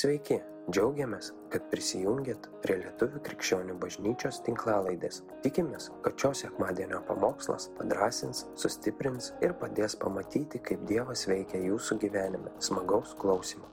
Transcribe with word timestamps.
Sveiki, 0.00 0.38
džiaugiamės, 0.72 1.26
kad 1.52 1.66
prisijungiat 1.68 2.46
prie 2.62 2.78
Lietuvų 2.80 3.18
krikščionių 3.26 3.74
bažnyčios 3.82 4.38
tinklalaidės. 4.46 5.18
Tikimės, 5.44 5.90
kad 6.06 6.16
šios 6.22 6.40
sekmadienio 6.46 7.02
pamokslas 7.04 7.66
padrasins, 7.76 8.46
sustiprins 8.62 9.28
ir 9.44 9.52
padės 9.60 9.98
pamatyti, 10.00 10.62
kaip 10.70 10.86
Dievas 10.88 11.26
veikia 11.28 11.60
jūsų 11.66 11.98
gyvenime. 12.06 12.54
Smagaus 12.64 13.12
klausimų. 13.20 13.68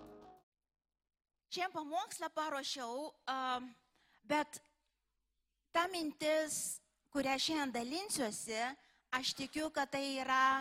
Šiandien 1.56 1.78
pamokslą 1.78 2.32
paruošiau, 2.36 3.08
bet 4.28 4.60
ta 5.72 5.88
mintis, 5.96 6.82
kurią 7.16 7.40
šiandien 7.40 7.76
dalinsiuosi, 7.80 8.60
aš 9.16 9.32
tikiu, 9.40 9.72
kad 9.72 9.96
tai 9.96 10.04
yra, 10.26 10.60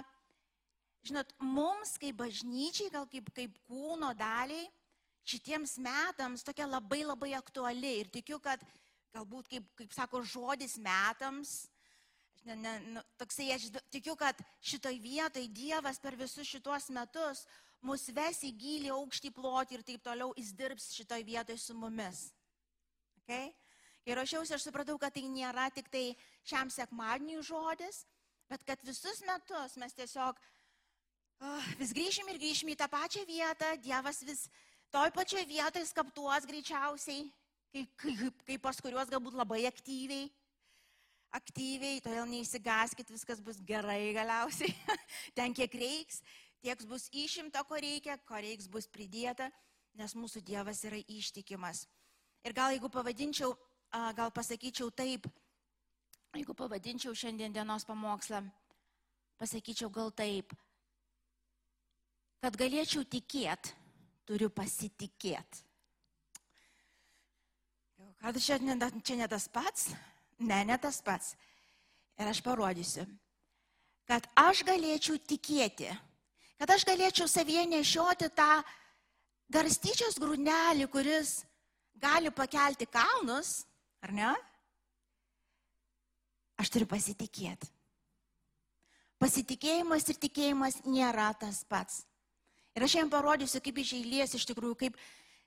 žinot, 1.02 1.34
mums 1.42 1.98
kaip 1.98 2.22
bažnyčiai, 2.22 2.94
gal 2.94 3.10
kaip, 3.10 3.34
kaip 3.34 3.58
kūno 3.66 4.14
daliai, 4.14 4.68
šitiems 5.27 5.77
metams 5.82 6.45
tokia 6.46 6.68
labai 6.70 7.02
labai 7.04 7.32
aktuali 7.39 7.96
ir 8.00 8.11
tikiu, 8.14 8.39
kad 8.43 8.62
galbūt, 9.16 9.49
kaip, 9.50 9.68
kaip 9.79 9.94
sako, 9.96 10.22
žodis 10.22 10.76
metams, 10.82 11.66
ne, 12.46 12.57
ne, 12.57 12.75
nu, 12.94 13.02
toksai 13.18 13.50
aš 13.57 13.68
tikiu, 13.90 14.16
kad 14.18 14.39
šitoj 14.62 14.99
vietoj 15.02 15.46
Dievas 15.50 16.00
per 16.02 16.16
visus 16.18 16.46
šituos 16.46 16.90
metus 16.94 17.46
mus 17.86 18.07
ves 18.14 18.43
į 18.46 18.52
gilį, 18.58 18.90
aukštį, 18.94 19.32
plotį 19.36 19.79
ir 19.79 19.86
taip 19.86 20.02
toliau, 20.07 20.32
jis 20.39 20.52
dirbs 20.57 20.90
šitoj 20.96 21.22
vietoj 21.27 21.58
su 21.61 21.77
mumis. 21.77 22.29
Okay? 23.22 23.50
Ir 24.07 24.18
rašiausi, 24.21 24.54
aš 24.54 24.68
supratau, 24.68 24.94
kad 25.02 25.14
tai 25.14 25.24
nėra 25.27 25.66
tik 25.74 25.90
tai 25.90 26.04
šiam 26.46 26.71
sekmadieniui 26.71 27.43
žodis, 27.46 28.04
bet 28.50 28.63
kad 28.66 28.82
visus 28.86 29.22
metus 29.27 29.74
mes 29.82 29.96
tiesiog 29.99 30.38
uh, 30.38 31.71
vis 31.80 31.94
grįšim 31.96 32.30
ir 32.30 32.38
grįšim 32.42 32.70
į 32.70 32.78
tą 32.78 32.86
pačią 32.91 33.27
vietą, 33.27 33.72
Dievas 33.83 34.22
vis 34.27 34.47
toj 34.95 35.12
pačioj 35.14 35.45
vietoj 35.48 35.84
skaptuos 35.89 36.47
greičiausiai, 36.48 37.27
kaip, 37.72 37.92
kaip, 38.47 38.61
pas 38.62 38.81
kuriuos 38.81 39.11
galbūt 39.12 39.36
labai 39.36 39.64
aktyviai. 39.69 40.28
Aktyviai, 41.36 42.00
todėl 42.00 42.28
neįsigaskit, 42.30 43.10
viskas 43.12 43.42
bus 43.44 43.58
gerai 43.66 44.14
galiausiai. 44.16 44.72
Ten 45.36 45.52
kiek 45.56 45.75
reiks, 45.75 46.22
tiek 46.64 46.84
bus 46.88 47.08
išimta, 47.12 47.64
ko 47.66 47.77
reikia, 47.83 48.16
ko 48.25 48.38
reiks 48.41 48.70
bus 48.70 48.86
pridėta, 48.88 49.50
nes 49.98 50.14
mūsų 50.16 50.44
Dievas 50.47 50.84
yra 50.86 51.00
ištikimas. 51.12 51.84
Ir 52.47 52.55
gal 52.56 52.72
jeigu 52.72 52.88
pavadinčiau, 52.92 53.53
gal 54.16 54.30
pasakyčiau 54.32 54.92
taip, 54.94 55.27
jeigu 56.36 56.55
pavadinčiau 56.55 57.14
šiandien 57.16 57.53
dienos 57.53 57.84
pamokslą, 57.88 58.44
pasakyčiau 59.41 59.91
gal 59.92 60.12
taip, 60.14 60.55
kad 62.41 62.56
galėčiau 62.56 63.03
tikėti, 63.10 63.75
turiu 64.27 64.50
pasitikėti. 64.50 65.62
Kad 68.20 68.38
čia 68.42 68.58
čia 69.06 69.16
ne 69.20 69.28
tas 69.30 69.46
pats? 69.52 69.91
Ne, 70.38 70.64
ne 70.64 70.77
tas 70.78 70.98
pats. 71.05 71.34
Ir 72.16 72.28
aš 72.30 72.41
parodysiu, 72.42 73.04
kad 74.08 74.24
aš 74.41 74.62
galėčiau 74.66 75.19
tikėti, 75.20 75.91
kad 76.56 76.72
aš 76.72 76.86
galėčiau 76.88 77.28
savyje 77.28 77.66
nešioti 77.69 78.30
tą 78.34 78.48
garstyčios 79.52 80.16
grūnelį, 80.19 80.88
kuris 80.91 81.42
gali 82.00 82.32
pakelti 82.32 82.88
kalnus, 82.88 83.66
ar 84.00 84.14
ne? 84.16 84.32
Aš 86.56 86.72
turiu 86.72 86.88
pasitikėti. 86.88 87.69
Pasitikėjimas 89.20 90.08
ir 90.08 90.19
tikėjimas 90.20 90.82
nėra 90.88 91.30
tas 91.41 91.62
pats. 91.69 92.04
Ir 92.77 92.84
aš 92.84 92.98
jam 92.98 93.08
parodysiu, 93.08 93.62
kaip 93.64 93.78
iš 93.80 93.94
eilės 93.96 94.36
iš 94.36 94.44
tikrųjų, 94.50 94.77
kaip, 94.77 94.96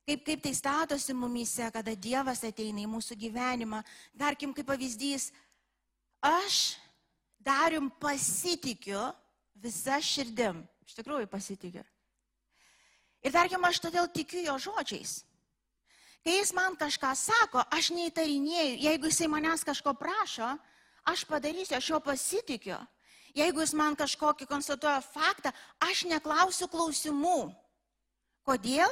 kaip, 0.10 0.24
kaip 0.26 0.42
tai 0.42 0.54
statosi 0.58 1.14
mumise, 1.14 1.68
kada 1.76 1.94
Dievas 1.94 2.42
ateina 2.48 2.82
į 2.82 2.90
mūsų 2.90 3.18
gyvenimą. 3.22 3.84
Tarkim, 4.18 4.56
kaip 4.58 4.66
pavyzdys, 4.66 5.30
aš 6.26 6.80
darim 7.38 7.92
pasitikiu 8.02 9.12
visą 9.62 10.02
širdim. 10.02 10.64
Iš 10.90 10.98
tikrųjų 10.98 11.30
pasitikiu. 11.30 11.86
Ir 13.22 13.36
tarkim, 13.36 13.66
aš 13.68 13.82
todėl 13.84 14.08
tikiu 14.10 14.42
jo 14.48 14.56
žodžiais. 14.70 15.20
Kai 16.26 16.40
jis 16.40 16.52
man 16.56 16.76
kažką 16.80 17.14
sako, 17.16 17.62
aš 17.72 17.92
neįtarinėjau. 17.96 18.80
Jeigu 18.88 19.12
jisai 19.12 19.30
manęs 19.32 19.64
kažko 19.68 19.94
prašo, 19.96 20.50
aš 21.08 21.24
padarysiu, 21.30 21.78
aš 21.78 21.94
jo 21.94 22.00
pasitikiu. 22.04 22.80
Jeigu 23.40 23.64
jis 23.64 23.74
man 23.78 23.96
kažkokį 23.96 24.48
konstatuoja 24.50 25.00
faktą, 25.06 25.54
aš 25.86 26.04
neklausiu 26.10 26.68
klausimų. 26.72 27.54
Kodėl? 28.48 28.92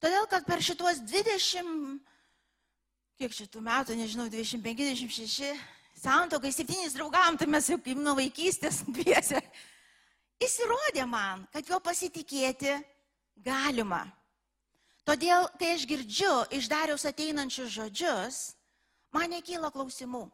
Todėl, 0.00 0.26
kad 0.30 0.46
per 0.48 0.62
šituos 0.64 1.02
20, 1.04 1.98
kiek 3.20 3.34
šitų 3.34 3.60
metų, 3.64 3.96
nežinau, 3.98 4.28
25, 4.32 4.60
26 4.80 5.52
santokai, 6.00 6.52
7 6.52 6.92
draugam, 6.96 7.38
tai 7.38 7.48
mes 7.50 7.68
jau 7.70 7.78
kaip 7.80 8.00
nuo 8.00 8.16
vaikystės 8.18 8.82
dviese, 8.96 9.40
jis 10.42 10.58
įrodė 10.64 11.06
man, 11.08 11.46
kad 11.52 11.68
jo 11.68 11.80
pasitikėti 11.80 12.76
galima. 13.44 14.04
Todėl, 15.04 15.50
kai 15.60 15.74
aš 15.74 15.84
girdžiu 15.88 16.32
iš 16.56 16.68
dariaus 16.72 17.04
ateinančius 17.08 17.72
žodžius, 17.74 18.38
man 19.12 19.28
nekyla 19.36 19.68
klausimų. 19.72 20.24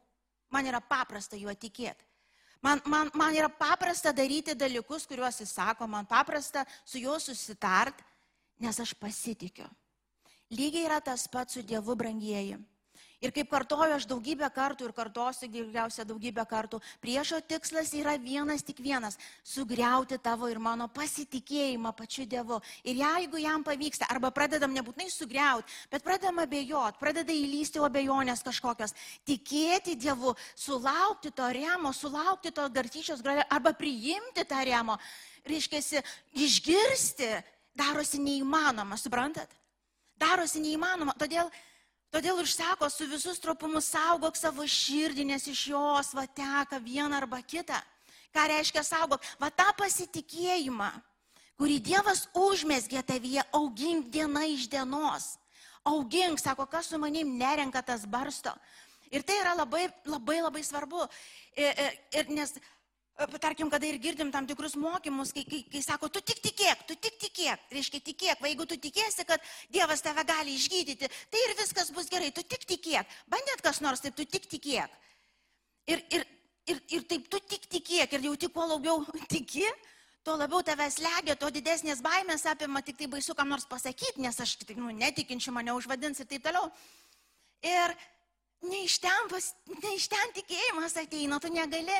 Man 0.50 0.66
yra 0.66 0.81
paprasta 0.83 1.39
juo 1.39 1.53
tikėti. 1.55 2.09
Man, 2.62 2.81
man, 2.84 3.10
man 3.15 3.34
yra 3.37 3.48
paprasta 3.48 4.12
daryti 4.12 4.54
dalykus, 4.54 5.06
kuriuos 5.09 5.41
jis 5.41 5.54
sako, 5.56 5.87
man 5.88 6.06
paprasta 6.06 6.66
su 6.84 7.00
juo 7.00 7.16
susitart, 7.19 8.03
nes 8.60 8.81
aš 8.81 8.93
pasitikiu. 9.00 9.69
Lygiai 10.53 10.84
yra 10.88 11.00
tas 11.00 11.25
pats 11.31 11.56
su 11.56 11.62
Dievu, 11.62 11.94
brangieji. 11.97 12.59
Ir 13.21 13.35
kaip 13.37 13.51
kartoju 13.53 13.99
aš 13.99 14.07
daugybę 14.09 14.49
kartų 14.49 14.87
ir 14.89 14.93
kartosiu 14.97 15.49
geriausia 15.53 16.07
daugybę 16.09 16.41
kartų, 16.49 16.79
priešo 17.03 17.43
tikslas 17.45 17.93
yra 17.93 18.15
vienas 18.17 18.65
tik 18.65 18.81
vienas- 18.81 19.19
sugriauti 19.55 20.17
tavo 20.19 20.49
ir 20.49 20.59
mano 20.59 20.89
pasitikėjimą 20.89 21.93
pačiu 21.97 22.25
Dievu. 22.25 22.63
Ir 22.83 22.97
jeigu 22.97 23.37
jam 23.37 23.63
pavyksta, 23.63 24.07
arba 24.09 24.31
pradedam 24.31 24.73
nebūtinai 24.73 25.11
sugriauti, 25.11 25.69
bet 25.91 26.03
pradedam 26.03 26.39
abejoti, 26.39 26.99
pradeda 26.99 27.31
įlysti 27.33 27.79
abejonės 27.85 28.43
kažkokios, 28.43 28.95
tikėti 29.27 29.97
Dievu, 29.97 30.35
sulaukti 30.57 31.31
to 31.31 31.53
remo, 31.53 31.93
sulaukti 31.93 32.51
to 32.51 32.69
gartyčios 32.71 33.21
gralio, 33.21 33.45
arba 33.51 33.75
priimti 33.75 34.45
tą 34.47 34.65
remo, 34.65 34.99
reiškia, 35.45 36.03
išgirsti, 36.33 37.45
darosi 37.77 38.19
neįmanoma, 38.19 38.97
suprantat? 38.97 39.51
Darosi 40.17 40.61
neįmanoma. 40.61 41.13
Todėl 41.19 41.51
Todėl 42.10 42.41
ir 42.43 42.48
sako, 42.50 42.88
su 42.91 43.06
visus 43.06 43.38
tropumus 43.38 43.93
saugok 43.93 44.38
savo 44.38 44.66
širdį, 44.66 45.28
nes 45.31 45.47
iš 45.47 45.69
jos 45.71 46.10
va 46.16 46.26
teka 46.26 46.81
vieną 46.82 47.21
arba 47.21 47.38
kitą. 47.43 47.78
Ką 48.34 48.47
reiškia 48.50 48.82
saugok? 48.87 49.22
Va 49.38 49.50
tą 49.54 49.69
pasitikėjimą, 49.78 50.91
kurį 51.59 51.78
Dievas 51.87 52.25
užmėsgė 52.34 53.03
tavyje, 53.06 53.44
augink 53.54 54.10
diena 54.10 54.43
iš 54.50 54.66
dienos. 54.71 55.37
Augink, 55.87 56.43
sako, 56.43 56.66
kas 56.66 56.91
su 56.91 56.98
manim 56.98 57.37
nerenka 57.38 57.82
tas 57.82 58.03
barsto. 58.06 58.53
Ir 59.10 59.22
tai 59.27 59.38
yra 59.41 59.54
labai, 59.59 59.87
labai, 60.06 60.38
labai 60.42 60.62
svarbu. 60.66 61.06
Ir, 61.59 61.71
ir, 61.71 61.97
ir 62.21 62.34
nes 62.34 62.54
tarkim, 63.41 63.71
kada 63.71 63.87
ir 63.87 63.94
girdim 64.00 64.31
tam 64.32 64.47
tikrus 64.47 64.76
mokymus, 64.76 65.32
kai, 65.32 65.44
kai, 65.44 65.62
kai 65.72 65.82
sako, 65.82 66.09
tu 66.09 66.21
tik 66.21 66.41
tikėk, 66.41 66.87
tu 66.88 66.94
tik 66.97 67.19
tikėk, 67.21 67.60
reiškia 67.71 68.00
tikėk, 68.00 68.41
va 68.41 68.48
jeigu 68.48 68.66
tu 68.66 68.76
tikėsi, 68.76 69.26
kad 69.28 69.41
Dievas 69.71 70.00
tave 70.00 70.25
gali 70.25 70.54
išgydyti, 70.56 71.09
tai 71.31 71.44
ir 71.47 71.54
viskas 71.59 71.91
bus 71.93 72.09
gerai, 72.09 72.31
tu 72.32 72.43
tik 72.43 72.65
tikėk. 72.65 73.06
Bandėt 73.28 73.62
kas 73.62 73.81
nors, 73.81 74.00
taip 74.00 74.16
tu 74.16 74.25
tik 74.25 74.48
tikėk. 74.48 74.91
Ir, 75.91 76.03
ir, 76.10 76.26
ir, 76.66 76.82
ir 76.88 77.06
taip 77.09 77.28
tu 77.28 77.41
tik 77.41 77.66
tikėk, 77.69 78.12
ir 78.12 78.28
jau 78.31 78.37
tik 78.37 78.54
kuo 78.54 78.66
labiau 78.71 79.04
tiki, 79.32 79.66
tuo 80.25 80.37
labiau 80.37 80.62
tavęs 80.65 81.00
legia, 81.03 81.37
tuo 81.37 81.50
didesnės 81.53 82.00
baimės 82.04 82.47
apima, 82.48 82.82
tik 82.84 82.97
tai 83.00 83.10
baisu 83.10 83.37
kam 83.37 83.53
nors 83.53 83.69
pasakyti, 83.69 84.21
nes 84.25 84.41
aš 84.41 84.56
tik, 84.62 84.77
nu, 84.78 84.92
netikinčiu 84.97 85.53
mane 85.56 85.75
užvadins 85.77 86.21
ir 86.21 86.28
taip 86.30 86.45
toliau. 86.47 86.71
Ir 87.65 87.92
ne 88.68 88.84
iš 88.86 88.98
ten 89.01 90.34
tikėjimas 90.36 90.97
ateina, 91.01 91.41
tu 91.41 91.53
negali 91.53 91.97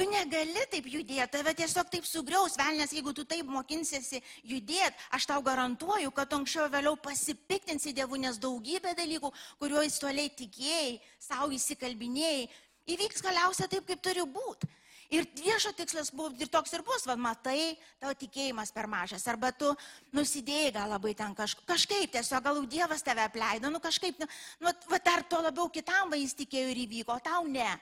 Tu 0.00 0.06
negali 0.08 0.62
taip 0.72 0.86
judėti, 0.88 1.26
tave 1.28 1.52
tiesiog 1.52 1.90
taip 1.92 2.06
sugriaus 2.08 2.54
velnės, 2.56 2.94
jeigu 2.96 3.12
tu 3.12 3.26
taip 3.28 3.44
mokinsiesi 3.52 4.22
judėti, 4.48 4.96
aš 5.12 5.26
tau 5.28 5.42
garantuoju, 5.44 6.08
kad 6.16 6.32
anksčiau 6.32 6.70
vėliau 6.72 6.96
pasipiktinsi 7.04 7.92
Dievu, 7.92 8.16
nes 8.22 8.38
daugybė 8.40 8.94
dalykų, 8.96 9.28
kuriuo 9.60 9.82
jis 9.84 9.98
toliai 10.00 10.32
tikėjai, 10.38 10.94
savo 11.20 11.50
įsikalbinėjai, 11.52 12.48
įvyks 12.96 13.26
galiausiai 13.28 13.68
taip, 13.74 13.84
kaip 13.92 14.00
turi 14.08 14.24
būti. 14.24 14.70
Ir 15.12 15.28
viešo 15.36 15.74
tikslas 15.76 16.08
buvo 16.16 16.32
ir 16.40 16.48
toks 16.48 16.72
ir 16.72 16.86
bus, 16.86 17.04
vad 17.04 17.20
matai, 17.20 17.76
tavo 18.00 18.16
tikėjimas 18.16 18.72
per 18.72 18.88
mažas, 18.88 19.28
arba 19.28 19.52
tu 19.52 19.68
nusidėjai 20.16 20.74
gal 20.80 20.96
labai 20.96 21.12
ten 21.18 21.36
kaž, 21.36 21.58
kažkaip, 21.68 22.08
tiesiog 22.16 22.48
gal 22.48 22.64
Dievas 22.64 23.04
tave 23.04 23.28
apleido, 23.28 23.68
nu 23.68 23.84
kažkaip, 23.84 24.16
nu, 24.16 24.32
nu 24.64 24.76
va, 24.88 25.04
dar 25.04 25.28
to 25.28 25.44
labiau 25.44 25.68
kitam 25.68 26.08
va 26.08 26.24
jis 26.24 26.38
tikėjo 26.40 26.72
ir 26.72 26.86
įvyko, 26.88 27.20
tau 27.20 27.44
ne. 27.44 27.74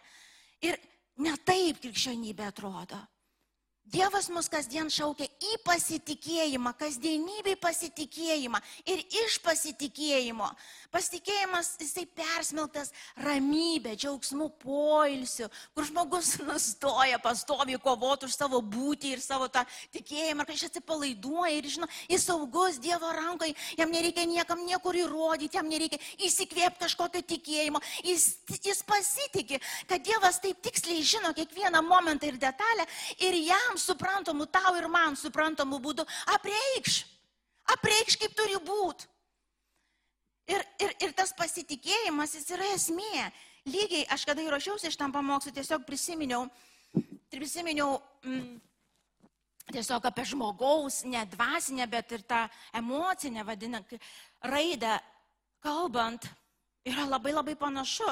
Ir 0.66 0.80
Ne 1.18 1.34
taip 1.44 1.80
krikščionybė 1.82 2.46
atrodo. 2.52 2.98
Dievas 3.88 4.26
mus 4.28 4.50
kasdien 4.52 4.90
šaukia 4.92 5.24
į 5.24 5.54
pasitikėjimą, 5.64 6.74
kasdienybį 6.76 7.54
pasitikėjimą 7.62 8.58
ir 8.84 9.00
iš 9.22 9.38
pasitikėjimo. 9.40 10.48
Pasitikėjimas, 10.92 11.70
jisai 11.80 12.04
persmeltas 12.12 12.92
ramybė, 13.24 13.94
džiaugsmų, 13.96 14.50
poilsiu, 14.60 15.48
kur 15.72 15.88
žmogus 15.88 16.34
nustoja 16.48 17.16
pastovi 17.24 17.78
kovoti 17.80 18.28
už 18.28 18.36
savo 18.36 18.60
būtį 18.60 19.14
ir 19.14 19.22
savo 19.24 19.48
tą 19.48 19.62
tikėjimą, 19.96 20.44
kad 20.44 20.58
jis 20.58 20.68
atsipalaiduoja 20.68 21.54
ir 21.56 21.70
žino, 21.72 21.88
jis 22.12 22.28
saugus 22.28 22.76
Dievo 22.84 23.08
rankai, 23.16 23.54
jam 23.78 23.88
nereikia 23.94 24.26
niekam 24.28 24.66
niekur 24.68 25.00
įrodyti, 25.00 25.56
jam 25.56 25.68
nereikia 25.72 26.00
įsikvėpti 26.28 26.84
kažkokio 26.84 27.24
tikėjimo. 27.32 27.80
Jis, 28.04 28.28
jis 28.68 28.84
pasitikė, 28.84 29.62
kad 29.88 30.04
Dievas 30.04 30.42
taip 30.44 30.60
tiksliai 30.68 31.00
žino 31.00 31.32
kiekvieną 31.32 31.80
momentą 31.88 32.28
ir 32.28 32.36
detalę 32.42 32.84
ir 33.24 33.40
jam 33.48 33.77
suprantamų, 33.80 34.48
tau 34.52 34.74
ir 34.78 34.88
man 34.92 35.16
suprantamų 35.18 35.78
būdų 35.84 36.06
apreikš. 36.34 37.02
Apreikš, 37.74 38.16
kaip 38.20 38.36
turi 38.36 38.56
būti. 38.64 39.08
Ir, 40.48 40.64
ir, 40.80 40.94
ir 41.04 41.12
tas 41.12 41.34
pasitikėjimas, 41.36 42.32
jis 42.38 42.48
yra 42.56 42.70
esmė. 42.72 43.26
Lygiai, 43.68 44.06
aš 44.08 44.24
kada 44.24 44.40
įrašiausi 44.40 44.88
iš 44.88 44.96
tam 44.96 45.12
pamokslui, 45.12 45.52
tiesiog 45.52 45.84
prisiminiau, 45.84 46.46
prisiminiau 47.28 47.98
mm, 48.24 48.54
tiesiog 49.74 50.08
apie 50.08 50.24
žmogaus, 50.30 51.02
ne 51.04 51.20
dvasinę, 51.34 51.84
bet 51.92 52.16
ir 52.16 52.24
tą 52.24 52.46
emocinę, 52.80 53.44
vadinant, 53.44 53.92
raidą 54.40 54.96
kalbant, 55.60 56.24
yra 56.88 57.04
labai 57.04 57.34
labai 57.36 57.56
panašu. 57.58 58.08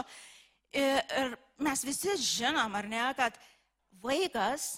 Ir, 0.76 1.00
ir 1.00 1.36
mes 1.62 1.84
visi 1.88 2.18
žinom, 2.20 2.74
ar 2.76 2.88
ne, 2.90 3.04
kad 3.16 3.38
vaikas 4.02 4.74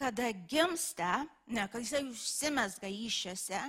kada 0.00 0.30
gimsta, 0.48 1.22
ne, 1.46 1.66
kai 1.70 1.82
jisai 1.84 2.02
užsimesga 2.08 2.88
iššiose, 2.90 3.60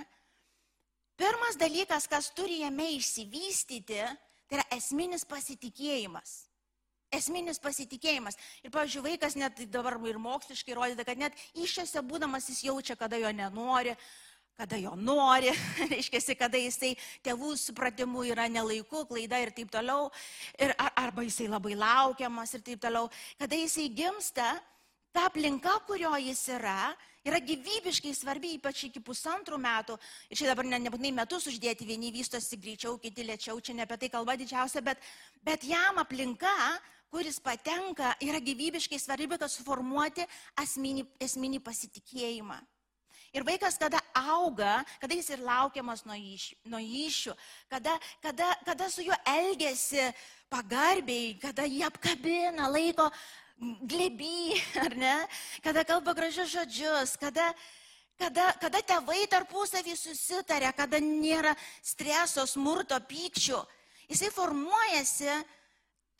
pirmas 1.20 1.58
dalykas, 1.60 2.08
kas 2.10 2.30
turi 2.34 2.62
jame 2.64 2.90
išsivystyti, 2.96 4.02
tai 4.48 4.58
yra 4.58 4.66
esminis 4.76 5.24
pasitikėjimas. 5.28 6.34
Esminis 7.14 7.60
pasitikėjimas. 7.62 8.36
Ir, 8.64 8.72
pavyzdžiui, 8.74 9.04
vaikas 9.04 9.36
net 9.38 9.60
dabar 9.70 9.96
ir 10.08 10.18
moksliškai 10.18 10.74
rodyta, 10.74 11.06
kad 11.06 11.20
net 11.20 11.36
iššiose 11.54 12.02
būdamas 12.02 12.48
jis 12.50 12.64
jaučia, 12.66 12.96
kada 12.98 13.20
jo 13.20 13.30
nenori, 13.30 13.94
kada 14.58 14.78
jo 14.78 14.94
nori, 14.98 15.50
reiškia, 15.92 16.34
kada 16.38 16.58
jisai 16.58 16.94
tėvų 17.26 17.54
supratimu 17.58 18.24
yra 18.30 18.48
nelaiku, 18.50 19.04
klaida 19.06 19.40
ir 19.42 19.54
taip 19.54 19.70
toliau, 19.70 20.10
ir, 20.58 20.74
arba 20.78 21.26
jisai 21.26 21.48
labai 21.50 21.74
laukiamas 21.78 22.54
ir 22.54 22.62
taip 22.66 22.82
toliau. 22.82 23.10
Kada 23.38 23.58
jisai 23.58 23.88
gimsta, 23.94 24.54
ta 25.14 25.28
aplinka, 25.30 25.76
kurio 25.86 26.10
jis 26.18 26.42
yra, 26.56 26.90
yra 27.24 27.38
gyvybiškai 27.38 28.12
svarbi, 28.18 28.56
ypač 28.58 28.88
iki 28.88 29.02
pusantrų 29.04 29.60
metų. 29.62 29.96
Ir 30.28 30.40
čia 30.40 30.50
dabar 30.50 30.66
ne, 30.66 30.80
nebūtinai 30.82 31.14
metus 31.14 31.46
uždėti, 31.50 31.86
vieni 31.86 32.10
vystosi 32.14 32.58
greičiau, 32.58 32.98
kiti 32.98 33.26
lėčiau, 33.26 33.60
čia 33.62 33.78
ne 33.78 33.86
apie 33.86 34.00
tai 34.02 34.10
kalba 34.12 34.34
didžiausia, 34.40 34.82
bet, 34.84 34.98
bet 35.46 35.64
jam 35.68 36.02
aplinka, 36.02 36.52
kuris 37.14 37.38
patenka, 37.38 38.16
yra 38.26 38.42
gyvybiškai 38.42 38.98
svarbi, 38.98 39.30
kad 39.38 39.52
suformuoti 39.52 40.26
asmenį, 40.58 41.06
esminį 41.22 41.62
pasitikėjimą. 41.62 42.58
Ir 43.34 43.42
vaikas, 43.42 43.74
kada 43.78 43.98
auga, 44.14 44.84
kada 45.02 45.14
jis 45.14 45.32
ir 45.34 45.40
laukiamas 45.42 46.04
nuo, 46.06 46.14
iš, 46.14 46.52
nuo 46.70 46.78
iššių, 46.78 47.32
kada, 47.70 47.96
kada, 48.22 48.52
kada 48.66 48.86
su 48.90 49.02
juo 49.02 49.16
elgesi 49.26 50.04
pagarbiai, 50.50 51.32
kada 51.42 51.66
jį 51.66 51.82
apkabina, 51.88 52.68
laiko 52.70 53.08
gleby, 53.60 54.60
ar 54.84 54.96
ne, 54.96 55.16
kada 55.62 55.84
kalba 55.84 56.14
gražius 56.14 56.52
žodžius, 56.52 57.16
kada, 57.20 57.52
kada, 58.18 58.52
kada 58.60 58.82
tėvai 58.82 59.24
tarpusavį 59.30 59.96
susitarė, 59.98 60.72
kada 60.76 61.00
nėra 61.02 61.54
streso, 61.82 62.46
smurto, 62.46 62.98
pykčių. 63.08 63.60
Jisai 64.10 64.30
formuojasi 64.34 65.36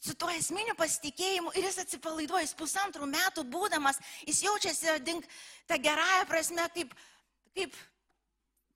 su 0.04 0.14
tuo 0.20 0.30
esminiu 0.36 0.76
pasitikėjimu 0.76 1.52
ir 1.56 1.66
jis 1.68 1.80
atsipalaiduoja, 1.84 2.44
jis 2.44 2.56
pusantrų 2.58 3.08
metų 3.08 3.44
būdamas, 3.48 4.00
jis 4.28 4.42
jaučiasi, 4.44 4.98
dink, 5.04 5.26
tą 5.68 5.78
gerąją 5.80 6.24
prasme, 6.28 6.68
kaip, 6.76 6.94
kaip, 7.56 7.76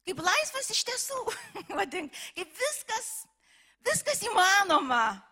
kaip 0.09 0.23
laisvas 0.25 0.71
iš 0.73 0.85
tiesų, 0.89 1.25
vadink, 1.79 2.17
kaip 2.37 2.53
viskas, 2.65 3.11
viskas 3.85 4.25
įmanoma. 4.29 5.28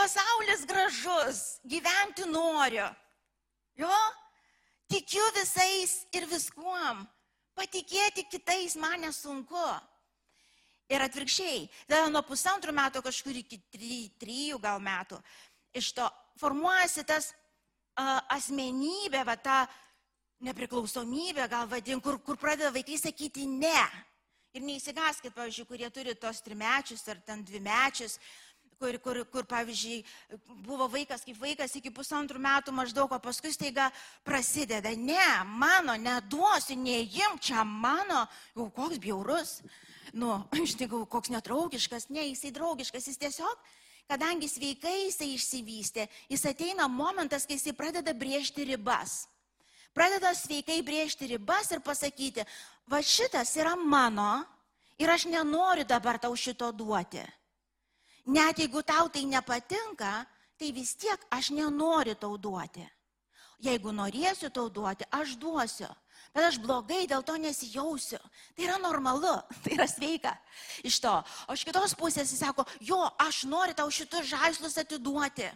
Pasaulis 0.00 0.64
gražus, 0.64 1.60
gyventi 1.68 2.24
noriu. 2.24 2.86
Jo, 3.76 3.96
tikiu 4.88 5.26
visais 5.36 6.06
ir 6.16 6.24
viskuom. 6.30 7.02
Patikėti 7.52 8.24
kitais 8.32 8.78
man 8.80 9.04
nesunku. 9.04 9.66
Ir 10.90 11.04
atvirkščiai, 11.04 11.66
tada 11.84 12.08
nuo 12.08 12.24
pusantrų 12.24 12.72
metų 12.74 13.04
kažkur 13.04 13.36
iki 13.42 13.60
trijų 14.18 14.56
gal 14.62 14.80
metų, 14.82 15.20
iš 15.76 15.92
to 15.94 16.08
formuojasi 16.40 17.04
tas 17.06 17.28
uh, 17.30 18.24
asmenybė, 18.34 19.20
va 19.28 19.36
ta 19.36 19.60
nepriklausomybė, 20.48 21.44
gal 21.52 21.68
vadin, 21.68 22.00
kur, 22.00 22.18
kur 22.24 22.40
pradeda 22.40 22.72
vaikai 22.72 22.96
sakyti 22.98 23.44
ne. 23.46 23.84
Ir 24.56 24.64
neįsigaskit, 24.66 25.30
pavyzdžiui, 25.36 25.68
kurie 25.68 25.90
turi 25.94 26.16
tos 26.18 26.40
trimečius 26.42 27.04
ar 27.12 27.20
ten 27.22 27.44
dvimečius, 27.46 28.16
uh, 28.16 28.49
kur, 28.80 28.96
kur, 28.98 29.18
kur, 29.28 29.44
pavyzdžiui, 29.44 29.98
buvo 30.64 30.86
vaikas 30.88 31.26
kaip 31.26 31.36
vaikas 31.36 31.74
iki 31.76 31.90
pusantrų 31.92 32.40
metų 32.40 32.72
maždaug, 32.72 33.12
o 33.12 33.18
paskui 33.20 33.52
staiga 33.52 33.90
prasideda, 34.24 34.94
ne, 34.96 35.26
mano, 35.44 35.98
neduosiu, 36.00 36.78
neįim, 36.80 37.36
čia 37.44 37.60
mano, 37.68 38.22
jau 38.56 38.70
koks 38.72 39.00
bjaurus, 39.02 39.58
nu, 40.16 40.38
žinai, 40.70 40.88
koks 41.12 41.32
nedraugiškas, 41.34 42.08
ne, 42.08 42.24
jisai 42.30 42.54
draugiškas, 42.56 43.10
jis 43.10 43.20
tiesiog, 43.20 43.66
kadangi 44.08 44.48
sveikai 44.48 44.94
jisai 45.10 45.28
išsivystė, 45.34 46.06
jis 46.32 46.46
ateina 46.48 46.88
momentas, 46.88 47.44
kai 47.44 47.58
jisai 47.58 47.76
pradeda 47.76 48.14
brėžti 48.16 48.64
ribas. 48.70 49.26
Pradeda 49.92 50.32
sveikai 50.38 50.78
brėžti 50.86 51.28
ribas 51.34 51.68
ir 51.74 51.82
pasakyti, 51.84 52.46
va 52.88 53.02
šitas 53.04 53.52
yra 53.60 53.74
mano 53.76 54.38
ir 54.96 55.12
aš 55.12 55.28
nenoriu 55.28 55.84
dabar 55.84 56.16
tau 56.22 56.32
šito 56.32 56.70
duoti. 56.72 57.26
Net 58.30 58.60
jeigu 58.62 58.82
tau 58.86 59.08
tai 59.10 59.24
nepatinka, 59.26 60.12
tai 60.54 60.70
vis 60.70 60.94
tiek 60.94 61.18
aš 61.34 61.50
nenoriu 61.50 62.14
tau 62.14 62.36
duoti. 62.38 62.86
Jeigu 63.60 63.92
norėsiu 63.92 64.52
tau 64.54 64.70
duoti, 64.70 65.04
aš 65.10 65.34
duosiu. 65.40 65.90
Bet 66.30 66.46
aš 66.46 66.60
blogai 66.62 67.08
dėl 67.10 67.24
to 67.26 67.34
nesijausiu. 67.42 68.20
Tai 68.54 68.66
yra 68.68 68.76
normalu, 68.78 69.32
tai 69.64 69.74
yra 69.74 69.88
sveika 69.90 70.36
iš 70.86 71.00
to. 71.02 71.16
O 71.50 71.56
iš 71.58 71.64
kitos 71.66 71.96
pusės 71.98 72.30
jis 72.30 72.44
sako, 72.44 72.64
jo, 72.80 73.00
aš 73.18 73.42
noriu 73.50 73.74
tau 73.74 73.90
šitus 73.90 74.30
žaislus 74.30 74.78
atiduoti. 74.78 75.50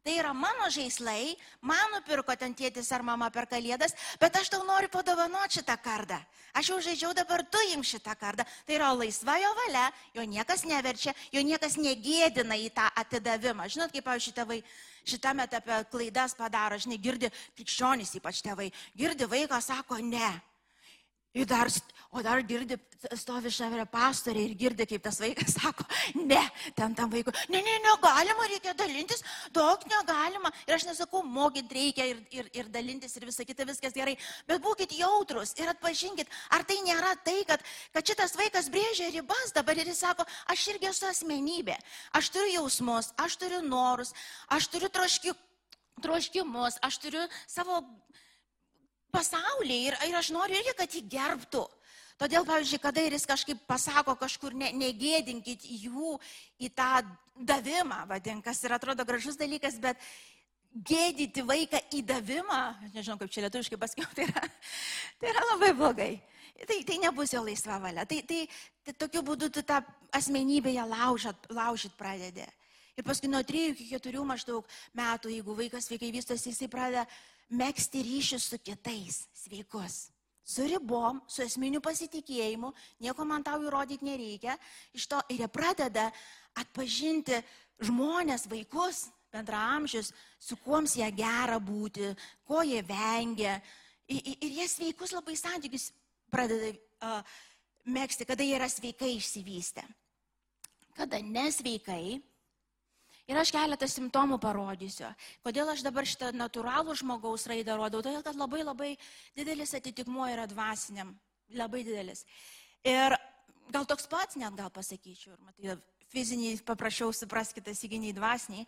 Tai 0.00 0.14
yra 0.16 0.32
mano 0.32 0.70
žaislai, 0.72 1.34
man 1.60 1.92
nupirko 1.92 2.32
ten 2.40 2.54
tėtis 2.56 2.88
ar 2.96 3.02
mama 3.04 3.28
per 3.30 3.44
kalėdas, 3.50 3.92
bet 4.20 4.36
aš 4.40 4.48
tau 4.54 4.62
noriu 4.64 4.88
padovanoti 4.88 5.58
šitą 5.58 5.76
kardą. 5.84 6.16
Aš 6.56 6.70
jau 6.72 6.78
žaidžiau, 6.82 7.12
dabar 7.14 7.44
tu 7.44 7.60
im 7.74 7.82
šitą 7.84 8.14
kardą. 8.18 8.46
Tai 8.66 8.78
yra 8.78 8.88
laisva 8.96 9.36
jo 9.42 9.50
valia, 9.58 9.84
jo 10.16 10.24
niekas 10.24 10.64
neverčia, 10.64 11.12
jo 11.30 11.44
niekas 11.44 11.76
negėdina 11.76 12.56
į 12.56 12.70
tą 12.74 12.88
atidavimą. 13.02 13.68
Žinot, 13.70 13.92
kaip, 13.92 14.06
pavyzdžiui, 14.08 14.36
tėvai 14.40 14.58
šitame 15.04 15.44
etape 15.44 15.82
klaidas 15.92 16.34
padaro, 16.38 16.80
žinai, 16.80 16.98
girdi, 17.02 17.30
krikščionys 17.58 18.16
ypač 18.18 18.40
tėvai, 18.46 18.70
girdi 18.96 19.28
vaiką, 19.28 19.60
sako 19.62 20.00
ne. 20.00 20.32
Ir 21.36 21.46
dar, 21.46 21.68
o 22.10 22.22
dar 22.22 22.40
girdi, 22.42 22.74
stovi 23.14 23.52
šalia 23.54 23.84
pastorė 23.86 24.42
ir 24.48 24.54
girdi, 24.58 24.86
kaip 24.90 25.02
tas 25.04 25.20
vaikas 25.22 25.54
sako, 25.54 25.84
ne, 26.18 26.40
ten 26.74 26.94
tam 26.98 27.12
vaikui, 27.12 27.32
ne, 27.52 27.60
ne, 27.62 27.76
negalima, 27.84 28.48
reikia 28.50 28.74
dalintis, 28.74 29.22
daug 29.54 29.84
negalima. 29.90 30.50
Ir 30.66 30.74
aš 30.74 30.88
nesakau, 30.88 31.22
mokyti 31.22 31.76
reikia 31.78 32.08
ir, 32.10 32.22
ir, 32.34 32.50
ir 32.56 32.72
dalintis 32.74 33.14
ir 33.14 33.28
visa 33.30 33.46
kita, 33.46 33.66
viskas 33.68 33.94
gerai. 33.94 34.16
Bet 34.50 34.62
būkite 34.64 34.98
jautrus 34.98 35.54
ir 35.60 35.70
atpažinkit, 35.70 36.30
ar 36.50 36.66
tai 36.66 36.80
nėra 36.86 37.14
tai, 37.22 37.38
kad, 37.46 37.62
kad 37.94 38.12
šitas 38.12 38.34
vaikas 38.38 38.72
brėžia 38.74 39.12
ribas 39.14 39.54
dabar 39.54 39.78
ir 39.78 39.92
jis 39.92 40.02
sako, 40.02 40.26
aš 40.50 40.66
irgi 40.74 40.90
esu 40.90 41.06
asmenybė, 41.12 41.78
aš 42.18 42.34
turiu 42.34 42.56
jausmus, 42.58 43.14
aš 43.22 43.38
turiu 43.38 43.62
norus, 43.62 44.10
aš 44.50 44.66
turiu 44.72 44.90
troški, 44.90 45.38
troškimus, 46.02 46.82
aš 46.82 46.98
turiu 47.04 47.26
savo 47.46 47.84
pasaulį 49.14 49.84
ir, 49.90 50.00
ir 50.10 50.18
aš 50.18 50.34
noriu 50.34 50.58
irgi, 50.58 50.74
kad 50.78 50.94
jį 50.94 51.06
gerbtų. 51.14 51.68
Todėl, 52.20 52.44
pavyzdžiui, 52.44 52.82
kada 52.82 53.00
ir 53.00 53.14
jis 53.16 53.24
kažkaip 53.24 53.62
pasako 53.64 54.12
kažkur, 54.20 54.52
ne, 54.52 54.68
negėdinkit 54.76 55.64
jų 55.64 56.18
į 56.60 56.68
tą 56.76 57.00
davimą, 57.48 58.02
vadinkas, 58.10 58.60
ir 58.66 58.74
atrodo 58.76 59.06
gražus 59.08 59.40
dalykas, 59.40 59.78
bet 59.80 59.96
gėdyti 60.70 61.40
vaiką 61.48 61.80
į 61.96 62.02
davimą, 62.10 62.60
nežinau 62.92 63.16
kaip 63.22 63.32
čia 63.32 63.46
lietuviškai 63.46 63.80
pasakiau, 63.80 64.10
tai 64.18 64.28
yra, 64.28 64.44
tai 65.16 65.32
yra 65.32 65.46
labai 65.54 65.72
blogai. 65.80 66.12
Tai, 66.60 66.76
tai 66.84 67.00
nebus 67.00 67.32
jo 67.32 67.40
laisva 67.40 67.80
valia. 67.80 68.04
Tai, 68.04 68.20
tai, 68.28 68.42
tai 68.84 68.92
tokiu 69.00 69.24
būdu 69.24 69.48
tu 69.48 69.64
tą 69.64 69.80
asmenybę 70.12 70.74
ją 70.76 70.84
laužat, 70.92 71.48
laužyt 71.56 71.96
pradedi. 71.96 72.44
Ir 73.00 73.06
paskui 73.06 73.32
nuo 73.32 73.40
3 73.40 73.70
iki 73.72 73.88
4 73.96 74.28
maždaug 74.28 74.68
metų, 74.92 75.32
jeigu 75.32 75.56
vaikas 75.56 75.88
sveikai 75.88 76.12
vystosi, 76.12 76.52
jisai 76.52 76.68
pradeda 76.68 77.08
mėgsti 77.48 78.04
ryšius 78.04 78.52
su 78.52 78.60
kitais, 78.60 79.22
sveikus. 79.40 80.10
Su 80.50 80.66
ribom, 80.66 81.20
su 81.30 81.44
esminiu 81.44 81.78
pasitikėjimu, 81.84 82.72
nieko 83.04 83.26
man 83.28 83.44
tau 83.46 83.62
įrodyti 83.62 84.06
nereikia. 84.08 84.56
Iš 84.96 85.06
to 85.12 85.20
ir 85.30 85.44
jie 85.44 85.48
pradeda 85.52 86.08
atpažinti 86.58 87.38
žmonės, 87.86 88.48
vaikus, 88.50 89.04
bendramžius, 89.30 90.10
su 90.42 90.58
kuoms 90.64 90.96
jie 90.98 91.06
gera 91.14 91.60
būti, 91.62 92.10
ko 92.48 92.64
jie 92.66 92.82
vengia. 92.82 93.60
Ir, 94.10 94.32
ir 94.42 94.58
jie 94.58 94.66
sveikus 94.68 95.14
labai 95.14 95.36
santykius 95.38 95.92
pradeda 96.32 96.72
uh, 96.74 97.38
mėgsti, 97.86 98.26
kada 98.26 98.42
jie 98.42 98.58
yra 98.58 98.66
sveikai 98.70 99.12
išsivystę. 99.20 99.86
Kada 100.98 101.22
nesveikai, 101.22 102.18
Ir 103.30 103.38
aš 103.38 103.52
keletą 103.54 103.86
simptomų 103.86 104.40
parodysiu. 104.42 105.06
Kodėl 105.46 105.68
aš 105.70 105.84
dabar 105.86 106.06
šitą 106.08 106.32
natūralų 106.34 106.96
žmogaus 106.98 107.46
raidą 107.46 107.76
rodau? 107.78 108.00
Todėl, 108.02 108.24
kad 108.26 108.34
labai 108.34 108.64
labai 108.64 108.88
didelis 109.38 109.74
atitikmuo 109.78 110.26
yra 110.32 110.48
dvasiniam. 110.50 111.12
Labai 111.54 111.84
didelis. 111.86 112.24
Ir 112.82 113.14
gal 113.70 113.86
toks 113.86 114.08
pats 114.10 114.38
net 114.40 114.56
gal 114.58 114.72
pasakyčiau. 114.74 115.36
Ir 115.36 115.44
matai, 115.46 115.76
fiziniai 116.10 116.58
paprašiau 116.66 117.12
supraskite, 117.14 117.70
įginiai 117.70 118.16
dvasiniai. 118.16 118.66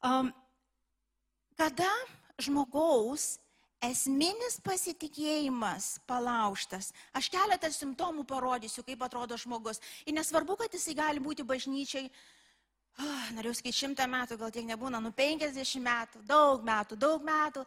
Um, 0.00 0.30
kada 1.60 1.90
žmogaus 2.40 3.34
esminis 3.84 4.56
pasitikėjimas 4.64 5.98
palauštas. 6.08 6.94
Aš 7.16 7.28
keletą 7.32 7.68
simptomų 7.72 8.24
parodysiu, 8.28 8.84
kaip 8.86 9.04
atrodo 9.04 9.36
žmogus. 9.40 9.82
Ir 10.08 10.16
nesvarbu, 10.16 10.56
kad 10.62 10.72
jisai 10.72 10.96
gali 10.96 11.20
būti 11.20 11.44
bažnyčiai 11.44 12.08
oh, 13.02 13.28
norėjau 13.36 13.58
sakyti 13.58 13.80
šimtą 13.82 14.06
metų, 14.10 14.38
gal 14.40 14.52
tiek 14.54 14.66
nebūna, 14.68 15.00
nu 15.02 15.12
penkiasdešimt 15.16 15.86
metų, 15.86 16.24
daug 16.28 16.64
metų, 16.66 16.98
daug 17.00 17.24
metų. 17.26 17.64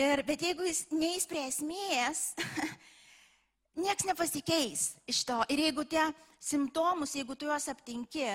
Ir, 0.00 0.22
bet 0.24 0.42
jeigu 0.46 0.64
jis 0.64 0.86
neįs 0.94 1.28
prie 1.28 1.42
esmės, 1.48 2.32
nieks 3.84 4.06
nepasikeis 4.08 4.86
iš 5.10 5.22
to. 5.28 5.42
Ir 5.52 5.66
jeigu 5.66 5.84
tie 5.88 6.06
simptomus, 6.42 7.16
jeigu 7.18 7.36
tu 7.36 7.50
juos 7.50 7.68
aptinki, 7.68 8.26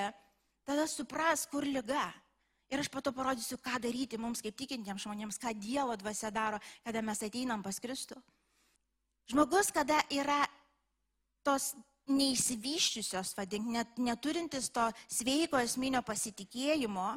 tada 0.67 0.87
supras, 0.91 1.47
kur 1.49 1.65
lyga. 1.65 2.07
Ir 2.67 2.83
aš 2.83 2.89
po 2.91 2.99
to 2.99 3.13
parodysiu, 3.15 3.55
ką 3.63 3.79
daryti 3.79 4.19
mums 4.19 4.43
kaip 4.43 4.57
tikintiems 4.59 5.05
žmonėms, 5.05 5.39
ką 5.39 5.53
Dievo 5.55 5.95
dvasia 5.95 6.31
daro, 6.35 6.59
kada 6.83 7.01
mes 7.01 7.23
ateinam 7.23 7.63
pas 7.63 7.79
Kristų. 7.79 8.19
Žmogus, 9.31 9.71
kada 9.75 10.01
yra 10.11 10.41
tos 11.47 11.71
neįsivyščiusios, 12.07 13.33
vadink, 13.37 13.67
net, 13.71 13.97
neturintis 13.99 14.69
to 14.71 14.85
sveiko 15.11 15.59
esminio 15.59 16.01
pasitikėjimo, 16.07 17.07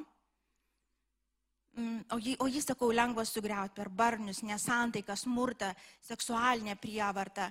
mm, 1.77 2.01
o 2.15 2.19
jį, 2.19 2.37
o 2.43 2.49
jį 2.51 2.63
sakau, 2.65 2.91
lengva 2.95 3.25
sugriauti 3.29 3.77
per 3.79 3.89
barnius, 3.89 4.43
nesantaiką, 4.43 5.17
smurtą, 5.17 5.73
seksualinę 6.11 6.77
prievartą, 6.83 7.51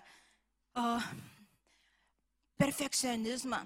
perfekcionizmą, 2.59 3.59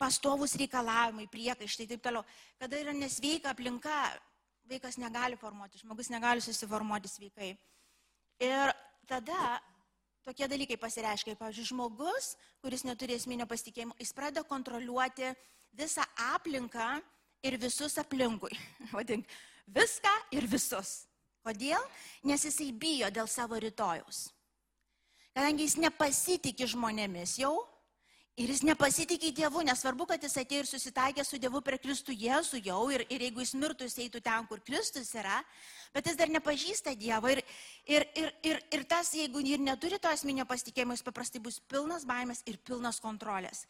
pastovus 0.00 0.56
reikalavimai, 0.58 1.28
priekaištai 1.30 1.86
ir 1.86 1.92
taip 1.92 2.04
toliau. 2.04 2.24
Kada 2.58 2.80
yra 2.80 2.94
nesveika 2.96 3.52
aplinka, 3.52 3.98
vaikas 4.68 4.98
negali 4.98 5.36
formuoti, 5.36 5.82
žmogus 5.82 6.10
negali 6.10 6.42
susiformuoti 6.42 7.10
sveikai. 7.10 7.52
Ir 8.42 8.72
tada 9.06 9.60
tokie 10.26 10.48
dalykai 10.50 10.78
pasireiškia. 10.80 11.36
Pavyzdžiui, 11.40 11.70
žmogus, 11.72 12.34
kuris 12.62 12.84
neturi 12.86 13.16
esminio 13.18 13.46
pasitikėjimo, 13.50 13.96
jis 14.00 14.14
pradeda 14.16 14.44
kontroliuoti 14.48 15.32
visą 15.78 16.04
aplinką 16.34 17.00
ir 17.46 17.58
visus 17.60 17.98
aplinkui. 18.00 18.54
Vadink, 18.94 19.26
viską 19.66 20.12
ir 20.36 20.46
visus. 20.50 21.02
Kodėl? 21.42 21.82
Nes 22.28 22.44
jisai 22.46 22.70
bijo 22.70 23.10
dėl 23.10 23.26
savo 23.26 23.58
rytojaus. 23.58 24.28
Kadangi 25.32 25.64
jis 25.66 25.78
nepasitikė 25.80 26.68
žmonėmis 26.70 27.38
jau, 27.40 27.56
Ir 28.40 28.48
jis 28.48 28.62
nepasitikė 28.64 29.28
Dievu, 29.36 29.60
nesvarbu, 29.60 30.06
kad 30.08 30.22
jis 30.24 30.38
atėjo 30.40 30.62
ir 30.62 30.68
susitaikė 30.70 31.24
su 31.28 31.36
Dievu 31.36 31.60
per 31.60 31.76
Kristų 31.76 32.14
Jėzų 32.16 32.62
jau, 32.64 32.78
ir, 32.88 33.04
ir 33.12 33.26
jeigu 33.26 33.42
jis 33.44 33.52
mirtų, 33.60 33.84
jis 33.84 33.98
eitų 34.06 34.22
ten, 34.24 34.46
kur 34.48 34.62
Kristus 34.64 35.10
yra, 35.20 35.42
bet 35.92 36.08
jis 36.08 36.16
dar 36.16 36.32
nepažįsta 36.32 36.94
Dievą. 36.96 37.34
Ir, 37.34 37.42
ir, 37.84 38.06
ir, 38.16 38.30
ir, 38.48 38.62
ir 38.72 38.84
tas, 38.88 39.10
jeigu 39.12 39.44
ir 39.44 39.60
neturi 39.60 40.00
to 40.00 40.08
asmenio 40.08 40.46
pasitikėjimo, 40.48 40.96
jis 40.96 41.04
paprastai 41.04 41.42
bus 41.44 41.60
pilnas 41.60 42.08
baimės 42.08 42.40
ir 42.48 42.56
pilnas 42.64 43.02
kontrolės. 43.04 43.66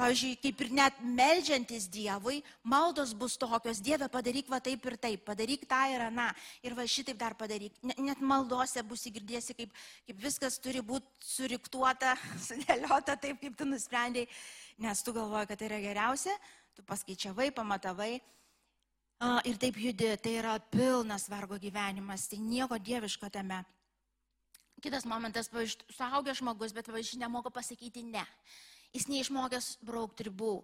Pavyzdžiui, 0.00 0.38
kaip 0.40 0.60
ir 0.64 0.70
net 0.72 1.00
melžiantis 1.04 1.84
Dievui, 1.92 2.40
maldos 2.64 3.12
bus 3.18 3.36
tokios, 3.36 3.80
Dieve 3.84 4.08
padaryk 4.08 4.48
va 4.48 4.58
taip 4.64 4.86
ir 4.88 4.96
taip, 4.96 5.24
padaryk 5.26 5.66
tą 5.68 5.82
ir 5.92 6.06
aną, 6.08 6.30
ir 6.64 6.76
va 6.78 6.86
šitaip 6.88 7.18
dar 7.20 7.36
padaryk. 7.36 7.76
Net 7.84 8.22
maldose 8.24 8.82
bus 8.88 9.04
įgirdėsi, 9.10 9.56
kaip, 9.58 9.76
kaip 10.08 10.24
viskas 10.24 10.56
turi 10.64 10.80
būti 10.80 11.28
suriktuota, 11.28 12.16
sudėliota 12.48 13.18
taip, 13.20 13.42
kaip 13.44 13.58
tu 13.58 13.68
nusprendėjai, 13.68 14.30
nes 14.82 15.04
tu 15.04 15.12
galvoji, 15.12 15.50
kad 15.52 15.60
tai 15.60 15.68
yra 15.68 15.82
geriausia, 15.84 16.38
tu 16.72 16.86
paskaičiavai, 16.88 17.52
pamatavai. 17.54 18.14
Ir 19.46 19.58
taip 19.60 19.76
judi, 19.78 20.08
tai 20.18 20.34
yra 20.40 20.56
pilnas 20.72 21.28
vargo 21.30 21.60
gyvenimas, 21.62 22.26
tai 22.32 22.40
nieko 22.42 22.80
dieviško 22.80 23.28
tame. 23.30 23.60
Kitas 24.82 25.04
momentas, 25.06 25.46
pavyzdžiui, 25.52 25.94
suaugęs 25.94 26.40
žmogus, 26.40 26.72
bet, 26.74 26.88
pavyzdžiui, 26.88 27.20
nemoka 27.22 27.52
pasakyti 27.54 28.02
ne 28.08 28.24
jis 28.92 29.08
neišmokęs 29.10 29.76
braukti 29.86 30.28
ribų. 30.28 30.56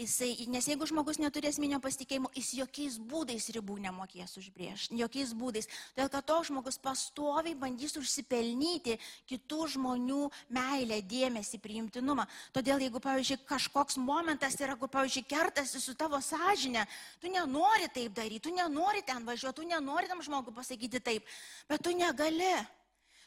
Jisai, 0.00 0.46
nes 0.48 0.64
jeigu 0.64 0.86
žmogus 0.88 1.18
neturi 1.20 1.50
esminio 1.50 1.76
pasitikėjimo, 1.82 2.30
jis 2.32 2.54
jokiais 2.56 2.94
būdais 3.04 3.50
ribų 3.52 3.74
nemokės 3.84 4.32
užbriežti. 4.40 4.96
Jokiais 4.96 5.34
būdais. 5.36 5.68
Todėl, 5.92 6.08
kad 6.14 6.24
to 6.30 6.38
žmogus 6.48 6.80
pastoviai 6.80 7.52
bandys 7.58 7.98
užsipelnyti 8.00 8.96
kitų 9.28 9.68
žmonių 9.74 10.30
meilę, 10.56 11.02
dėmesį, 11.04 11.60
priimtinumą. 11.60 12.24
Todėl, 12.56 12.80
jeigu, 12.80 13.02
pavyzdžiui, 13.04 13.42
kažkoks 13.50 14.00
momentas 14.00 14.56
yra, 14.62 14.78
kur, 14.80 14.88
pavyzdžiui, 14.88 15.26
kertasi 15.28 15.84
su 15.84 15.92
tavo 16.00 16.22
sąžinė, 16.24 16.86
tu 17.20 17.28
nenori 17.28 17.92
taip 17.92 18.16
daryti, 18.16 18.46
tu 18.48 18.56
nenori 18.56 19.04
ten 19.04 19.28
važiuoti, 19.28 19.60
tu 19.60 19.68
nenori 19.68 20.08
tam 20.08 20.24
žmogui 20.24 20.56
pasakyti 20.56 21.04
taip, 21.04 21.28
bet 21.68 21.84
tu 21.84 21.92
negali. 21.92 22.54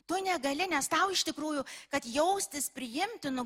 Tu 0.10 0.18
negali, 0.20 0.66
nes 0.68 0.90
tau 0.92 1.14
iš 1.14 1.22
tikrųjų, 1.30 1.62
kad 1.94 2.04
jaustis 2.04 2.66
priimtinu, 2.76 3.46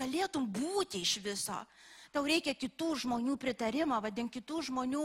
galėtum 0.00 0.46
būti 0.48 1.02
iš 1.02 1.18
viso. 1.24 1.58
Tau 2.12 2.24
reikia 2.24 2.54
kitų 2.54 2.94
žmonių 3.02 3.36
pritarimo, 3.40 3.98
vadink 4.00 4.32
kitų 4.36 4.62
žmonių, 4.70 5.04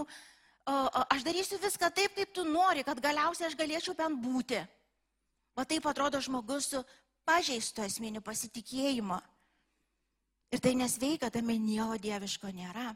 aš 1.11 1.25
darysiu 1.25 1.59
viską 1.59 1.89
taip, 1.91 2.15
kaip 2.15 2.33
tu 2.33 2.45
nori, 2.47 2.85
kad 2.87 3.01
galiausiai 3.01 3.49
aš 3.49 3.57
galėčiau 3.59 3.95
ten 3.97 4.15
būti. 4.21 4.61
O 5.55 5.65
taip 5.67 5.85
atrodo 5.89 6.21
žmogus 6.23 6.69
su 6.71 6.83
pažeisto 7.27 7.83
esminiu 7.83 8.21
pasitikėjimu. 8.23 9.19
Ir 10.51 10.59
tai 10.59 10.75
nesveika, 10.75 11.31
tame 11.31 11.55
nieko 11.59 11.97
dieviško 11.99 12.51
nėra. 12.55 12.91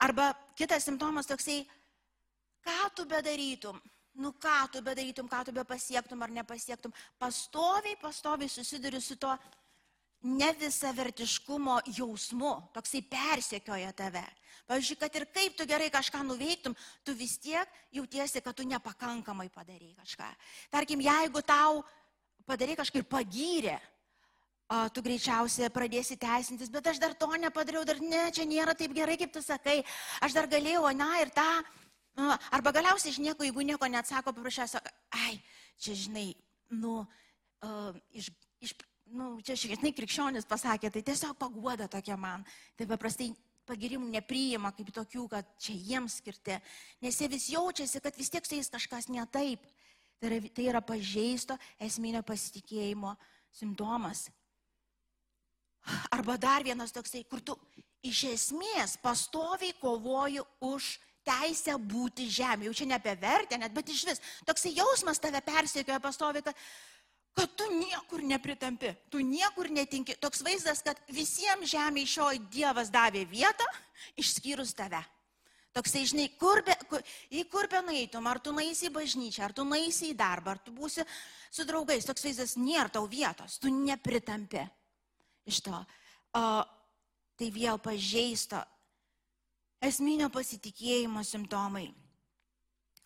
Arba 0.00 0.32
kitas 0.56 0.86
simptomas 0.86 1.28
toksai, 1.28 1.64
ką 2.64 2.90
tu 2.96 3.04
bedarytum, 3.10 3.80
nu 4.22 4.32
ką 4.32 4.58
tu 4.72 4.82
bedarytum, 4.82 5.28
ką 5.28 5.44
tu 5.44 5.52
be 5.52 5.64
pasiektum 5.64 6.22
ar 6.22 6.30
nepasiektum, 6.30 6.94
pastoviai, 7.18 7.98
pastoviai 8.00 8.48
susiduri 8.48 9.00
su 9.00 9.16
to 9.16 9.34
nevisavertiškumo 10.22 11.80
jausmu, 11.96 12.52
toksai 12.74 13.00
persekioja 13.08 13.92
tave. 13.96 14.24
Pavyzdžiui, 14.68 14.98
kad 15.00 15.14
ir 15.16 15.24
kaip 15.34 15.56
tu 15.58 15.66
gerai 15.66 15.88
kažką 15.90 16.20
nuveiktum, 16.26 16.76
tu 17.02 17.14
vis 17.16 17.38
tiek 17.42 17.66
jautiesi, 17.90 18.42
kad 18.44 18.54
tu 18.54 18.66
nepakankamai 18.68 19.48
padarai 19.50 19.94
kažką. 19.98 20.28
Tarkim, 20.70 21.00
jeigu 21.02 21.42
tau 21.42 21.80
padarai 22.46 22.76
kažkaip 22.78 23.08
pagyrė, 23.10 23.78
tu 24.94 25.02
greičiausiai 25.02 25.70
pradėsi 25.74 26.14
teisintis, 26.20 26.70
bet 26.70 26.86
aš 26.86 27.00
dar 27.02 27.16
to 27.18 27.26
nepadariau, 27.34 27.82
dar 27.86 27.98
ne, 27.98 28.28
čia 28.30 28.46
nėra 28.46 28.76
taip 28.78 28.94
gerai, 28.94 29.16
kaip 29.18 29.32
tu 29.34 29.42
sakai, 29.42 29.80
aš 30.22 30.36
dar 30.36 30.46
galėjau, 30.50 30.84
na 30.94 31.10
ir 31.24 31.32
tą. 31.34 31.48
Arba 32.52 32.70
galiausiai 32.74 33.16
nieko, 33.24 33.46
jeigu 33.46 33.64
nieko 33.66 33.88
neatsako, 33.90 34.34
paprašysiu, 34.36 34.78
ai, 35.16 35.40
čia 35.80 35.96
žinai, 35.96 36.28
nu, 36.70 37.00
uh, 37.64 37.90
iš, 38.14 38.30
iš, 38.62 38.74
nu, 39.14 39.32
čia 39.44 39.56
šviesnai 39.58 39.92
krikščionis 39.96 40.48
pasakė, 40.48 40.90
tai 40.92 41.02
tiesiog 41.06 41.36
paguoda 41.38 41.88
tokia 41.90 42.16
man. 42.20 42.44
Tai 42.78 42.86
paprastai 42.90 43.30
pagirimų 43.68 44.08
nepriima 44.10 44.72
kaip 44.74 44.90
tokių, 44.94 45.26
kad 45.30 45.50
čia 45.62 45.76
jiems 45.76 46.18
skirti, 46.20 46.58
nes 47.04 47.20
jie 47.20 47.28
vis 47.30 47.50
jaučiasi, 47.52 48.02
kad 48.02 48.16
vis 48.18 48.32
tiek 48.32 48.46
su 48.46 48.58
jais 48.58 48.72
kažkas 48.72 49.10
ne 49.12 49.24
taip. 49.30 49.66
Tai 50.20 50.28
yra, 50.28 50.40
tai 50.52 50.66
yra 50.68 50.80
pažeisto 50.84 51.56
esminio 51.80 52.20
pasitikėjimo 52.26 53.14
simptomas. 53.56 54.26
Arba 56.12 56.36
dar 56.36 56.64
vienas 56.66 56.92
toksai, 56.92 57.22
kur 57.24 57.40
tu 57.40 57.56
iš 58.04 58.26
esmės 58.34 58.98
pastoviai 59.00 59.72
kovoji 59.80 60.42
už 60.60 60.98
teisę 61.24 61.76
būti 61.80 62.28
žemė. 62.32 62.68
Jau 62.68 62.76
čia 62.76 62.88
ne 62.90 62.98
apie 62.98 63.14
vertę, 63.20 63.56
net, 63.60 63.72
bet 63.72 63.88
iš 63.92 64.04
vis. 64.08 64.22
Toksai 64.48 64.74
jausmas 64.76 65.20
tave 65.22 65.40
persiekioja 65.44 66.00
pastoviai, 66.04 66.44
kad 66.44 66.64
kad 67.40 67.56
tu 67.56 67.64
niekur 67.72 68.20
nepritampi, 68.22 68.92
tu 69.08 69.22
niekur 69.24 69.70
netinki. 69.72 70.18
Toks 70.20 70.42
vaizdas, 70.44 70.82
kad 70.84 70.98
visiems 71.08 71.70
žemė 71.72 72.04
šio 72.08 72.28
Dievas 72.52 72.92
davė 72.92 73.24
vietą, 73.28 73.64
išskyrus 74.20 74.74
tave. 74.76 75.00
Toksai, 75.72 76.02
žinai, 76.10 76.26
kur 76.34 76.60
be, 76.66 76.74
kur, 76.90 77.02
į 77.30 77.44
kur 77.48 77.68
be 77.70 77.78
naitum, 77.86 78.26
ar 78.26 78.40
tu 78.42 78.52
naisi 78.52 78.88
į 78.88 78.92
bažnyčią, 78.92 79.44
ar 79.46 79.54
tu 79.54 79.64
naisi 79.64 80.10
į 80.10 80.16
darbą, 80.18 80.56
ar 80.56 80.60
tu 80.64 80.74
būsi 80.74 81.04
su 81.46 81.64
draugais, 81.64 82.04
toks 82.08 82.26
vaizdas 82.26 82.56
nėra 82.58 82.90
tau 82.90 83.06
vietos, 83.08 83.56
tu 83.62 83.70
nepritampi 83.72 84.64
iš 85.48 85.62
to. 85.64 85.78
O, 86.36 86.42
tai 87.38 87.50
vėl 87.54 87.78
pažeisto 87.80 88.58
esminio 89.86 90.28
pasitikėjimo 90.34 91.22
simptomai. 91.24 91.86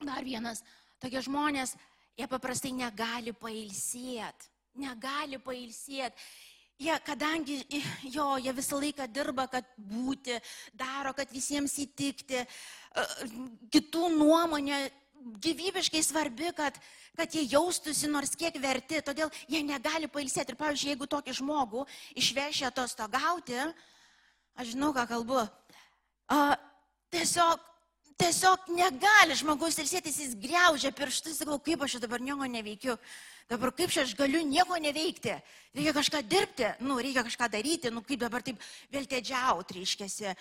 Dar 0.00 0.25
vienas, 0.26 0.64
tokie 1.05 1.21
žmonės, 1.23 1.76
jie 2.18 2.26
paprastai 2.30 2.73
negali 2.76 3.35
pailsėti, 3.37 4.50
negali 4.80 5.40
pailsėti. 5.42 6.28
Jie, 6.83 6.94
kadangi 7.06 7.61
jo, 8.11 8.33
jie 8.42 8.50
visą 8.56 8.80
laiką 8.83 9.06
dirba, 9.06 9.47
kad 9.47 9.66
būti, 9.78 10.40
daro, 10.75 11.12
kad 11.14 11.30
visiems 11.30 11.76
įtikti, 11.78 12.40
kitų 13.71 14.09
nuomonė 14.16 14.80
gyvybiškai 15.44 16.02
svarbi, 16.04 16.50
kad, 16.56 16.76
kad 17.16 17.35
jie 17.35 17.44
jaustųsi 17.52 18.11
nors 18.11 18.35
kiek 18.37 18.59
verti, 18.61 19.00
todėl 19.06 19.30
jie 19.49 19.62
negali 19.64 20.11
pailsėti. 20.11 20.52
Ir 20.52 20.61
pavyzdžiui, 20.61 20.90
jeigu 20.92 21.09
tokį 21.14 21.37
žmogų 21.38 21.87
išvešia 22.21 22.73
atostogauti, 22.73 23.61
aš 24.59 24.75
žinau, 24.75 24.90
ką 24.97 25.06
kalbu, 25.14 25.44
a, 26.35 26.40
tiesiog, 27.14 27.62
tiesiog 28.21 28.68
negali 28.75 29.37
žmogus 29.38 29.78
ilsėtis, 29.83 30.18
jis 30.23 30.35
greužia 30.38 30.92
pirštus, 30.94 31.38
sakau, 31.40 31.59
kaip 31.62 31.83
aš 31.85 31.99
dabar 32.02 32.23
nieko 32.23 32.47
neveikiu. 32.50 32.99
Dabar 33.50 33.75
kaip 33.76 33.92
aš 34.00 34.14
galiu 34.16 34.40
nieko 34.47 34.78
neveikti? 34.80 35.35
Reikia 35.76 35.92
kažką 35.97 36.23
dirbti, 36.25 36.71
nu, 36.80 36.97
reikia 36.97 37.25
kažką 37.26 37.50
daryti, 37.52 37.92
nu, 37.92 38.00
kaip 38.06 38.23
dabar 38.23 38.44
taip 38.47 38.62
vėl 38.92 39.09
tedžiaut, 39.11 39.75
reiškiasi. 39.76 40.33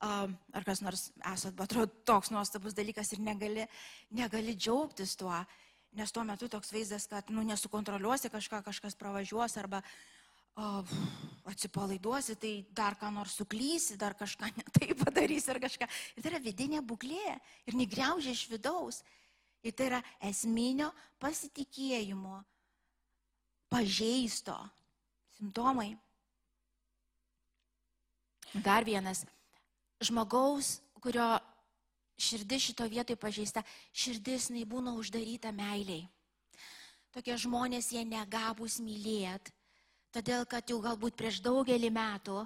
Um, 0.00 0.32
ar 0.56 0.64
kas 0.64 0.80
nors 0.80 1.10
esat, 1.28 1.52
bet 1.52 1.66
atrodo, 1.66 1.92
toks 2.08 2.30
nuostabus 2.32 2.72
dalykas 2.72 3.10
ir 3.12 3.20
negali, 3.20 3.66
negali 4.16 4.54
džiaugtis 4.56 5.12
tuo, 5.20 5.34
nes 5.92 6.12
tuo 6.16 6.24
metu 6.24 6.48
toks 6.48 6.72
vaizdas, 6.72 7.04
kad, 7.10 7.28
nu, 7.28 7.44
nesukontroliuosi 7.44 8.30
kažką, 8.32 8.62
kažkas 8.64 8.96
pravažiuos 8.96 9.58
arba 9.60 9.82
atsipalaiduosi, 11.50 12.36
tai 12.36 12.52
dar 12.76 12.96
ką 12.98 13.10
nors 13.14 13.36
suklysi, 13.38 13.96
dar 13.96 14.14
kažką 14.14 14.50
netai 14.58 14.94
padarysi 14.98 15.50
ar 15.50 15.60
kažką. 15.62 15.88
Ir 16.16 16.22
tai 16.22 16.32
yra 16.32 16.42
vidinė 16.42 16.82
būklė 16.84 17.38
ir 17.66 17.78
negriaužia 17.78 18.34
iš 18.34 18.46
vidaus. 18.50 19.02
Ir 19.62 19.74
tai 19.76 19.90
yra 19.90 20.00
esminio 20.24 20.90
pasitikėjimo 21.20 22.40
pažeisto 23.70 24.56
simptomai. 25.36 25.92
Dar 28.64 28.84
vienas. 28.84 29.24
Žmogaus, 30.00 30.80
kurio 31.00 31.36
širdis 32.20 32.70
šito 32.70 32.86
vietoj 32.88 33.16
pažeista, 33.20 33.62
širdis 33.92 34.48
jinai 34.50 34.64
būna 34.68 34.96
uždaryta 34.98 35.52
meiliai. 35.54 36.08
Tokie 37.14 37.36
žmonės 37.40 37.90
jie 37.92 38.02
negabus 38.06 38.78
mylėt, 38.82 39.50
todėl 40.14 40.46
kad 40.48 40.70
jau 40.70 40.80
galbūt 40.82 41.18
prieš 41.18 41.40
daugelį 41.44 41.90
metų 41.94 42.44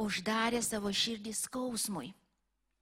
uždarė 0.00 0.62
savo 0.64 0.92
širdį 0.92 1.34
skausmui. 1.36 2.14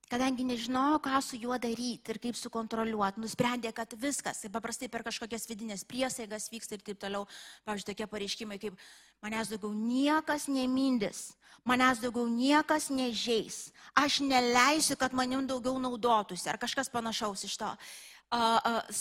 Kadangi 0.08 0.40
nežinojo, 0.40 1.02
ką 1.04 1.18
su 1.20 1.36
juo 1.36 1.58
daryti 1.60 2.14
ir 2.14 2.18
kaip 2.22 2.36
sukontroliuoti, 2.38 3.20
nusprendė, 3.20 3.74
kad 3.76 3.92
viskas, 4.00 4.38
tai 4.40 4.48
paprastai 4.48 4.88
per 4.88 5.02
kažkokias 5.04 5.44
vidinės 5.50 5.84
priesaigas 5.84 6.48
vyksta 6.48 6.78
ir 6.78 6.84
taip 6.86 7.02
toliau, 7.02 7.26
pavyzdžiui, 7.68 7.88
tokie 7.90 8.06
pareiškimai 8.08 8.56
kaip 8.62 8.78
manęs 9.20 9.52
daugiau 9.52 9.74
niekas 9.76 10.46
nemindys, 10.48 11.20
manęs 11.68 12.00
daugiau 12.00 12.24
niekas 12.24 12.88
nežeis, 12.88 13.66
aš 13.92 14.22
neleisiu, 14.24 14.96
kad 14.96 15.12
manim 15.12 15.44
daugiau 15.44 15.76
naudotųsi. 15.76 16.48
Ar 16.48 16.56
kažkas 16.56 16.88
panašaus 16.88 17.44
iš 17.44 17.58
to. 17.60 17.68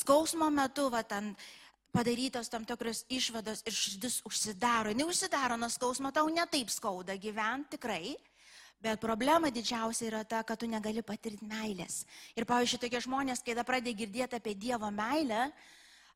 Skausmo 0.02 0.52
metu, 0.52 0.90
va, 0.92 1.06
ten 1.08 1.38
padarytos 1.98 2.50
tam 2.54 2.66
tikros 2.68 3.04
išvados 3.10 3.66
ir 3.66 3.74
širdis 3.74 4.22
užsidaro. 4.30 4.94
Ne 4.94 5.06
užsidaro 5.10 5.58
nuo 5.58 5.70
skausmo, 5.74 6.14
tau 6.14 6.30
netaip 6.30 6.70
skauda 6.70 7.18
gyventi 7.18 7.78
tikrai, 7.78 8.18
Bet 8.78 9.00
problema 9.02 9.50
didžiausia 9.50 10.06
yra 10.06 10.20
ta, 10.24 10.44
kad 10.46 10.60
tu 10.62 10.68
negali 10.70 11.02
patirti 11.02 11.48
meilės. 11.50 12.04
Ir 12.38 12.46
pavyzdžiui, 12.46 12.78
tokie 12.84 13.02
žmonės, 13.02 13.42
kai 13.42 13.56
da 13.58 13.64
pradė 13.66 13.96
girdėti 13.98 14.38
apie 14.38 14.54
Dievo 14.54 14.92
meilę, 14.94 15.48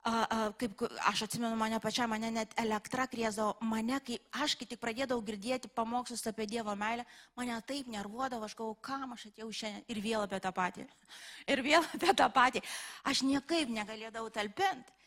a, 0.06 0.12
a, 0.12 0.38
kaip 0.62 0.84
aš 1.10 1.24
atsimenu 1.26 1.58
mane 1.58 1.80
pačią, 1.82 2.06
mane 2.10 2.30
net 2.36 2.54
elektra 2.62 3.08
kriezavo, 3.10 3.56
mane, 3.66 3.98
kai 4.06 4.20
aš 4.46 4.54
kai 4.60 4.70
tik 4.70 4.82
pradėdavau 4.82 5.26
girdėti 5.26 5.74
pamokslus 5.74 6.22
apie 6.30 6.46
Dievo 6.54 6.78
meilę, 6.78 7.08
mane 7.34 7.58
taip 7.66 7.90
nervuodavo, 7.90 8.46
aš 8.46 8.54
galvoju, 8.62 8.78
kam 8.86 9.18
aš 9.18 9.32
atėjau 9.32 9.50
šiandien 9.64 9.90
ir 9.90 10.06
vėl 10.06 10.30
apie 10.30 10.44
tą 10.46 10.54
patį. 10.62 10.86
Ir 11.52 11.66
vėl 11.66 11.82
apie 11.98 12.14
tą 12.14 12.30
patį. 12.30 12.62
Aš 13.10 13.26
niekaip 13.26 13.74
negalėdavau 13.74 14.30
talpinti 14.38 15.01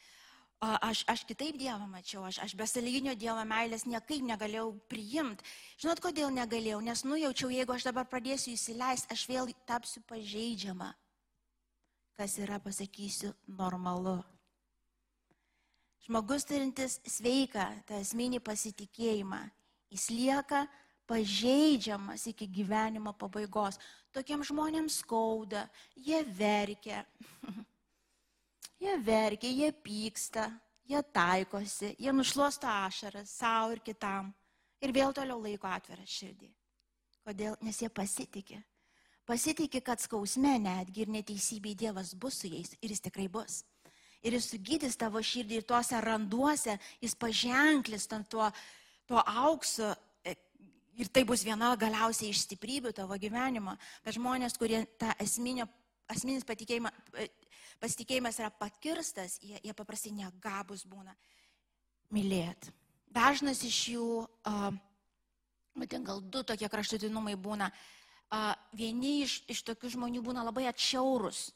aš, 0.61 1.05
aš 1.07 1.25
kitaip 1.29 1.57
Dievą 1.59 1.87
mačiau, 1.91 2.25
aš, 2.25 2.39
aš 2.45 2.55
besaliginio 2.57 3.15
Dievo 3.15 3.43
meilės 3.49 3.87
niekaip 3.87 4.23
negalėjau 4.25 4.71
priimti. 4.89 5.45
Žinot, 5.83 6.01
kodėl 6.01 6.31
negalėjau? 6.35 6.81
Nes 6.85 7.05
nujaučiau, 7.05 7.51
jeigu 7.53 7.75
aš 7.75 7.89
dabar 7.89 8.07
pradėsiu 8.09 8.55
įsileisti, 8.55 9.11
aš 9.13 9.27
vėl 9.29 9.51
tapsiu 9.67 10.03
pažeidžiama. 10.09 10.95
Kas 12.15 12.39
yra, 12.39 12.61
pasakysiu, 12.63 13.33
normalu. 13.47 14.23
Žmogus 16.05 16.45
turintis 16.45 17.01
sveiką, 17.09 17.65
tą 17.89 17.99
esminį 18.05 18.43
pasitikėjimą, 18.45 19.41
jis 19.91 20.11
lieka 20.13 20.67
pažeidžiamas 21.09 22.27
iki 22.31 22.47
gyvenimo 22.49 23.15
pabaigos. 23.17 23.81
Tokiem 24.15 24.45
žmonėms 24.45 25.01
skauda, 25.03 25.67
jie 25.97 26.23
verkia. 26.39 27.05
Jie 28.85 28.99
verkia, 29.01 29.49
jie 29.49 29.73
pyksta, 29.73 30.51
jie 30.85 31.01
taikosi, 31.13 31.95
jie 31.99 32.13
nušluosto 32.13 32.69
ašaras 32.69 33.31
savo 33.39 33.73
ir 33.73 33.81
kitam. 33.81 34.29
Ir 34.85 34.93
vėl 34.93 35.15
toliau 35.17 35.41
laiko 35.41 35.71
atvirą 35.73 36.05
širdį. 36.05 36.51
Kodėl? 37.25 37.55
Nes 37.65 37.79
jie 37.81 37.89
pasitikė. 37.89 38.59
Pasitikė, 39.25 39.81
kad 39.81 40.03
skausme 40.05 40.59
netgi 40.61 41.07
ir 41.07 41.13
neteisybei 41.15 41.73
Dievas 41.73 42.13
bus 42.13 42.43
su 42.43 42.51
jais 42.53 42.75
ir 42.83 42.93
jis 42.93 43.01
tikrai 43.07 43.25
bus. 43.33 43.63
Ir 44.21 44.37
jis 44.37 44.51
sugydys 44.53 44.99
tavo 45.01 45.23
širdį 45.25 45.63
ir 45.63 45.65
tuose 45.69 46.01
randuose, 46.05 46.77
jis 47.01 47.17
paženklis 47.17 48.05
tam 48.11 48.27
tuo, 48.29 48.51
tuo 49.09 49.23
auksu. 49.47 49.95
E, 50.25 50.37
ir 51.01 51.09
tai 51.09 51.25
bus 51.25 51.47
viena 51.49 51.73
galiausiai 51.81 52.35
iš 52.35 52.45
stiprybių 52.45 52.93
tavo 53.01 53.17
gyvenimo. 53.21 53.79
Bet 54.05 54.19
žmonės, 54.19 54.61
kurie 54.61 54.83
tą 55.01 55.17
esminio, 55.25 55.71
e, 56.09 57.29
pasitikėjimas 57.81 58.41
yra 58.41 58.51
pakirstas, 58.51 59.39
jie, 59.43 59.59
jie 59.63 59.75
paprastai 59.77 60.13
negabus 60.17 60.85
būna 60.89 61.15
mylėti. 62.15 62.73
Dažnas 63.15 63.61
iš 63.63 63.77
jų, 63.95 64.07
uh, 64.27 64.71
matin, 65.79 66.03
gal 66.07 66.19
du 66.21 66.43
tokie 66.43 66.67
kraštutinumai 66.71 67.37
būna. 67.39 67.71
Uh, 68.35 68.51
vieni 68.75 69.21
iš, 69.23 69.37
iš 69.51 69.61
tokių 69.69 69.93
žmonių 69.95 70.23
būna 70.27 70.43
labai 70.43 70.67
atšiaurus. 70.67 71.53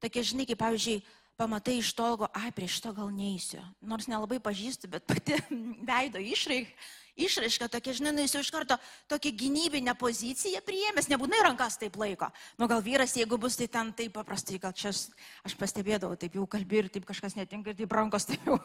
Tokie, 0.00 0.22
žinai, 0.24 0.46
kaip 0.48 0.62
pavyzdžiui, 0.62 1.02
pamatai 1.36 1.76
iš 1.80 1.92
tolgo, 1.98 2.28
ai, 2.32 2.48
prie 2.54 2.68
šito 2.70 2.94
gal 2.96 3.12
neįsiu. 3.12 3.60
Nors 3.84 4.08
nelabai 4.08 4.40
pažįstu, 4.42 4.88
bet 4.92 5.04
pati 5.08 5.36
veido 5.90 6.22
išraik, 6.22 6.72
išraiška 7.16 7.68
tokia, 7.68 7.92
žinai, 7.96 8.12
nu, 8.16 8.22
jis 8.24 8.34
jau 8.36 8.42
iš 8.44 8.50
karto 8.52 8.76
tokia 9.10 9.32
gynybinė 9.36 9.94
pozicija 9.98 10.62
priėmęs, 10.64 11.10
nebūtinai 11.12 11.42
rankas 11.44 11.76
taip 11.80 11.96
laiko. 12.00 12.28
Nu 12.60 12.68
gal 12.70 12.80
vyras, 12.84 13.14
jeigu 13.18 13.36
bus, 13.40 13.56
tai 13.60 13.68
ten 13.72 13.92
taip 13.96 14.14
paprastai, 14.16 14.58
gal 14.62 14.72
čia 14.76 14.90
aš, 14.92 15.04
aš 15.44 15.56
pastebėdavau, 15.60 16.16
taip 16.20 16.36
jau 16.38 16.46
kalbė 16.48 16.84
ir 16.84 16.90
taip 16.94 17.06
kažkas 17.08 17.36
netinka, 17.36 17.72
ir 17.72 17.80
taip 17.82 17.92
rankos 17.92 18.26
taip 18.28 18.46
jau. 18.48 18.56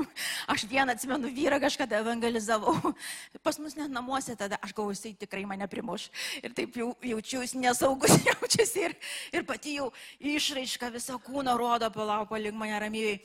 aš 0.52 0.66
vieną 0.70 0.96
atsimenu 0.96 1.30
vyrą 1.34 1.60
kažkada 1.62 2.02
evangelizavau. 2.04 2.92
Pas 3.44 3.58
mus 3.62 3.76
net 3.78 3.92
namuose 3.92 4.36
tada 4.36 4.58
aš 4.60 4.74
galvoju, 4.76 4.98
jisai 4.98 5.14
tikrai 5.24 5.46
mane 5.48 5.68
primuš. 5.70 6.10
Ir 6.44 6.52
taip 6.56 6.76
jau 6.76 6.92
jaučiuosi 7.04 7.62
nesaugus, 7.62 8.18
jaučiuosi 8.28 8.84
ir, 8.90 8.98
ir 9.32 9.46
pati 9.48 9.78
jau 9.78 9.88
išraiška 10.20 10.92
visą 10.94 11.16
kūną 11.24 11.56
rodo, 11.60 11.88
palauk, 11.94 12.28
palik 12.32 12.56
mane 12.58 12.76
ramiai. 12.84 13.16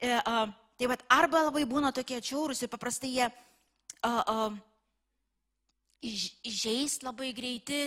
E, 0.00 0.10
a, 0.18 0.48
tai 0.80 0.88
vad, 0.90 1.06
arba 1.12 1.44
labai 1.46 1.62
būna 1.68 1.92
tokie 1.94 2.18
atšiaurus 2.18 2.64
ir 2.64 2.72
paprastai 2.72 3.12
jie 3.12 3.30
uh, 4.06 4.22
uh, 4.26 4.58
įžeis 6.00 7.02
labai 7.04 7.34
greiti, 7.36 7.80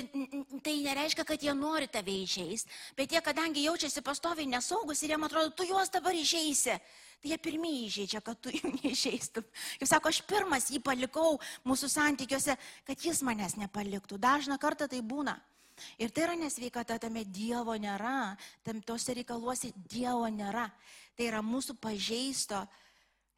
tai 0.61 0.75
nereiškia, 0.85 1.25
kad 1.25 1.41
jie 1.41 1.53
nori 1.57 1.87
tave 1.89 2.13
įžeis, 2.23 2.67
bet 2.97 3.11
jie, 3.11 3.21
kadangi 3.25 3.63
jaučiasi 3.65 4.03
pastoviai 4.05 4.45
nesaugus 4.49 5.01
ir 5.01 5.15
jiem 5.15 5.25
atrodo, 5.25 5.49
tu 5.57 5.65
juos 5.65 5.89
dabar 5.89 6.13
įžeisi, 6.13 6.75
tai 7.23 7.31
jie 7.31 7.39
pirmieji 7.41 7.87
įžeidžia, 7.87 8.21
kad 8.21 8.37
tu 8.37 8.53
jų 8.53 8.69
neįžeistum. 8.77 9.47
Kaip 9.81 9.89
sako, 9.89 10.13
aš 10.13 10.21
pirmas 10.29 10.69
jį 10.69 10.83
palikau 10.85 11.39
mūsų 11.65 11.89
santykiuose, 11.89 12.57
kad 12.85 13.01
jis 13.01 13.23
manęs 13.25 13.57
nepaliktų. 13.57 14.21
Dažna 14.21 14.59
kartą 14.61 14.87
tai 14.91 15.01
būna. 15.01 15.39
Ir 15.97 16.13
tai 16.13 16.27
yra 16.27 16.37
nesveikata, 16.37 16.99
tame 17.01 17.23
Dievo 17.25 17.73
nėra, 17.81 18.35
tam 18.61 18.85
tose 18.85 19.15
reikaluose 19.17 19.71
Dievo 19.89 20.29
nėra. 20.29 20.67
Tai 21.17 21.31
yra 21.31 21.41
mūsų 21.41 21.79
pažeisto 21.81 22.61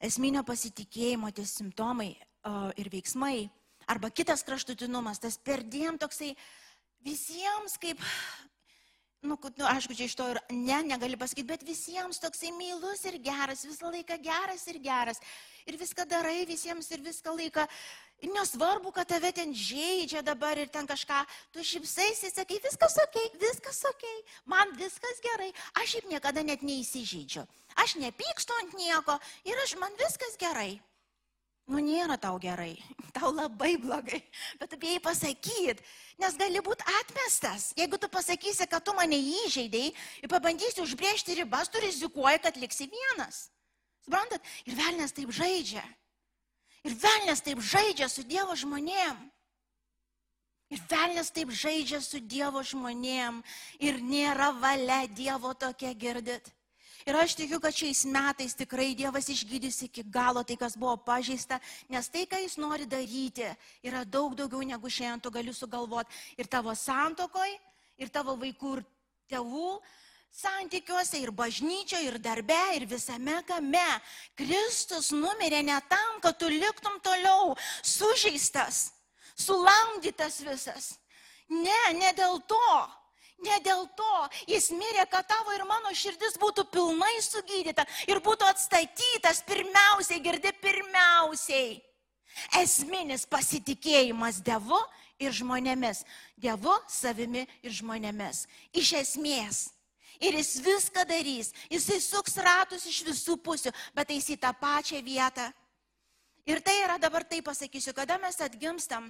esminio 0.04 0.44
pasitikėjimo 0.44 1.32
tie 1.32 1.48
simptomai 1.48 2.12
ir 2.78 2.90
veiksmai. 2.94 3.50
Arba 3.88 4.10
kitas 4.10 4.42
kraštutinumas, 4.46 5.22
tas 5.22 5.38
perdėm 5.38 6.00
toksai 6.02 6.32
visiems 7.06 7.76
kaip, 7.82 8.00
nu, 9.22 9.38
nu, 9.38 9.66
aišku, 9.70 9.94
čia 9.98 10.08
iš 10.10 10.16
to 10.18 10.26
ir 10.32 10.40
ne, 10.50 10.80
negali 10.90 11.20
pasakyti, 11.22 11.48
bet 11.52 11.66
visiems 11.66 12.22
toksai 12.22 12.50
meilus 12.58 13.06
ir 13.06 13.20
geras, 13.22 13.66
visą 13.68 13.92
laiką 13.94 14.18
geras 14.26 14.66
ir 14.72 14.82
geras. 14.82 15.22
Ir 15.66 15.78
viską 15.82 16.06
darai 16.10 16.46
visiems 16.50 16.90
ir 16.94 17.02
viską 17.06 17.34
laiką. 17.38 17.68
Ir 18.26 18.32
nesvarbu, 18.34 18.94
kad 18.96 19.10
tave 19.10 19.30
ten 19.36 19.54
žaidžia 19.54 20.22
dabar 20.26 20.58
ir 20.58 20.70
ten 20.74 20.88
kažką, 20.88 21.20
tu 21.54 21.66
šipsaisi, 21.66 22.32
sakai, 22.32 22.62
viskas 22.64 22.96
ok, 23.04 23.18
viskas 23.42 23.84
ok, 23.90 24.06
man 24.50 24.72
viskas 24.80 25.22
gerai, 25.26 25.52
aš 25.82 25.98
šiaip 25.98 26.10
niekada 26.14 26.46
net 26.46 26.64
neįsižeidžiu. 26.66 27.44
Aš 27.84 27.98
nepykstu 28.00 28.56
ant 28.62 28.78
nieko 28.80 29.20
ir 29.46 29.66
aš 29.66 29.76
man 29.82 29.94
viskas 30.00 30.40
gerai. 30.42 30.80
Nu, 31.66 31.80
nėra 31.82 32.14
tau 32.22 32.38
gerai, 32.38 32.76
tau 33.16 33.32
labai 33.34 33.74
blogai, 33.82 34.22
bet 34.60 34.70
tu 34.70 34.78
bijai 34.78 35.00
pasakyti, 35.02 35.82
nes 36.22 36.38
gali 36.38 36.62
būti 36.62 36.86
atmestas. 37.00 37.72
Jeigu 37.80 37.98
tu 37.98 38.10
pasakysi, 38.14 38.68
kad 38.70 38.86
tu 38.86 38.94
mane 38.94 39.18
įžeidėjai 39.18 39.94
ir 40.22 40.30
pabandysi 40.30 40.84
užbriežti 40.84 41.40
ribas, 41.40 41.72
tu 41.74 41.82
rizikuoji, 41.82 42.44
kad 42.44 42.60
liksi 42.62 42.86
vienas. 42.92 43.48
Suprantat? 44.06 44.46
Ir 44.70 44.78
velnės 44.78 45.16
taip 45.18 45.34
žaidžia. 45.34 45.82
Ir 46.86 46.94
velnės 47.02 47.42
taip 47.42 47.64
žaidžia 47.66 48.12
su 48.14 48.22
Dievo 48.30 48.54
žmonėm. 48.54 49.18
Ir 50.70 50.84
velnės 50.90 51.34
taip 51.34 51.50
žaidžia 51.50 51.98
su 52.06 52.22
Dievo 52.22 52.62
žmonėm. 52.62 53.42
Ir 53.82 53.98
nėra 54.06 54.52
valia 54.62 55.02
Dievo 55.10 55.56
tokia 55.58 55.96
girdit. 55.98 56.54
Ir 57.06 57.14
aš 57.22 57.36
tikiu, 57.38 57.60
kad 57.62 57.76
šiais 57.76 58.02
metais 58.10 58.56
tikrai 58.58 58.96
Dievas 58.98 59.28
išgydys 59.30 59.84
iki 59.86 60.02
galo 60.10 60.42
tai, 60.42 60.56
kas 60.58 60.74
buvo 60.74 60.96
pažeista, 60.98 61.60
nes 61.90 62.10
tai, 62.10 62.24
ką 62.26 62.40
Jis 62.42 62.58
nori 62.58 62.88
daryti, 62.90 63.46
yra 63.86 64.02
daug 64.02 64.34
daugiau 64.34 64.66
negu 64.66 64.90
šiandien 64.90 65.22
tu 65.22 65.30
gali 65.30 65.54
sugalvoti. 65.54 66.10
Ir 66.42 66.50
tavo 66.50 66.74
santokoj, 66.74 67.54
ir 68.02 68.10
tavo 68.10 68.34
vaikų, 68.42 68.74
ir 68.80 68.84
tėvų 69.36 69.70
santykiuose, 70.34 71.22
ir 71.22 71.30
bažnyčioje, 71.30 72.10
ir 72.10 72.18
darbe, 72.20 72.58
ir 72.76 72.90
visame 72.90 73.38
kame. 73.46 73.88
Kristus 74.34 75.14
numirė 75.14 75.62
ne 75.62 75.78
tam, 75.86 76.20
kad 76.26 76.42
tu 76.42 76.50
liktum 76.50 76.98
toliau 77.06 77.54
sužeistas, 77.86 78.90
sulamdytas 79.38 80.42
visas. 80.42 80.96
Ne, 81.54 81.82
ne 82.02 82.16
dėl 82.18 82.42
to. 82.50 82.70
Ne 83.44 83.58
dėl 83.60 83.84
to 83.98 84.14
jis 84.48 84.70
mirė, 84.72 85.04
kad 85.12 85.28
tavo 85.28 85.52
ir 85.54 85.66
mano 85.68 85.92
širdis 85.92 86.38
būtų 86.40 86.70
pilnai 86.72 87.18
sugydyta 87.22 87.84
ir 88.08 88.22
būtų 88.24 88.48
atstatytas 88.48 89.44
pirmiausiai, 89.48 90.22
girdi 90.24 90.54
pirmiausiai. 90.64 91.82
Esminis 92.62 93.26
pasitikėjimas 93.28 94.40
Dievu 94.44 94.80
ir 95.20 95.36
žmonėmis. 95.36 96.04
Dievu, 96.40 96.74
savimi 96.92 97.46
ir 97.64 97.76
žmonėmis. 97.76 98.46
Iš 98.76 98.94
esmės. 99.02 99.62
Ir 100.24 100.36
jis 100.40 100.56
viską 100.64 101.04
darys. 101.08 101.52
Jisai 101.72 102.00
suks 102.00 102.38
ratus 102.40 102.88
iš 102.88 103.02
visų 103.08 103.36
pusių, 103.44 103.72
bet 103.96 104.12
eis 104.16 104.30
į 104.32 104.40
tą 104.40 104.54
pačią 104.60 105.02
vietą. 105.04 105.50
Ir 106.48 106.62
tai 106.64 106.76
yra 106.84 106.98
dabar 107.02 107.26
tai 107.28 107.42
pasakysiu, 107.44 107.92
kada 107.98 108.20
mes 108.22 108.38
atgimstam, 108.40 109.10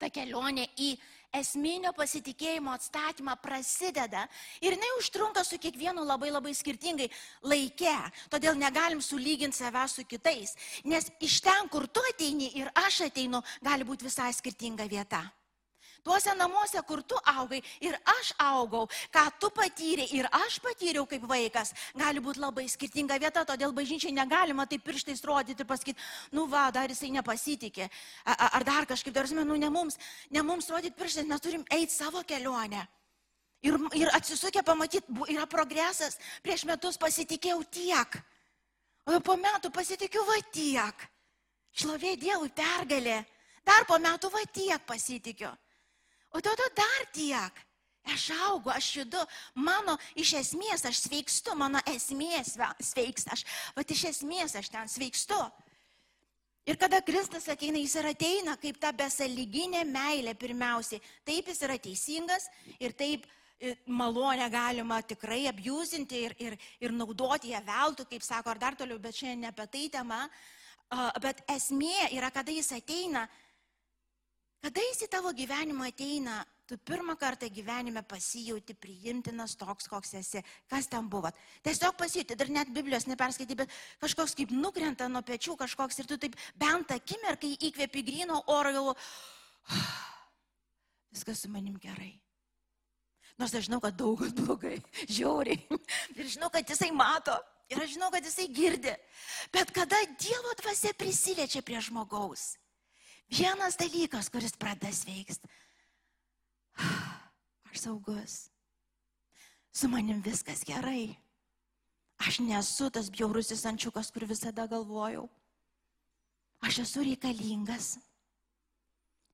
ta 0.00 0.10
kelionė 0.10 0.66
į 0.76 0.96
esminio 1.32 1.92
pasitikėjimo 1.96 2.72
atstatymą 2.74 3.36
prasideda 3.42 4.26
ir 4.60 4.76
jinai 4.76 4.92
užtrunka 4.98 5.44
su 5.46 5.58
kiekvienu 5.62 6.04
labai 6.04 6.30
labai 6.30 6.54
skirtingai 6.56 7.10
laike. 7.42 7.96
Todėl 8.32 8.58
negalim 8.58 9.02
sulyginti 9.02 9.60
save 9.62 9.86
su 9.88 10.04
kitais. 10.04 10.56
Nes 10.84 11.10
iš 11.20 11.40
ten, 11.44 11.68
kur 11.72 11.86
tu 11.86 12.02
ateini 12.12 12.52
ir 12.58 12.70
aš 12.86 13.04
ateinu, 13.10 13.42
gali 13.62 13.86
būti 13.86 14.08
visai 14.08 14.32
skirtinga 14.36 14.88
vieta. 14.90 15.24
Tuose 16.04 16.32
namuose, 16.36 16.80
kur 16.88 17.02
tu 17.02 17.18
augai 17.28 17.60
ir 17.84 17.96
aš 18.18 18.32
augau, 18.40 18.86
ką 19.12 19.24
tu 19.40 19.50
patyrė 19.54 20.06
ir 20.16 20.28
aš 20.40 20.58
patyriau 20.64 21.06
kaip 21.08 21.26
vaikas, 21.28 21.74
gali 21.96 22.22
būti 22.24 22.40
labai 22.40 22.66
skirtinga 22.68 23.18
vieta, 23.20 23.44
todėl 23.44 23.74
bažnyčiai 23.76 24.14
negalima 24.16 24.66
taip 24.66 24.84
pirštais 24.86 25.20
rodyti 25.28 25.60
ir 25.60 25.68
pasakyti, 25.68 26.00
nu 26.32 26.46
va, 26.48 26.70
dar 26.72 26.88
jisai 26.88 27.12
nepasitikė, 27.18 27.90
ar 28.24 28.64
dar 28.64 28.88
kažkaip, 28.88 29.14
dar, 29.14 29.28
nu, 29.44 29.56
ne 29.60 29.70
mums, 29.70 29.98
ne 30.30 30.42
mums 30.42 30.70
rodyti 30.72 30.96
pirštais, 30.96 31.28
mes 31.28 31.44
turim 31.44 31.66
eiti 31.70 31.92
savo 31.92 32.24
kelionę. 32.24 32.86
Ir, 33.60 33.76
ir 33.92 34.08
atsisukę 34.16 34.62
pamatyti, 34.64 35.12
yra 35.28 35.44
progresas, 35.44 36.16
prieš 36.40 36.64
metus 36.64 36.96
pasitikėjau 36.96 37.60
tiek, 37.68 38.20
o 39.04 39.20
po 39.20 39.36
metų 39.36 39.68
pasitikiu 39.74 40.24
va 40.24 40.38
tiek. 40.52 41.08
Šlovė 41.76 42.16
Dievui 42.18 42.48
pergalė, 42.56 43.20
dar 43.66 43.84
po 43.86 43.98
metų 44.00 44.30
va 44.32 44.40
tiek 44.48 44.80
pasitikiu. 44.88 45.52
O 46.32 46.40
tada 46.40 46.68
dar 46.76 47.06
tiek. 47.12 47.66
Aš 48.10 48.30
augu, 48.48 48.70
aš 48.72 48.86
judu, 48.96 49.20
mano 49.54 49.96
iš 50.16 50.32
esmės 50.38 50.86
aš 50.88 51.02
sveikstu, 51.04 51.52
mano 51.54 51.82
esmės 51.92 52.54
ve- 52.56 52.72
sveiksta, 52.80 53.34
aš, 53.36 53.44
va 53.76 53.84
iš 53.84 54.04
esmės 54.08 54.56
aš 54.56 54.70
ten 54.72 54.88
sveikstu. 54.88 55.36
Ir 56.66 56.76
kada 56.80 57.00
Kristus 57.02 57.48
ateina, 57.48 57.78
jis 57.80 57.94
ir 57.96 58.06
ateina 58.10 58.56
kaip 58.60 58.78
ta 58.80 58.92
besaliginė 58.92 59.84
meilė 59.88 60.34
pirmiausiai. 60.38 61.00
Taip 61.24 61.48
jis 61.48 61.60
yra 61.66 61.76
teisingas 61.78 62.48
ir 62.78 62.92
taip 62.92 63.26
e, 63.58 63.74
malonę 63.86 64.48
galima 64.52 65.00
tikrai 65.02 65.46
abjuzinti 65.50 66.24
ir, 66.24 66.34
ir, 66.38 66.56
ir 66.80 66.92
naudoti 66.92 67.52
ją 67.52 67.60
veltui, 67.64 68.06
kaip 68.12 68.22
sako, 68.24 68.50
ar 68.50 68.58
dar 68.58 68.76
toliau, 68.76 68.98
bet 68.98 69.16
šiandien 69.16 69.40
ne 69.44 69.52
apie 69.52 69.66
tai 69.66 69.88
tema. 69.98 70.24
Bet 71.22 71.44
esmė 71.46 72.08
yra, 72.16 72.32
kada 72.34 72.50
jis 72.50 72.72
ateina, 72.74 73.28
Kada 74.60 74.82
jis 74.84 75.06
į 75.06 75.08
tavo 75.08 75.30
gyvenimą 75.32 75.86
ateina, 75.88 76.42
tu 76.68 76.76
pirmą 76.86 77.16
kartą 77.18 77.48
gyvenime 77.48 78.02
pasijauti 78.06 78.76
priimtinas 78.76 79.56
toks, 79.58 79.88
koks 79.88 80.12
esi. 80.20 80.42
Kas 80.68 80.88
ten 80.90 81.08
buvo? 81.10 81.30
Tiesiog 81.64 81.96
pasijauti, 81.98 82.36
dar 82.36 82.52
net 82.52 82.70
Biblijos 82.74 83.08
neperskaitai, 83.08 83.56
bet 83.62 83.72
kažkoks 84.04 84.36
kaip 84.38 84.52
nukrenta 84.52 85.08
nuo 85.08 85.24
pečių, 85.26 85.56
kažkoks 85.64 86.02
ir 86.02 86.10
tu 86.10 86.20
taip 86.20 86.36
bent 86.60 86.92
akimirkai 86.92 87.54
įkvėpi 87.70 88.04
grino 88.06 88.42
oro 88.52 88.74
jau. 88.76 88.84
Viskas 91.14 91.40
su 91.42 91.50
manim 91.50 91.80
gerai. 91.80 92.12
Nors 93.40 93.56
aš 93.56 93.70
žinau, 93.70 93.80
kad 93.80 93.96
daug 93.96 94.20
kas 94.20 94.36
blogai, 94.36 94.76
žiauriai. 95.16 95.80
Ir 96.20 96.28
žinau, 96.36 96.52
kad 96.52 96.68
jisai 96.68 96.92
mato. 96.92 97.38
Ir 97.70 97.80
aš 97.80 97.94
žinau, 97.94 98.10
kad 98.12 98.26
jisai 98.26 98.50
girdi. 98.52 98.92
Bet 99.54 99.72
kada 99.72 99.98
Dievo 100.20 100.52
dvasia 100.60 100.92
prisiliečia 100.98 101.62
prie 101.64 101.80
žmogaus, 101.80 102.58
Vienas 103.30 103.78
dalykas, 103.78 104.28
kuris 104.28 104.56
pradeda 104.58 104.92
sveikst. 104.92 105.46
Aš 107.70 107.84
saugus. 107.86 108.50
Su 109.72 109.88
manim 109.88 110.18
viskas 110.22 110.64
gerai. 110.66 111.14
Aš 112.18 112.40
nesu 112.42 112.90
tas 112.90 113.08
bjaurusis 113.10 113.62
ančiukas, 113.64 114.10
kur 114.10 114.26
visada 114.26 114.66
galvojau. 114.66 115.28
Aš 116.60 116.82
esu 116.84 117.04
reikalingas. 117.06 117.94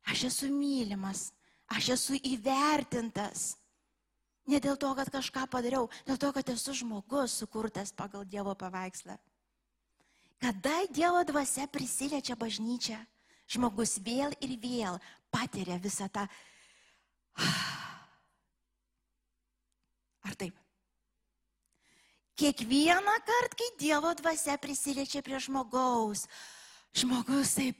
Aš 0.06 0.28
esu 0.28 0.52
mylimas. 0.52 1.32
Aš 1.66 1.88
esu 1.96 2.20
įvertintas. 2.20 3.56
Ne 4.46 4.60
dėl 4.62 4.76
to, 4.78 4.92
kad 4.94 5.10
kažką 5.10 5.48
padariau, 5.50 5.88
dėl 6.06 6.20
to, 6.22 6.30
kad 6.36 6.52
esu 6.52 6.76
žmogus 6.76 7.34
sukurtas 7.40 7.90
pagal 7.90 8.22
Dievo 8.28 8.54
paveikslą. 8.54 9.16
Kada 10.38 10.84
Dievo 10.94 11.24
dvasia 11.26 11.66
prisiliečia 11.66 12.36
bažnyčią, 12.38 13.00
žmogus 13.50 13.96
vėl 14.02 14.34
ir 14.42 14.56
vėl 14.62 15.00
patiria 15.32 15.78
visą 15.82 16.08
tą. 16.12 16.26
Ar 20.26 20.34
taip? 20.38 20.56
Kiekvieną 22.36 23.16
kartą, 23.24 23.56
kai 23.56 23.70
Dievo 23.80 24.12
dvasia 24.18 24.58
prisiliečia 24.60 25.22
prie 25.24 25.38
žmogaus, 25.40 26.26
žmogus 26.92 27.54
taip. 27.56 27.78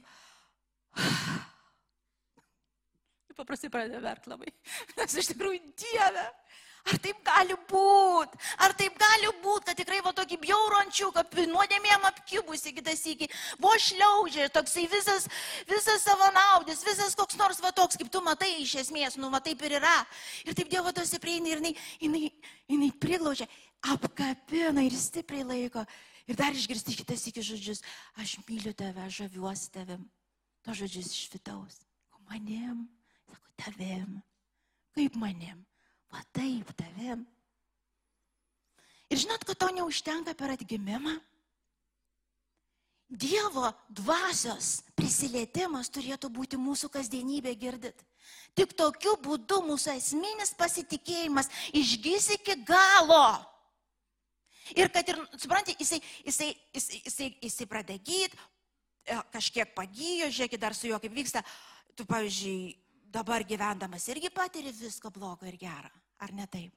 Paprastai 3.37 3.69
pradeda 3.69 4.01
verkti 4.01 4.31
labai. 4.31 4.49
Nes 4.97 5.13
iš 5.21 5.29
tikrųjų 5.29 5.59
Dieve, 5.77 6.25
ar 6.87 6.99
taip 7.03 7.19
gali 7.25 7.55
būti? 7.69 8.39
Ar 8.63 8.73
taip 8.77 8.97
gali 8.99 9.31
būti, 9.43 9.65
kad 9.69 9.79
tikrai 9.79 9.99
va 10.05 10.13
tokį 10.15 10.39
bjaurų 10.43 10.79
ančiuką, 10.85 11.23
nuodėmėm 11.51 12.07
apkibusi 12.09 12.73
kitas 12.77 13.03
iki, 13.09 13.29
vo 13.61 13.73
šliaužia, 13.81 14.49
toksai 14.55 14.87
visas, 14.91 15.27
visas 15.69 16.05
savo 16.05 16.29
naudis, 16.35 16.83
visas 16.87 17.15
koks 17.17 17.39
nors 17.39 17.61
va 17.63 17.73
toks, 17.75 17.99
kaip 17.99 18.11
tu 18.13 18.21
matai 18.25 18.53
iš 18.63 18.77
esmės, 18.83 19.17
nu 19.19 19.31
va 19.33 19.41
taip 19.43 19.61
ir 19.67 19.77
yra. 19.81 19.97
Ir 20.47 20.57
taip 20.57 20.71
Dievo 20.71 20.93
tos 20.95 21.13
prieina 21.21 21.53
ir 21.53 21.61
jinai, 21.61 21.73
jinai, 22.01 22.23
jinai 22.71 22.91
priglaužia, 22.99 23.47
apkabina 23.93 24.83
ir 24.85 24.95
stipriai 24.95 25.47
laiko. 25.47 25.85
Ir 26.27 26.35
dar 26.35 26.51
išgirsti 26.51 26.97
kitas 26.99 27.23
iki 27.29 27.39
žodžius, 27.39 27.79
aš 28.19 28.35
myliu 28.49 28.73
tave, 28.75 29.05
žaviuosi 29.07 29.71
tavim. 29.71 30.03
To 30.67 30.75
žodžius 30.75 31.13
iš 31.15 31.29
vidaus. 31.31 31.79
O 32.11 32.19
manim, 32.27 32.83
sako, 33.29 33.53
tavim. 33.63 34.19
Kaip 34.97 35.15
manim? 35.15 35.63
Va 36.13 36.21
taip, 36.35 36.69
tavim. 36.77 37.25
Ir 39.07 39.23
žinot, 39.23 39.43
kad 39.47 39.59
to 39.59 39.71
neužtenka 39.75 40.35
per 40.35 40.53
atgimimą? 40.55 41.15
Dievo 43.07 43.69
dvasios 43.87 44.81
prisilietimas 44.99 45.87
turėtų 45.95 46.27
būti 46.27 46.59
mūsų 46.59 46.89
kasdienybė 46.91 47.53
girdit. 47.55 48.01
Tik 48.57 48.73
tokiu 48.75 49.13
būdu 49.23 49.61
mūsų 49.63 49.93
esminis 49.95 50.51
pasitikėjimas 50.59 51.47
išgys 51.71 52.33
iki 52.35 52.57
galo. 52.67 53.37
Ir 54.75 54.91
kad 54.91 55.07
ir, 55.07 55.21
suprantate, 55.39 55.77
jisai, 55.79 56.01
jisai, 56.25 56.49
jisai, 56.75 56.99
jisai, 57.05 57.29
jisai 57.45 57.67
pradeda 57.71 57.95
gydyti, 58.03 58.35
e, 59.07 59.15
kažkiek 59.31 59.71
pagyjo, 59.71 60.27
žiūrėkit 60.27 60.59
dar 60.59 60.75
su 60.75 60.89
juo 60.91 60.99
kaip 60.99 61.15
vyksta. 61.15 61.45
Tu, 61.95 62.03
pavyzdžiui, 62.03 62.75
dabar 63.11 63.43
gyvendamas 63.47 64.07
irgi 64.11 64.29
patiri 64.33 64.71
visko 64.71 65.11
blogo 65.13 65.47
ir 65.47 65.57
gerą, 65.59 65.91
ar 66.19 66.33
ne 66.33 66.47
taip? 66.47 66.73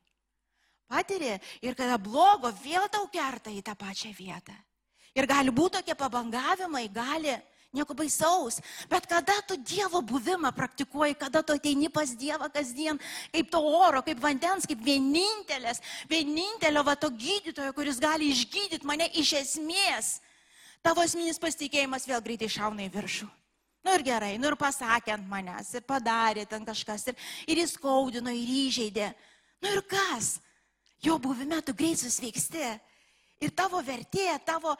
Patiri 0.90 1.36
ir 1.62 1.76
kada 1.78 1.98
blogo 1.98 2.50
vėl 2.64 2.88
tau 2.90 3.06
kerta 3.12 3.50
į 3.50 3.62
tą 3.62 3.76
pačią 3.78 4.10
vietą. 4.16 4.56
Ir 5.14 5.26
gali 5.26 5.50
būti 5.54 5.78
tokie 5.78 5.94
pabangavimai, 5.98 6.88
gali, 6.90 7.34
nieko 7.72 7.94
baisaus. 7.94 8.58
Bet 8.90 9.06
kada 9.06 9.38
tu 9.46 9.56
Dievo 9.56 10.02
buvimą 10.02 10.52
praktikuoji, 10.54 11.18
kada 11.18 11.42
tu 11.42 11.54
ateini 11.54 11.90
pas 11.90 12.10
Dievą 12.10 12.50
kasdien, 12.52 12.98
kaip 13.32 13.50
to 13.50 13.60
oro, 13.62 14.02
kaip 14.02 14.18
vandens, 14.22 14.66
kaip 14.66 14.82
vienintelės, 14.82 15.82
vienintelio 16.10 16.84
va 16.86 16.96
to 16.98 17.10
gydytojo, 17.10 17.74
kuris 17.74 18.02
gali 18.02 18.30
išgydyti 18.34 18.86
mane 18.86 19.10
iš 19.14 19.34
esmės, 19.42 20.18
tavo 20.82 21.06
esminis 21.06 21.38
pasitikėjimas 21.42 22.08
vėl 22.10 22.22
greitai 22.22 22.50
šauna 22.50 22.86
į 22.86 22.94
viršų. 22.94 23.30
Nu 23.80 23.94
ir 23.96 24.04
gerai, 24.04 24.34
nu 24.36 24.50
ir 24.50 24.56
pasakė 24.60 25.14
ant 25.14 25.28
manęs, 25.28 25.72
ir 25.78 25.84
padarė 25.88 26.44
ten 26.48 26.66
kažkas, 26.68 27.06
ir, 27.08 27.16
ir 27.48 27.62
įskaudino, 27.62 28.32
ir 28.36 28.52
įžeidė. 28.66 29.08
Nu 29.64 29.72
ir 29.72 29.80
kas? 29.88 30.36
Jo 31.00 31.16
buvime 31.18 31.62
tu 31.64 31.72
greit 31.76 32.00
susveiksti. 32.00 32.66
Ir 33.40 33.54
tavo 33.56 33.80
vertė, 33.80 34.28
tavo, 34.44 34.74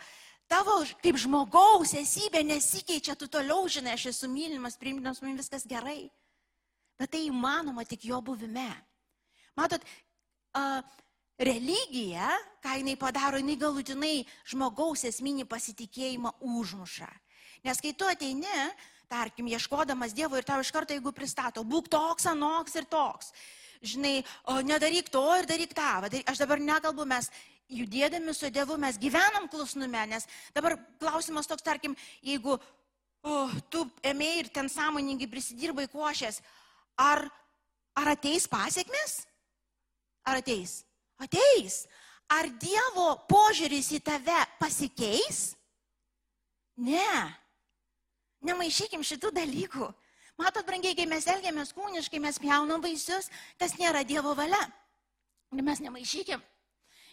tavo 0.51 0.83
kaip 1.01 1.17
žmogaus 1.17 1.95
esybė 1.97 2.43
nesikeičia, 2.45 3.17
tu 3.17 3.29
toliau 3.33 3.65
žinai, 3.73 3.97
aš 3.97 4.11
esu 4.13 4.29
mylimas, 4.29 4.77
priimtinas, 4.77 5.23
man 5.25 5.41
viskas 5.41 5.65
gerai. 5.69 6.11
Bet 7.01 7.15
tai 7.15 7.25
įmanoma 7.31 7.87
tik 7.89 8.05
jo 8.11 8.21
buvime. 8.21 8.69
Matot, 9.57 9.81
uh, 10.61 10.85
religija, 11.41 12.29
ką 12.61 12.77
jinai 12.83 12.99
padaro, 13.01 13.41
jinai 13.41 13.57
galutinai 13.57 14.15
žmogaus 14.45 15.07
esminį 15.09 15.49
pasitikėjimą 15.49 16.35
užmuša. 16.45 17.09
Nes 17.67 17.81
kai 17.83 17.93
tu 17.93 18.09
ateini, 18.09 18.49
tarkim, 19.11 19.49
ieškodamas 19.51 20.15
Dievo 20.17 20.39
ir 20.39 20.47
tau 20.47 20.61
iš 20.63 20.71
karto, 20.73 20.95
jeigu 20.95 21.13
pristato, 21.13 21.65
būk 21.67 21.91
toks, 21.93 22.29
anoks 22.31 22.77
ir 22.79 22.87
toks, 22.91 23.33
žinai, 23.83 24.21
o 24.49 24.61
nedaryk 24.65 25.11
to 25.13 25.23
ir 25.41 25.49
daryk 25.51 25.75
tą. 25.77 25.91
Aš 26.31 26.43
dabar 26.45 26.63
nekalbu, 26.63 27.07
mes 27.09 27.31
judėdami 27.71 28.35
su 28.35 28.51
Dievu, 28.51 28.79
mes 28.81 28.99
gyvenam 29.03 29.49
klusnume, 29.51 30.05
nes 30.11 30.27
dabar 30.55 30.79
klausimas 31.03 31.51
toks, 31.51 31.67
tarkim, 31.67 31.97
jeigu 32.23 32.57
o, 32.57 33.35
tu 33.71 33.85
ėmėjai 34.07 34.45
ir 34.45 34.53
ten 34.55 34.71
sąmoningai 34.71 35.29
prisidirbai 35.31 35.89
košės, 35.93 36.41
ar, 36.99 37.27
ar 37.99 38.13
ateis 38.15 38.49
pasiekmes? 38.51 39.21
Ar 40.29 40.41
ateis? 40.41 40.81
Ateis. 41.21 41.85
Ar 42.31 42.47
Dievo 42.63 43.13
požiūris 43.29 43.91
į 43.99 44.05
tave 44.07 44.39
pasikeis? 44.61 45.51
Ne. 46.81 47.37
Nemaišykim 48.47 49.03
šitų 49.05 49.33
dalykų. 49.37 49.89
Matot, 50.41 50.65
brangiai, 50.65 50.97
kai 50.97 51.05
mes 51.09 51.27
elgiamės 51.29 51.75
kūniškai, 51.77 52.21
mes 52.25 52.39
pjaunam 52.41 52.81
vaisius, 52.81 53.29
tas 53.61 53.75
nėra 53.77 54.01
Dievo 54.09 54.33
valia. 54.37 54.61
Ir 55.53 55.65
mes 55.67 55.83
nemaišykim. 55.85 56.41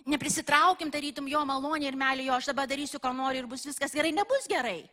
Neprisitraukim, 0.08 0.92
tarytum 0.94 1.28
jo 1.28 1.42
malonė 1.44 1.90
ir 1.90 1.98
melė 2.00 2.30
jo, 2.30 2.38
aš 2.38 2.48
dabar 2.54 2.70
darysiu, 2.70 3.02
ką 3.04 3.12
noriu 3.18 3.42
ir 3.42 3.50
bus 3.52 3.66
viskas 3.68 3.92
gerai, 3.92 4.14
nebus 4.16 4.48
gerai. 4.48 4.86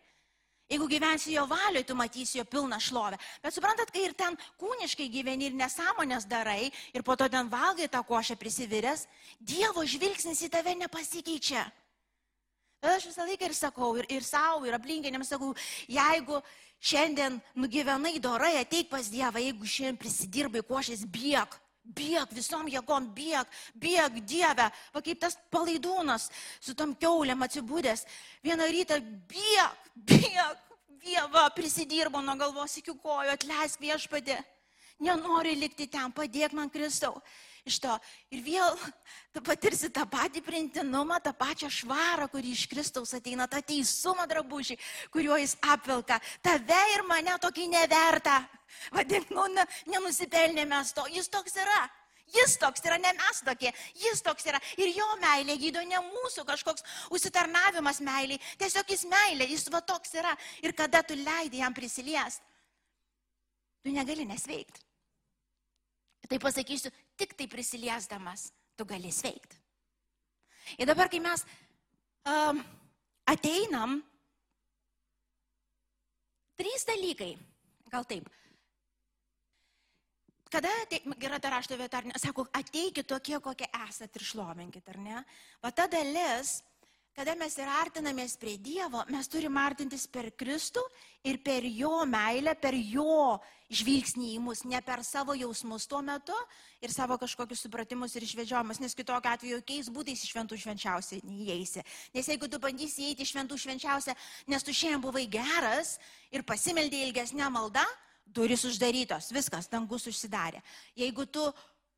Jeigu 0.73 0.89
gyvensi 0.89 1.35
jo 1.37 1.45
valioje, 1.47 1.85
tu 1.87 1.95
matysi 1.95 2.39
jo 2.39 2.45
pilną 2.49 2.81
šlovę. 2.81 3.19
Bet 3.45 3.55
suprantat, 3.55 3.93
kai 3.93 4.07
ir 4.09 4.15
ten 4.17 4.35
kūniškai 4.59 5.11
gyveni 5.13 5.51
ir 5.51 5.57
nesąmonės 5.59 6.25
darai 6.27 6.73
ir 6.97 7.05
po 7.05 7.15
to 7.21 7.29
ten 7.29 7.51
valgai 7.53 7.87
tą 7.93 8.01
košę 8.03 8.35
prisiviręs, 8.41 9.05
Dievo 9.39 9.85
žvilgsnis 9.85 10.41
į 10.49 10.51
tave 10.57 10.75
nepasikeičia. 10.81 11.69
Bet 12.85 12.99
aš 12.99 13.07
visą 13.09 13.25
laiką 13.25 13.47
ir 13.49 13.55
sakau, 13.57 13.95
ir, 13.97 14.05
ir 14.13 14.25
savo, 14.27 14.67
ir 14.69 14.75
aplinkiniams 14.77 15.31
sakau, 15.33 15.55
jeigu 15.89 16.37
šiandien 16.85 17.39
nugyvenai 17.57 18.19
dorai, 18.21 18.59
ateik 18.61 18.91
pas 18.91 19.07
Dievą, 19.09 19.41
jeigu 19.41 19.65
šiandien 19.65 19.97
prisidirbai 20.03 20.61
košės, 20.69 21.07
biek, 21.09 21.55
biek 21.97 22.35
visom 22.37 22.69
jėgom, 22.69 23.07
biek, 23.17 23.49
biek 23.81 24.19
Dievę, 24.29 24.69
va 24.93 25.03
kaip 25.07 25.23
tas 25.23 25.39
palaidūnas 25.49 26.29
su 26.61 26.77
tom 26.77 26.93
keuliam 26.93 27.41
atsibūdęs, 27.49 28.05
vieną 28.45 28.69
rytą 28.77 29.01
biek, 29.33 29.89
biek, 30.13 30.61
Dievą 31.05 31.47
prisidirbo 31.57 32.21
nuo 32.21 32.37
galvos 32.37 32.77
iki 32.83 32.93
kojų, 33.01 33.33
atleisk 33.33 33.81
viešpadė, 33.81 34.37
nenori 35.09 35.57
likti 35.57 35.89
ten, 35.89 36.13
padėk 36.13 36.53
man 36.53 36.69
Kristau 36.69 37.17
iš 37.65 37.81
to. 37.81 37.95
Ir 38.35 38.45
vėl 38.45 38.77
tu 39.33 39.43
patirsi 39.45 39.91
tą 39.93 40.05
patį 40.11 40.43
printinumą, 40.45 41.19
tą 41.25 41.33
pačią 41.37 41.71
švarą, 41.73 42.29
kuri 42.33 42.53
iš 42.53 42.67
Kristaus 42.71 43.15
ateina, 43.17 43.49
tą 43.49 43.63
teisumą 43.65 44.29
drabužį, 44.31 44.77
kuriuo 45.15 45.39
jis 45.41 45.57
apvilka. 45.73 46.21
Tave 46.45 46.81
ir 46.95 47.05
mane 47.09 47.37
tokį 47.43 47.69
neverta. 47.73 48.43
Vadink, 48.95 49.31
nu, 49.33 49.47
ne, 49.55 49.65
nenusipelnė 49.89 50.67
mes 50.69 50.93
to. 50.97 51.07
Jis 51.13 51.31
toks 51.33 51.57
yra. 51.61 51.83
Jis 52.35 52.57
toks 52.59 52.83
yra, 52.83 52.97
ne 52.99 53.13
mes 53.15 53.41
tokie, 53.47 53.71
jis 54.01 54.23
toks 54.25 54.47
yra. 54.49 54.59
Ir 54.81 54.91
jo 54.97 55.07
meilė 55.21 55.59
gydo 55.61 55.83
ne 55.87 56.01
mūsų 56.07 56.47
kažkoks 56.49 56.83
užsitarnavimas 57.15 58.01
meiliai. 58.03 58.41
Tiesiog 58.59 58.89
jis 58.91 59.05
meilė, 59.11 59.47
jis 59.53 59.69
va 59.71 59.83
toks 59.85 60.17
yra. 60.17 60.33
Ir 60.65 60.73
kada 60.75 61.05
tu 61.07 61.15
leidai 61.21 61.61
jam 61.61 61.77
prisiliest, 61.77 62.43
tu 63.85 63.93
negali 63.93 64.25
nesveikti. 64.27 64.83
Tai 66.25 66.41
pasakysiu, 66.41 66.89
tik 67.17 67.35
tai 67.39 67.47
prisiliesdamas 67.51 68.49
tu 68.77 68.85
gali 68.85 69.13
sveikti. 69.13 69.61
Ir 70.79 70.89
dabar, 70.89 71.11
kai 71.13 71.21
mes 71.21 71.45
um, 72.27 72.63
ateinam, 73.29 73.99
trys 76.57 76.87
dalykai, 76.89 77.35
gal 77.93 78.07
taip. 78.09 78.31
Kada 80.55 80.71
yra 81.19 81.41
ta 81.43 81.51
rašto 81.51 81.77
vieta, 81.77 81.99
ar 81.99 82.07
ne? 82.07 82.19
Sako, 82.21 82.47
ateikit 82.55 83.09
tokie, 83.11 83.41
kokie 83.43 83.67
esate 83.89 84.21
ir 84.21 84.27
šlovinkit, 84.29 84.87
ar 84.93 85.01
ne? 85.03 85.23
Va 85.63 85.73
ta 85.75 85.89
dalis, 85.91 86.61
kada 87.15 87.35
mes 87.39 87.55
ir 87.59 87.71
artinamės 87.71 88.35
prie 88.41 88.57
Dievo, 88.59 89.05
mes 89.13 89.29
turime 89.31 89.61
artintis 89.63 90.07
per 90.11 90.33
Kristų 90.35 90.83
ir 91.27 91.39
per 91.47 91.65
Jo 91.65 92.03
meilę, 92.09 92.57
per 92.59 92.75
Jo 92.75 93.39
žvilgsnį 93.75 94.35
į 94.35 94.41
mus, 94.43 94.65
ne 94.69 94.81
per 94.85 95.03
savo 95.07 95.35
jausmus 95.39 95.87
tuo 95.91 96.03
metu 96.05 96.37
ir 96.83 96.93
savo 96.93 97.17
kažkokius 97.19 97.65
supratimus 97.65 98.15
ir 98.15 98.27
išvedžiojimus, 98.27 98.81
nes 98.83 98.97
kitokiu 98.99 99.31
atveju 99.31 99.59
jokiais 99.59 99.91
būdais 99.95 100.25
iš 100.25 100.35
šventų 100.35 100.59
švenčiausiai 100.61 101.23
neįeisi. 101.25 101.85
Nes 102.15 102.29
jeigu 102.29 102.51
tu 102.51 102.61
bandysi 102.63 103.09
įeiti 103.09 103.25
iš 103.25 103.35
šventų 103.35 103.59
švenčiausią, 103.63 104.17
nes 104.51 104.67
tu 104.67 104.75
šiandien 104.75 105.03
buvai 105.05 105.25
geras 105.31 105.97
ir 106.35 106.45
pasimeldė 106.47 107.07
ilgesnę 107.07 107.49
maldą, 107.51 107.85
duris 108.27 108.67
uždarytos, 108.67 109.31
viskas, 109.35 109.71
dangus 109.71 110.07
užsidarė. 110.11 110.63
Jeigu 110.99 111.27
tu 111.31 111.47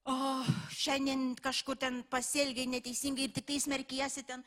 oh, 0.07 0.49
šiandien 0.77 1.35
kažkur 1.43 1.79
ten 1.81 2.03
pasielgiai 2.11 2.69
neteisingai 2.71 3.29
ir 3.29 3.37
tik 3.37 3.47
tai 3.49 3.61
smerkiesi 3.63 4.27
ten, 4.27 4.45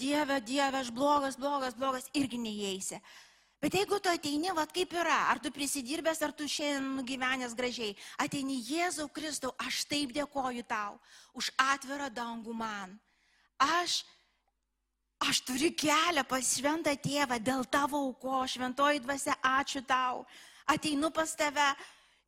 Dieve, 0.00 0.40
Dieve, 0.40 0.80
aš 0.80 0.90
blogas, 0.90 1.36
blogas, 1.36 1.74
blogas, 1.76 2.08
irgi 2.16 2.38
neįeisi. 2.40 3.00
Bet 3.60 3.74
jeigu 3.76 3.98
tu 4.00 4.08
ateini, 4.08 4.48
vad 4.56 4.70
kaip 4.72 4.94
yra, 4.96 5.26
ar 5.28 5.38
tu 5.38 5.50
prisidirbęs, 5.52 6.22
ar 6.24 6.32
tu 6.32 6.46
šiandien 6.48 7.04
gyvenęs 7.04 7.52
gražiai, 7.56 7.92
ateini 8.16 8.56
Jėzau 8.64 9.10
Kristau, 9.12 9.52
aš 9.60 9.82
taip 9.90 10.14
dėkoju 10.16 10.64
tau 10.64 10.96
už 11.36 11.50
atvirą 11.60 12.08
dangų 12.08 12.54
man. 12.56 12.96
Aš, 13.60 14.00
aš 15.20 15.42
turiu 15.44 15.74
kelią 15.76 16.24
pas 16.24 16.54
šventą 16.56 16.96
tėvą 16.96 17.36
dėl 17.44 17.66
tavo 17.68 18.00
auko, 18.06 18.40
šventoji 18.48 19.04
dvasia, 19.04 19.36
ačiū 19.44 19.84
tau. 19.84 20.24
Ateinu 20.64 21.12
pas 21.12 21.36
tave, 21.36 21.68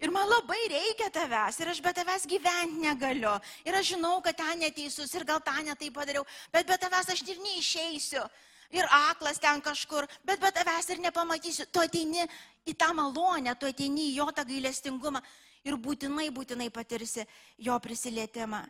Ir 0.02 0.10
man 0.10 0.26
labai 0.26 0.58
reikia 0.66 1.06
tavęs 1.14 1.60
ir 1.62 1.68
aš 1.70 1.80
be 1.82 1.92
tavęs 1.94 2.24
gyventi 2.26 2.80
negaliu. 2.82 3.36
Ir 3.62 3.76
aš 3.78 3.92
žinau, 3.92 4.16
kad 4.24 4.34
ten 4.34 4.58
neteisus 4.58 5.14
ir 5.14 5.24
gal 5.24 5.38
tą 5.38 5.54
netai 5.62 5.92
padariau, 5.94 6.24
bet 6.50 6.66
be 6.66 6.74
tavęs 6.74 7.12
aš 7.14 7.22
ir 7.22 7.38
neišeisiu. 7.38 8.24
Ir 8.72 8.88
aklas 8.88 9.38
ten 9.38 9.60
kažkur, 9.62 10.08
bet 10.24 10.40
be 10.40 10.50
tavęs 10.50 10.90
ir 10.90 10.98
nepamatysiu. 11.04 11.68
Tu 11.70 11.84
ateini 11.84 12.26
į 12.66 12.74
tą 12.74 12.90
malonę, 12.98 13.54
tu 13.54 13.68
ateini 13.70 14.08
į 14.10 14.16
jo 14.16 14.26
tą 14.34 14.42
gailestingumą 14.48 15.22
ir 15.62 15.78
būtinai, 15.78 16.30
būtinai 16.34 16.70
patirsi 16.74 17.22
jo 17.58 17.78
prisilietimą. 17.78 18.64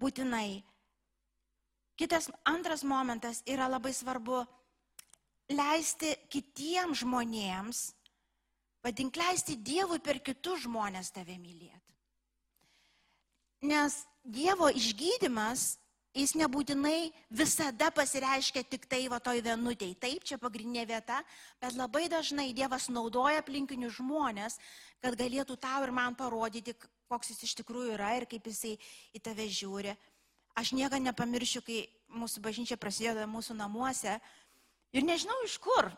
Būtinai. 0.00 0.62
Kitas 2.00 2.30
antras 2.48 2.86
momentas 2.88 3.42
yra 3.44 3.68
labai 3.68 3.92
svarbu 3.92 4.46
leisti 5.52 6.14
kitiems 6.32 7.02
žmonėms 7.02 7.90
Vadink 8.84 9.16
leisti 9.20 9.58
Dievui 9.60 10.00
per 10.00 10.22
kitus 10.24 10.64
žmonės 10.64 11.12
tave 11.12 11.36
mylėti. 11.36 11.96
Nes 13.68 14.00
Dievo 14.24 14.70
išgydymas 14.72 15.74
jis 16.16 16.32
nebūtinai 16.34 17.10
visada 17.30 17.90
pasireiškia 17.94 18.64
tik 18.66 18.86
tai 18.90 19.04
va 19.12 19.20
toj 19.22 19.42
vienutėj. 19.44 19.94
Taip, 20.00 20.24
čia 20.26 20.40
pagrindinė 20.42 20.86
vieta, 20.88 21.20
bet 21.62 21.76
labai 21.78 22.08
dažnai 22.10 22.50
Dievas 22.56 22.88
naudoja 22.90 23.44
aplinkinius 23.44 23.98
žmonės, 24.00 24.58
kad 25.04 25.18
galėtų 25.18 25.58
tau 25.60 25.84
ir 25.84 25.92
man 25.94 26.16
parodyti, 26.18 26.74
koks 27.10 27.34
jis 27.34 27.44
iš 27.46 27.54
tikrųjų 27.60 27.94
yra 27.98 28.16
ir 28.18 28.26
kaip 28.30 28.48
jisai 28.48 28.76
į 29.14 29.22
tave 29.22 29.46
žiūri. 29.46 29.94
Aš 30.58 30.74
niekada 30.74 30.98
nepamiršiu, 31.02 31.62
kai 31.62 31.84
mūsų 32.10 32.42
bažnyčia 32.42 32.80
prasidėjo 32.80 33.28
mūsų 33.30 33.54
namuose 33.60 34.18
ir 34.92 35.06
nežinau 35.06 35.36
iš 35.46 35.60
kur. 35.62 35.92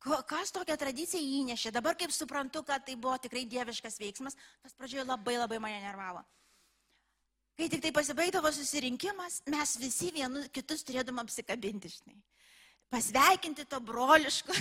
Kas 0.00 0.52
tokią 0.54 0.76
tradiciją 0.78 1.22
įnešė? 1.40 1.72
Dabar 1.74 1.96
kaip 1.98 2.12
suprantu, 2.14 2.62
kad 2.66 2.84
tai 2.86 2.94
buvo 3.00 3.16
tikrai 3.18 3.46
dieviškas 3.48 3.98
veiksmas, 3.98 4.36
kas 4.62 4.76
pradžioje 4.76 5.06
labai 5.08 5.38
labai 5.40 5.58
mane 5.62 5.80
nervavo. 5.82 6.22
Kai 7.56 7.70
tik 7.72 7.80
tai 7.80 7.92
pasibaigdavo 7.96 8.50
susirinkimas, 8.52 9.40
mes 9.48 9.76
visi 9.80 10.10
vienu 10.12 10.44
kitus 10.52 10.84
turėdom 10.84 11.22
apsikabinti, 11.22 11.88
žinai. 11.88 12.18
Pasveikinti 12.92 13.64
to 13.64 13.80
brolišku. 13.80 14.54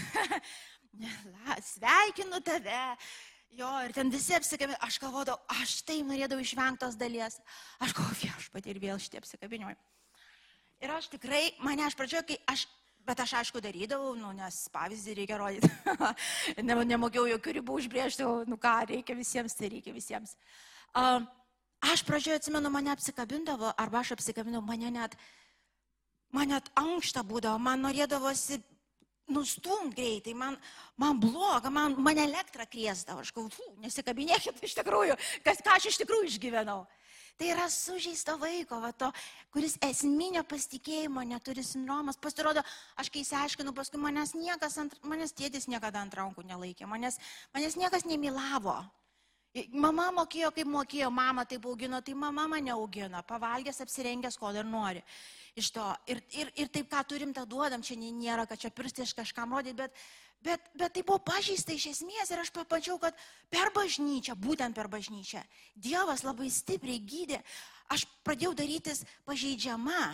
Sveikinu 1.73 2.39
tave. 2.39 2.85
Jo, 3.55 3.67
ir 3.83 3.91
ten 3.95 4.09
visi 4.11 4.33
apsikabinti. 4.37 4.79
Aš 4.87 5.01
galvodavau, 5.03 5.43
aš 5.59 5.81
tai 5.87 5.99
norėdavau 6.07 6.43
išvengtos 6.43 6.95
dalies. 6.99 7.37
Aš 7.83 7.93
galvoju, 7.99 8.21
viešpatį 8.23 8.71
ir 8.71 8.81
vėl 8.87 9.03
šitie 9.03 9.19
apsikabinimai. 9.19 9.75
Ir 10.83 10.95
aš 10.95 11.11
tikrai, 11.11 11.49
mane 11.63 11.83
aš 11.85 11.99
pradžioje, 11.99 12.25
kai 12.31 12.39
aš 12.55 12.65
Bet 13.05 13.19
aš 13.21 13.35
aišku 13.41 13.61
darydavau, 13.61 14.15
nu, 14.17 14.31
nes 14.33 14.63
pavyzdį 14.73 15.17
reikia 15.19 15.37
rodyti. 15.37 15.69
Nemokėjau 16.91 17.27
jokių 17.35 17.57
ribų 17.59 17.79
užbriežti, 17.81 18.25
nu 18.49 18.57
ką, 18.57 18.77
reikia 18.89 19.17
visiems, 19.17 19.53
tai 19.57 19.69
reikia 19.75 19.93
visiems. 19.93 20.33
Uh, 20.95 21.21
Aš 21.85 22.01
pradžioje 22.01 22.39
atsimenu, 22.39 22.69
mane 22.73 22.89
apsikabindavo, 22.93 23.73
arba 23.77 23.99
aš 23.99 24.15
apsikabindavau, 24.15 24.65
mane 24.65 24.89
net, 24.91 25.17
man 26.33 26.49
net 26.49 26.71
ankšta 26.79 27.21
būdavo, 27.27 27.59
man 27.61 27.83
norėdavosi 27.85 28.57
nustumt 29.35 29.93
greitai, 29.97 30.33
man, 30.37 30.57
man 31.01 31.19
bloga, 31.21 31.69
man, 31.73 31.97
man 32.01 32.21
elektrą 32.21 32.65
kriesdavo, 32.69 33.21
aš 33.21 33.33
galvoju, 33.35 33.75
nesikabinėkit 33.83 34.63
iš 34.65 34.77
tikrųjų, 34.79 35.17
kas, 35.45 35.61
ką 35.65 35.77
aš 35.77 35.89
iš 35.91 36.01
tikrųjų 36.01 36.29
išgyvenau. 36.31 36.83
Tai 37.35 37.49
yra 37.51 37.65
sužeisto 37.67 38.37
vaiko, 38.39 38.77
va, 38.79 38.93
to, 38.95 39.09
kuris 39.51 39.73
esminio 39.83 40.45
pasitikėjimo 40.47 41.23
neturi 41.27 41.65
sindromas. 41.67 42.15
Pasirodo, 42.21 42.63
aš 42.95 43.09
kai 43.11 43.25
įsiaiškinu, 43.25 43.73
paskui 43.75 43.99
manęs 43.99 44.31
niekas, 44.39 44.77
ant, 44.79 44.95
manęs 45.03 45.35
tėtis 45.35 45.67
niekada 45.67 45.99
ant 45.99 46.15
rankų 46.15 46.45
nelaikė, 46.47 46.87
manęs, 46.87 47.19
manęs 47.55 47.75
niekas 47.81 48.07
nemilavo. 48.07 48.77
Mama 49.71 50.09
mokėjo, 50.15 50.49
kaip 50.55 50.67
mokėjo, 50.67 51.09
mama 51.11 51.45
taip 51.47 51.67
augino, 51.67 52.01
tai 52.03 52.15
mama 52.19 52.43
mane 52.51 52.71
augino, 52.73 53.21
pavalgęs, 53.27 53.83
apsirengęs, 53.83 54.39
ko 54.39 54.51
dar 54.55 54.67
nori. 54.67 55.03
Iš 55.55 55.69
to. 55.75 55.83
Ir, 56.11 56.19
ir, 56.35 56.51
ir 56.59 56.71
taip, 56.71 56.89
ką 56.91 57.03
turim, 57.07 57.31
tą 57.35 57.45
duodam, 57.47 57.83
čia 57.83 57.95
nėra, 57.99 58.43
kad 58.47 58.59
čia 58.59 58.71
pirsti 58.75 59.03
iš 59.03 59.13
kažkam 59.15 59.55
rodyti, 59.55 59.77
bet, 59.79 59.95
bet, 60.45 60.69
bet 60.77 60.93
tai 60.95 61.03
buvo 61.03 61.19
pažįsta 61.25 61.73
iš 61.75 61.89
esmės 61.93 62.31
ir 62.31 62.41
aš 62.43 62.51
papačiau, 62.55 62.99
kad 63.01 63.17
per 63.51 63.71
bažnyčią, 63.75 64.37
būtent 64.39 64.77
per 64.77 64.89
bažnyčią, 64.91 65.41
Dievas 65.75 66.23
labai 66.25 66.51
stipriai 66.53 67.01
gydė. 67.01 67.41
Aš 67.93 68.05
pradėjau 68.25 68.53
darytis 68.57 69.03
pažeidžiama. 69.27 70.05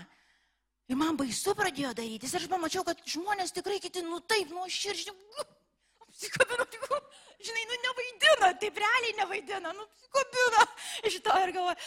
Ir 0.92 1.00
man 1.00 1.16
baisu 1.20 1.54
pradėjo 1.56 1.94
darytis. 1.96 2.34
Ir 2.34 2.44
aš 2.44 2.52
pamačiau, 2.52 2.84
kad 2.88 3.00
žmonės 3.08 3.54
tikrai 3.56 3.80
kiti, 3.80 4.04
nu 4.04 4.20
taip, 4.28 4.50
nu 4.52 4.66
širdžiai, 4.68 5.16
apsikabino, 6.04 6.66
tik, 6.68 6.88
žinai, 7.40 7.68
nu 7.70 7.78
nevaidina, 7.86 8.50
taip 8.60 8.80
realiai 8.84 9.18
nevaidina, 9.22 9.72
nu 9.72 9.86
apsikabino 9.88 10.66
iš 11.08 11.20
to 11.24 11.38
ir 11.46 11.54
galvoju. 11.56 11.78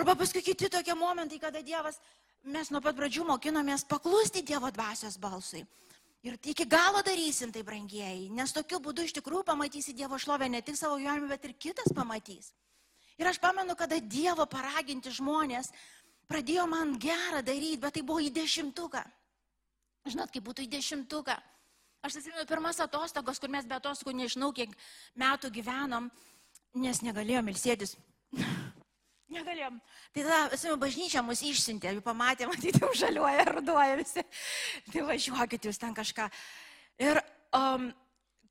Arba 0.00 0.16
paskui 0.18 0.42
kiti 0.42 0.70
tokie 0.72 0.94
momentai, 0.98 1.38
kada 1.38 1.62
Dievas, 1.62 2.00
mes 2.42 2.72
nuo 2.74 2.82
pat 2.84 2.96
pradžių 2.98 3.28
mokinomės 3.28 3.86
paklusti 3.88 4.42
Dievo 4.42 4.70
dvasios 4.74 5.18
balsui. 5.20 5.62
Ir 6.26 6.34
iki 6.50 6.64
galo 6.66 6.98
darysim 7.06 7.52
tai, 7.54 7.62
brangieji, 7.62 8.26
nes 8.34 8.52
tokiu 8.54 8.80
būdu 8.82 9.04
iš 9.06 9.14
tikrųjų 9.20 9.44
pamatysi 9.46 9.94
Dievo 9.94 10.18
šlovę 10.18 10.48
ne 10.50 10.60
tik 10.66 10.74
savo 10.76 10.96
gyvenime, 10.98 11.28
bet 11.30 11.44
ir 11.46 11.54
kitas 11.54 11.92
pamatys. 11.94 12.50
Ir 13.18 13.30
aš 13.30 13.38
pamenu, 13.42 13.76
kada 13.78 14.00
Dievo 14.02 14.46
paraginti 14.50 15.12
žmonės 15.14 15.70
pradėjo 16.30 16.66
man 16.70 16.96
gerą 16.98 17.42
daryti, 17.46 17.78
bet 17.82 17.94
tai 17.94 18.02
buvo 18.02 18.22
į 18.22 18.32
dešimtuką. 18.34 19.04
Žinot, 20.10 20.32
kaip 20.34 20.44
būtų 20.46 20.66
į 20.66 20.72
dešimtuką. 20.74 21.38
Aš 22.02 22.18
atsimenu 22.20 22.46
pirmas 22.46 22.78
atostogos, 22.82 23.38
kur 23.42 23.50
mes 23.50 23.66
be 23.66 23.74
atostogų 23.78 24.14
nežinau, 24.18 24.52
kiek 24.54 24.74
metų 25.18 25.50
gyvenom, 25.54 26.10
nes 26.78 27.02
negalėjom 27.02 27.50
ilsėtis. 27.54 27.96
negalėjom. 29.32 29.78
Tai 30.14 30.24
tada, 30.24 30.40
atsimenu, 30.48 30.80
bažnyčia 30.82 31.22
mus 31.24 31.42
išsintė, 31.44 31.92
jau 31.96 32.04
pamatė, 32.04 32.48
matyti, 32.50 32.80
jau 32.82 32.90
žaliuoja, 32.96 33.46
ruduoja 33.52 33.96
visi. 34.00 34.24
Tai 34.92 35.06
važiuokit 35.08 35.68
jūs 35.68 35.80
ten 35.80 35.96
kažką. 35.96 36.28
Ir 37.04 37.20
um, 37.56 37.90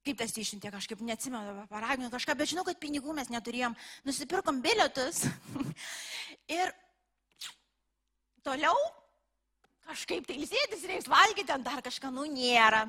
kaip 0.07 0.19
tas 0.21 0.35
išsintė, 0.39 0.71
kažkaip 0.71 1.01
neatsimenu, 1.03 1.65
paragino 1.71 2.11
kažką, 2.13 2.37
bet 2.39 2.53
žinau, 2.53 2.63
kad 2.67 2.79
pinigų 2.79 3.15
mes 3.17 3.31
neturėjom. 3.33 3.75
Nusipirkom 4.07 4.61
bilietus. 4.63 5.25
ir 6.59 6.71
toliau 8.45 8.77
kažkaip 9.87 10.27
tai 10.27 10.39
ilsėtis, 10.39 10.85
reiks 10.87 11.09
valgyti, 11.11 11.47
ten 11.49 11.65
dar 11.65 11.83
kažką, 11.83 12.11
nu 12.13 12.27
nėra. 12.31 12.85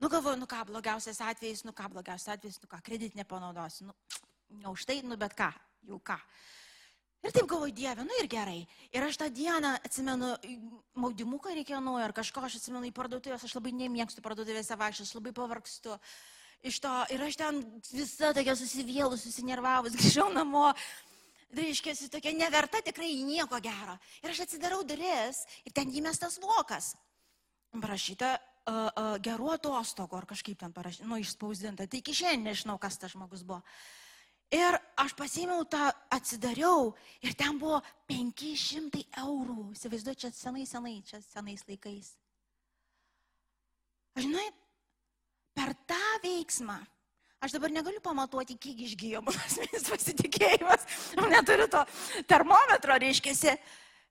Nu 0.00 0.10
galvoju, 0.12 0.36
nu 0.40 0.48
ką, 0.48 0.60
blogiausias 0.68 1.22
atvejis, 1.24 1.62
nu 1.64 1.72
ką, 1.76 1.88
blogiausias 1.92 2.34
atvejis, 2.36 2.58
nu 2.60 2.68
ką, 2.68 2.82
kreditinė 2.84 3.24
panaudosiu. 3.28 3.88
Nu, 3.88 4.20
ne 4.60 4.68
už 4.68 4.84
tai, 4.88 5.00
nu 5.04 5.16
bet 5.20 5.32
ką, 5.36 5.48
jau 5.88 6.00
ką. 6.04 6.18
Ir 7.24 7.32
taip 7.34 7.48
galvoju, 7.48 7.74
Dieve, 7.74 8.04
nu 8.06 8.14
ir 8.20 8.28
gerai. 8.30 8.60
Ir 8.94 9.04
aš 9.06 9.16
tą 9.18 9.28
dieną, 9.32 9.72
atsimenu, 9.86 10.34
maudimuką 11.00 11.54
reikėjo 11.56 11.80
nuo 11.82 11.96
ir 12.02 12.14
kažko, 12.16 12.44
aš 12.46 12.60
atsimenu 12.60 12.90
į 12.90 12.94
parduotuvės, 12.94 13.46
aš 13.46 13.56
labai 13.56 13.72
nemėgstu 13.74 14.22
parduotuvėse 14.22 14.76
vaikščioti, 14.78 15.08
aš 15.08 15.16
labai 15.18 15.32
pavargstu 15.34 15.96
iš 16.66 16.78
to. 16.84 16.92
Ir 17.14 17.24
aš 17.26 17.38
ten 17.40 17.60
visa 17.90 18.32
tokia 18.36 18.54
susivėlus, 18.58 19.26
susinervavus, 19.26 19.96
grįžau 20.00 20.28
namo. 20.34 20.70
Reiškia, 21.56 21.94
tokia 22.12 22.34
neverta 22.36 22.82
tikrai 22.84 23.12
nieko 23.24 23.58
gero. 23.64 23.96
Ir 24.22 24.32
aš 24.32 24.44
atsidarau 24.46 24.82
duris 24.84 25.44
ir 25.64 25.74
ten 25.74 25.92
įmestas 25.94 26.40
vokas. 26.42 26.94
Parašyta 27.76 28.34
uh, 28.36 28.88
uh, 28.90 29.12
gerų 29.22 29.52
atostogų 29.54 30.18
ar 30.18 30.26
kažkaip 30.28 30.58
ten 30.60 30.74
parašyta, 30.74 31.06
nu, 31.08 31.18
išspausdinta. 31.22 31.86
Tai 31.86 32.02
iki 32.02 32.14
šiandien 32.16 32.50
nežinau, 32.50 32.76
kas 32.82 32.98
tas 33.00 33.14
žmogus 33.14 33.46
buvo. 33.46 33.62
Ir 34.54 34.76
aš 35.02 35.14
pasėmiau 35.18 35.64
tą, 35.66 35.88
atsidariau 36.14 36.92
ir 37.24 37.34
ten 37.34 37.58
buvo 37.58 37.80
500 38.06 39.02
eurų. 39.24 39.72
Įsivaizduoju, 39.74 40.20
čia 40.22 40.30
senai, 40.34 40.66
senai, 40.70 41.00
čia 41.06 41.18
senais 41.24 41.64
laikais. 41.66 42.12
Žinai, 44.16 44.46
per 45.56 45.74
tą 45.90 46.04
veiksmą 46.22 46.78
Aš 47.40 47.52
dabar 47.52 47.70
negaliu 47.70 48.00
pamatuoti, 48.00 48.56
kiek 48.58 48.80
išgyjo 48.88 49.20
mano 49.22 49.40
asmeninis 49.44 49.84
pasitikėjimas. 49.86 50.86
Neturiu 51.30 51.68
to 51.70 51.82
termometro, 52.26 52.96
reiškia, 53.02 53.56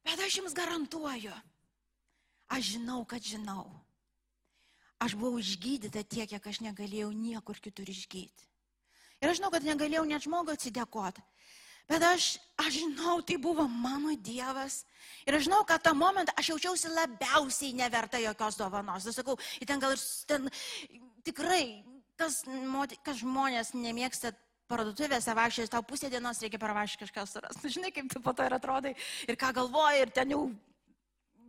bet 0.05 0.21
aš 0.21 0.37
jums 0.39 0.53
garantuoju. 0.55 1.33
Aš 2.53 2.75
žinau, 2.75 3.01
kad 3.09 3.25
žinau. 3.25 3.65
Aš 5.01 5.17
buvau 5.17 5.41
išgydyta 5.41 6.05
tiek, 6.05 6.29
kiek 6.29 6.45
aš 6.47 6.61
negalėjau 6.63 7.09
niekur 7.11 7.57
kitur 7.59 7.89
išgydyti. 7.89 8.45
Ir 9.23 9.31
aš 9.31 9.39
žinau, 9.39 9.51
kad 9.53 9.65
negalėjau 9.65 10.05
net 10.09 10.25
žmogui 10.25 10.55
atsidėkoti. 10.55 11.23
Bet 11.85 12.01
aš, 12.01 12.35
aš 12.57 12.79
žinau, 12.79 13.19
tai 13.21 13.37
buvo 13.37 13.67
mano 13.69 14.15
Dievas. 14.17 14.81
Ir 15.29 15.37
aš 15.37 15.45
žinau, 15.45 15.61
kad 15.69 15.83
tą 15.85 15.93
momentą 15.97 16.33
aš 16.33 16.55
jaučiausi 16.55 16.89
labiausiai 16.89 17.75
neverta 17.77 18.21
jokios 18.21 18.57
dovanos. 18.57 19.05
Aš 19.05 19.21
sakau, 19.21 19.37
ten 19.61 19.81
gal 19.83 19.93
ir 19.93 20.01
ten 20.25 20.49
tikrai, 21.27 21.85
kas, 22.17 22.41
kas 23.05 23.21
žmonės 23.21 23.75
nemėgsta 23.77 24.33
parduotuvėse 24.71 25.35
vaikščiai, 25.37 25.69
tau 25.69 25.85
pusę 25.85 26.09
dienos 26.09 26.41
reikia 26.41 26.57
parvažiuoti 26.61 27.03
kažką 27.03 27.25
surasti. 27.29 27.73
Žinai, 27.77 27.93
kaip 27.93 28.09
tu 28.09 28.21
po 28.23 28.33
to 28.33 28.47
ir 28.47 28.57
atrodai 28.57 28.95
ir 29.29 29.37
ką 29.37 29.51
galvoji 29.59 30.01
ir 30.01 30.13
ten 30.15 30.33
jau 30.33 30.47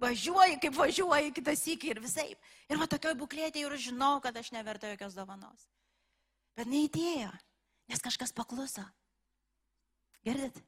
važiuoji, 0.02 0.60
kaip 0.60 0.76
važiuoji 0.76 1.32
kitas 1.38 1.64
įkį 1.72 1.94
ir 1.94 2.02
visai. 2.04 2.28
Ir 2.68 2.80
va 2.80 2.88
tokioj 2.90 3.16
būklėtė 3.16 3.64
ir 3.64 3.76
žinau, 3.80 4.18
kad 4.20 4.36
aš 4.36 4.52
neverta 4.52 4.92
jokios 4.92 5.16
dovanos. 5.16 5.64
Bet 6.56 6.68
neįdėjo, 6.68 7.32
nes 7.90 8.02
kažkas 8.02 8.34
pakluso. 8.34 8.84
Girdit? 10.26 10.58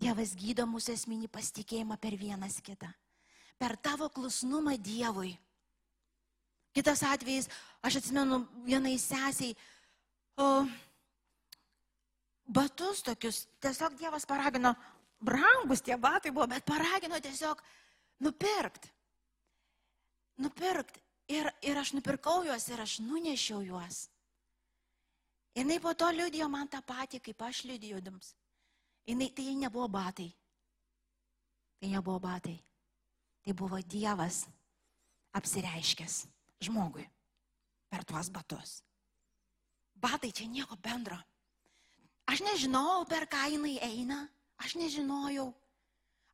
Dievas 0.00 0.34
gydo 0.36 0.66
mūsų 0.66 0.96
esminį 0.96 1.28
pasitikėjimą 1.32 1.96
per 2.02 2.16
vienas 2.18 2.58
kitą. 2.64 2.90
Per 3.60 3.76
tavo 3.78 4.08
klusnumą 4.10 4.74
Dievui. 4.82 5.36
Kitas 6.74 7.04
atvejis, 7.06 7.46
aš 7.86 8.00
atsimenu 8.00 8.40
vienai 8.66 8.96
sesiai, 8.98 9.54
o, 10.42 10.66
batus 12.50 13.04
tokius, 13.06 13.44
tiesiog 13.62 13.94
Dievas 14.00 14.26
paragino, 14.26 14.74
brangus 15.22 15.84
tie 15.86 15.96
batai 15.96 16.34
buvo, 16.34 16.48
bet 16.50 16.66
paragino 16.66 17.20
tiesiog 17.22 17.62
nupirkt. 18.26 18.90
Nupirkt. 20.42 20.98
Ir, 21.30 21.48
ir 21.64 21.78
aš 21.80 21.94
nupirkau 21.96 22.42
juos 22.44 22.66
ir 22.68 22.82
aš 22.82 22.98
nunešiau 23.00 23.62
juos. 23.64 24.08
Ir 25.54 25.62
jinai 25.62 25.80
po 25.80 25.94
to 25.94 26.08
liudijo 26.10 26.48
man 26.50 26.68
tą 26.68 26.80
patį, 26.82 27.20
kaip 27.22 27.42
aš 27.46 27.62
liudijau 27.68 28.00
jums. 28.02 28.34
Jinai, 29.06 29.30
tai 29.30 29.54
nebuvo 29.54 29.86
batai. 29.88 30.32
Tai 31.78 31.88
nebuvo 31.92 32.18
batai. 32.18 32.56
Tai 33.44 33.52
buvo 33.54 33.78
Dievas 33.78 34.46
apsireiškęs 35.36 36.24
žmogui 36.64 37.04
per 37.88 38.02
tuos 38.04 38.30
batus. 38.34 38.80
Batai 39.94 40.32
čia 40.32 40.48
nieko 40.50 40.76
bendro. 40.82 41.18
Aš 42.26 42.40
nežinojau, 42.40 43.04
per 43.06 43.28
ką 43.30 43.44
jinai 43.52 43.76
eina, 43.84 44.24
aš 44.58 44.74
nežinojau. 44.80 45.52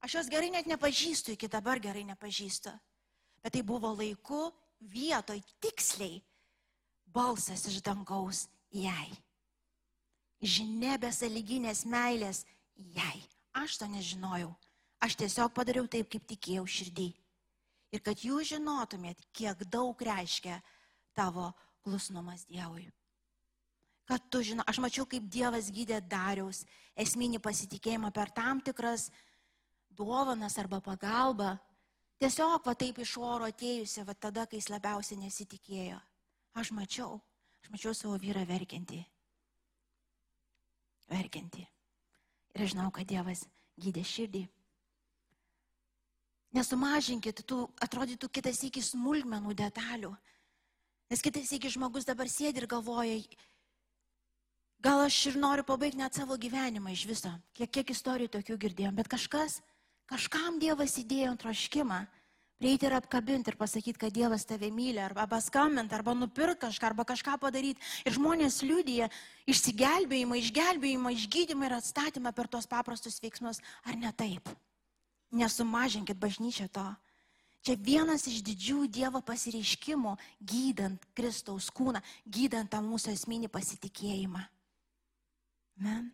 Aš 0.01 0.15
jos 0.17 0.31
gerai 0.33 0.49
net 0.55 0.71
nepažįstu, 0.71 1.35
iki 1.35 1.51
dabar 1.51 1.83
gerai 1.83 2.07
nepažįstu. 2.09 2.73
Bet 3.43 3.53
tai 3.53 3.61
buvo 3.67 3.91
laiku, 3.93 4.49
vietoj, 4.81 5.43
tiksliai 5.61 6.23
balsas 7.05 7.67
iš 7.69 7.83
dangaus 7.85 8.47
jai. 8.71 9.11
Žinia 10.41 10.97
besaliginės 11.01 11.85
meilės 11.85 12.45
jai. 12.97 13.19
Aš 13.53 13.81
to 13.81 13.89
nežinojau. 13.91 14.53
Aš 15.01 15.17
tiesiog 15.21 15.53
padariau 15.57 15.89
taip, 15.91 16.09
kaip 16.13 16.25
tikėjau 16.29 16.67
širdį. 16.69 17.11
Ir 17.91 18.03
kad 18.05 18.23
jūs 18.23 18.53
žinotumėt, 18.53 19.19
kiek 19.35 19.65
daug 19.69 19.99
reiškia 19.99 20.61
tavo 21.17 21.51
klusnumas 21.83 22.45
Dievui. 22.47 22.87
Kad 24.07 24.27
tu 24.31 24.43
žinai, 24.43 24.67
aš 24.67 24.79
mačiau, 24.83 25.07
kaip 25.07 25.27
Dievas 25.31 25.71
gydė 25.71 26.01
Dariaus 26.03 26.65
esminį 26.99 27.41
pasitikėjimą 27.43 28.11
per 28.15 28.31
tam 28.35 28.61
tikras 28.63 29.09
dovanas 29.91 30.59
arba 30.59 30.81
pagalbą. 30.85 31.57
Tiesiog 32.21 32.67
va 32.67 32.75
taip 32.77 32.99
iš 33.01 33.17
oro 33.19 33.49
atėjusi, 33.49 34.05
va 34.05 34.15
tada, 34.15 34.47
kai 34.47 34.61
jis 34.61 34.69
labiausiai 34.71 35.21
nesitikėjo. 35.23 35.99
Aš 36.61 36.73
mačiau, 36.77 37.21
aš 37.63 37.73
mačiau 37.73 37.95
savo 37.97 38.17
vyrą 38.21 38.45
verkiantį. 38.49 39.01
Verkiantį. 41.11 41.67
Ir 42.55 42.65
aš 42.65 42.75
žinau, 42.75 42.89
kad 42.95 43.09
Dievas 43.09 43.45
gydė 43.81 44.05
širdį. 44.07 44.45
Nesumažinkit 46.57 47.45
tų, 47.47 47.63
atrodytų 47.83 48.29
kitas 48.35 48.59
iki 48.67 48.83
smulkmenų 48.83 49.55
detalių. 49.59 50.11
Nes 51.11 51.23
kitas 51.23 51.51
iki 51.55 51.71
žmogus 51.71 52.07
dabar 52.07 52.31
sėdi 52.31 52.63
ir 52.63 52.67
galvoja, 52.71 53.19
gal 54.83 55.05
aš 55.07 55.19
ir 55.31 55.39
noriu 55.39 55.67
pabaigti 55.67 55.99
net 55.99 56.19
savo 56.19 56.39
gyvenimą 56.39 56.95
iš 56.95 57.05
viso. 57.11 57.33
Kiek, 57.55 57.71
kiek 57.71 57.93
istorijų 57.95 58.33
tokių 58.35 58.59
girdėjom, 58.67 58.99
bet 58.99 59.11
kažkas, 59.11 59.61
kažkam 60.11 60.59
Dievas 60.63 60.99
įdėjo 61.03 61.37
troškimą 61.43 62.05
prieiti 62.61 62.87
ir 62.87 62.95
apkabinti 62.99 63.51
ir 63.51 63.57
pasakyti, 63.57 63.99
kad 63.99 64.13
Dievas 64.13 64.45
tave 64.45 64.69
myli, 64.75 65.01
arba 65.01 65.25
paskambinti, 65.31 65.97
arba 65.97 66.15
nupirkti 66.15 66.67
kažką, 66.67 66.91
arba 66.93 67.07
kažką 67.09 67.39
padaryti. 67.41 67.81
Ir 68.05 68.17
žmonės 68.19 68.61
liūdija 68.67 69.09
išsigelbėjimą, 69.49 70.37
išgelbėjimą, 70.43 71.15
išgydymą 71.17 71.71
ir 71.71 71.77
atstatymą 71.79 72.35
per 72.37 72.51
tuos 72.53 72.69
paprastus 72.69 73.19
veiksmus. 73.25 73.63
Ar 73.89 73.97
ne 73.97 74.13
taip? 74.13 74.53
Nesumažinkit 75.33 76.21
bažnyčio 76.21 76.69
to. 76.69 76.85
Čia 77.65 77.77
vienas 77.77 78.25
iš 78.29 78.41
didžių 78.45 78.87
Dievo 78.93 79.21
pasireiškimų, 79.25 80.15
gydant 80.41 81.03
Kristaus 81.17 81.69
kūną, 81.73 82.01
gydant 82.25 82.73
tą 82.73 82.81
mūsų 82.85 83.13
esminį 83.17 83.53
pasitikėjimą. 83.53 84.47
Men. 85.81 86.09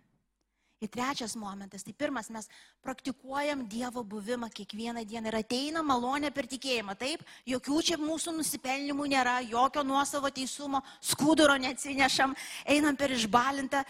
Ir 0.84 0.90
trečias 0.92 1.32
momentas, 1.40 1.80
tai 1.86 1.94
pirmas, 1.96 2.28
mes 2.28 2.50
praktikuojam 2.84 3.62
Dievo 3.64 4.02
buvimą 4.04 4.50
kiekvieną 4.52 5.06
dieną 5.08 5.30
ir 5.32 5.38
ateina 5.38 5.80
malonė 5.80 6.28
per 6.36 6.44
tikėjimą. 6.50 6.98
Taip, 7.00 7.22
jokių 7.48 7.80
čia 7.82 7.96
mūsų 8.00 8.36
nusipelnimų 8.36 9.06
nėra, 9.14 9.38
jokio 9.48 9.84
nuosavo 9.86 10.28
teisumo, 10.28 10.82
skuduro 11.00 11.56
neatsinešam, 11.56 12.36
einam 12.68 12.96
per 12.96 13.16
išbalintą 13.16 13.86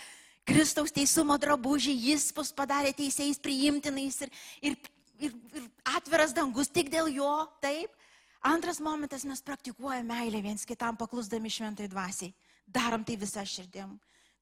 Kristaus 0.46 0.94
teisumo 0.94 1.34
drabužį, 1.42 1.96
jis 2.12 2.28
mus 2.36 2.52
padarė 2.54 2.92
teisėjais 2.94 3.42
priimtinais 3.42 4.20
ir, 4.22 4.30
ir 4.62 4.76
ir, 5.20 5.32
ir 5.54 5.68
atviras 5.96 6.34
dangus 6.36 6.70
tik 6.72 6.90
dėl 6.92 7.10
jo, 7.12 7.30
taip. 7.64 7.92
Antras 8.46 8.78
momentas, 8.82 9.24
mes 9.26 9.42
praktikuojame 9.42 10.06
meilę 10.06 10.42
viens 10.44 10.66
kitam, 10.68 10.96
paklusdami 10.98 11.50
šventai 11.50 11.88
dvasiai. 11.90 12.34
Darom 12.66 13.04
tai 13.06 13.16
visą 13.18 13.42
širdim. 13.46 13.96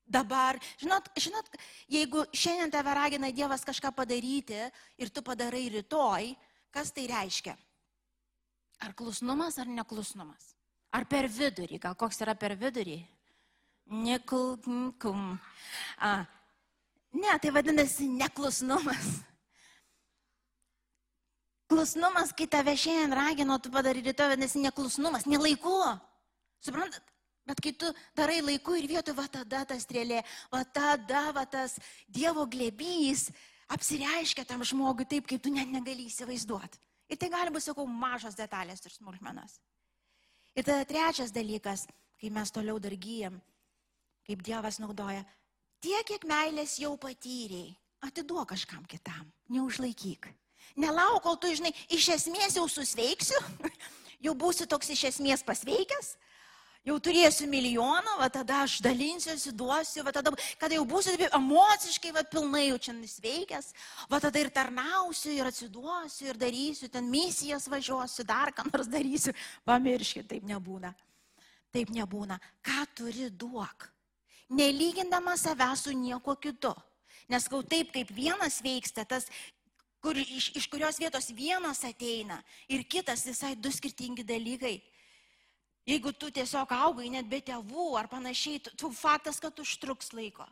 Dabar, 0.04 0.58
žinot, 0.76 1.06
žinot, 1.16 1.46
jeigu 1.88 2.26
šiandien 2.36 2.70
tave 2.70 2.92
ragina 2.94 3.30
Dievas 3.32 3.64
kažką 3.64 3.88
padaryti 3.96 4.58
ir 5.00 5.08
tu 5.08 5.22
padarai 5.24 5.64
rytoj, 5.72 6.34
kas 6.70 6.92
tai 6.92 7.06
reiškia? 7.08 7.54
Ar 8.84 8.92
klusnumas 8.92 9.56
ar 9.58 9.70
neklusnumas? 9.70 10.52
Ar 10.92 11.06
per 11.08 11.30
vidurį? 11.32 11.80
Gal 11.80 11.96
koks 11.96 12.20
yra 12.20 12.34
per 12.36 12.52
vidurį? 12.60 12.98
Nekulkum. 14.04 15.38
Ne, 17.14 17.38
tai 17.40 17.54
vadinasi 17.54 18.10
neklusnumas. 18.12 19.08
Klusnumas, 21.70 22.34
kai 22.36 22.46
tave 22.50 22.76
šiandien 22.76 23.16
ragino, 23.16 23.56
tu 23.56 23.72
padarai 23.72 24.04
rytoj, 24.04 24.34
vadinasi 24.34 24.60
neklusnumas, 24.68 25.24
nelaiku. 25.24 25.80
Suprantat? 26.60 27.13
Bet 27.44 27.60
kai 27.60 27.74
tu 27.76 27.90
darai 28.16 28.40
laiku 28.40 28.76
ir 28.78 28.88
vietoj, 28.88 29.14
va 29.18 29.26
tada 29.28 29.64
ta 29.68 29.76
strėlė, 29.76 30.22
va 30.52 30.62
tada 30.64 31.26
va 31.36 31.44
tas 31.44 31.76
Dievo 32.08 32.46
glėbys 32.48 33.28
apsireiškia 33.74 34.46
tam 34.48 34.64
žmogui 34.64 35.04
taip, 35.08 35.26
kaip 35.28 35.42
tu 35.44 35.52
net 35.52 35.68
negali 35.68 36.08
įsivaizduoti. 36.08 36.80
Ir 37.12 37.20
tai 37.20 37.28
gali 37.32 37.52
būti, 37.52 37.68
sakau, 37.68 37.84
mažos 37.84 38.36
detalės 38.38 38.80
ir 38.84 38.94
smulkmenas. 38.94 39.58
Ir 40.56 40.64
tada 40.64 40.86
trečias 40.88 41.34
dalykas, 41.34 41.84
kai 42.20 42.30
mes 42.32 42.52
toliau 42.54 42.78
dar 42.80 42.94
gyjam, 42.96 43.36
kaip 44.24 44.40
Dievas 44.44 44.80
naudoja, 44.80 45.24
tiek, 45.84 46.04
kiek 46.08 46.24
meilės 46.28 46.78
jau 46.80 46.94
patyrėjai, 47.00 47.74
atiduok 48.08 48.54
kažkam 48.54 48.84
kitam, 48.88 49.28
neužlaikyk. 49.52 50.30
Nelauk, 50.80 51.20
kol 51.22 51.36
tu, 51.36 51.50
žinai, 51.52 51.74
iš 51.92 52.08
esmės 52.16 52.56
jau 52.56 52.64
susveiksiu, 52.70 53.36
jau 54.24 54.32
būsiu 54.38 54.66
toks 54.70 54.94
iš 54.94 55.04
esmės 55.12 55.44
pasveikęs, 55.44 56.14
jau 56.84 56.96
turėsiu 57.00 57.46
milijoną, 57.48 58.18
va 58.20 58.28
tada 58.32 58.60
aš 58.64 58.76
dalinsiuosi, 58.84 59.52
duosiu, 59.56 60.04
va 60.04 60.12
tada, 60.12 60.32
kada 60.60 60.76
jau 60.76 60.84
būsiu 60.88 61.16
emociškai, 61.30 62.12
va 62.14 62.24
pilnai 62.28 62.66
jau 62.68 62.78
čia 62.86 62.94
nusveikęs, 62.96 63.72
va 64.10 64.20
tada 64.20 64.42
ir 64.42 64.52
tarnausiu, 64.52 65.32
ir 65.32 65.48
atsiduosiu, 65.48 66.28
ir 66.28 66.40
darysiu, 66.40 66.90
ten 66.92 67.08
misijas 67.10 67.68
važiuosiu, 67.72 68.26
dar 68.28 68.52
ką 68.52 68.68
nors 68.68 68.90
darysiu. 68.92 69.34
Pamirškit, 69.64 70.28
taip 70.28 70.46
nebūna. 70.48 70.92
Taip 71.74 71.90
nebūna. 71.90 72.38
Ką 72.62 72.84
turi 72.94 73.30
duok? 73.32 73.88
Nelygindama 74.54 75.38
savęs 75.40 75.88
su 75.88 75.96
nieko 75.96 76.36
kitu. 76.36 76.74
Nes 77.32 77.48
kau 77.48 77.62
taip, 77.64 77.90
kaip 77.94 78.10
vienas 78.12 78.60
veiksta, 78.62 79.06
tas 79.08 79.26
kur, 80.04 80.18
iš, 80.20 80.50
iš 80.52 80.68
kurios 80.68 81.00
vietos 81.00 81.30
vienas 81.32 81.80
ateina 81.88 82.42
ir 82.68 82.84
kitas 82.84 83.24
visai 83.24 83.54
du 83.56 83.72
skirtingi 83.72 84.26
dalykai. 84.26 84.76
Jeigu 85.84 86.14
tu 86.16 86.30
tiesiog 86.32 86.70
augai 86.72 87.10
net 87.12 87.28
be 87.28 87.42
tėvų 87.44 87.90
ar 88.00 88.08
panašiai, 88.08 88.62
tu, 88.64 88.72
tu 88.80 88.90
faktas, 88.96 89.40
kad 89.42 89.58
užtruks 89.60 90.14
laiko. 90.16 90.46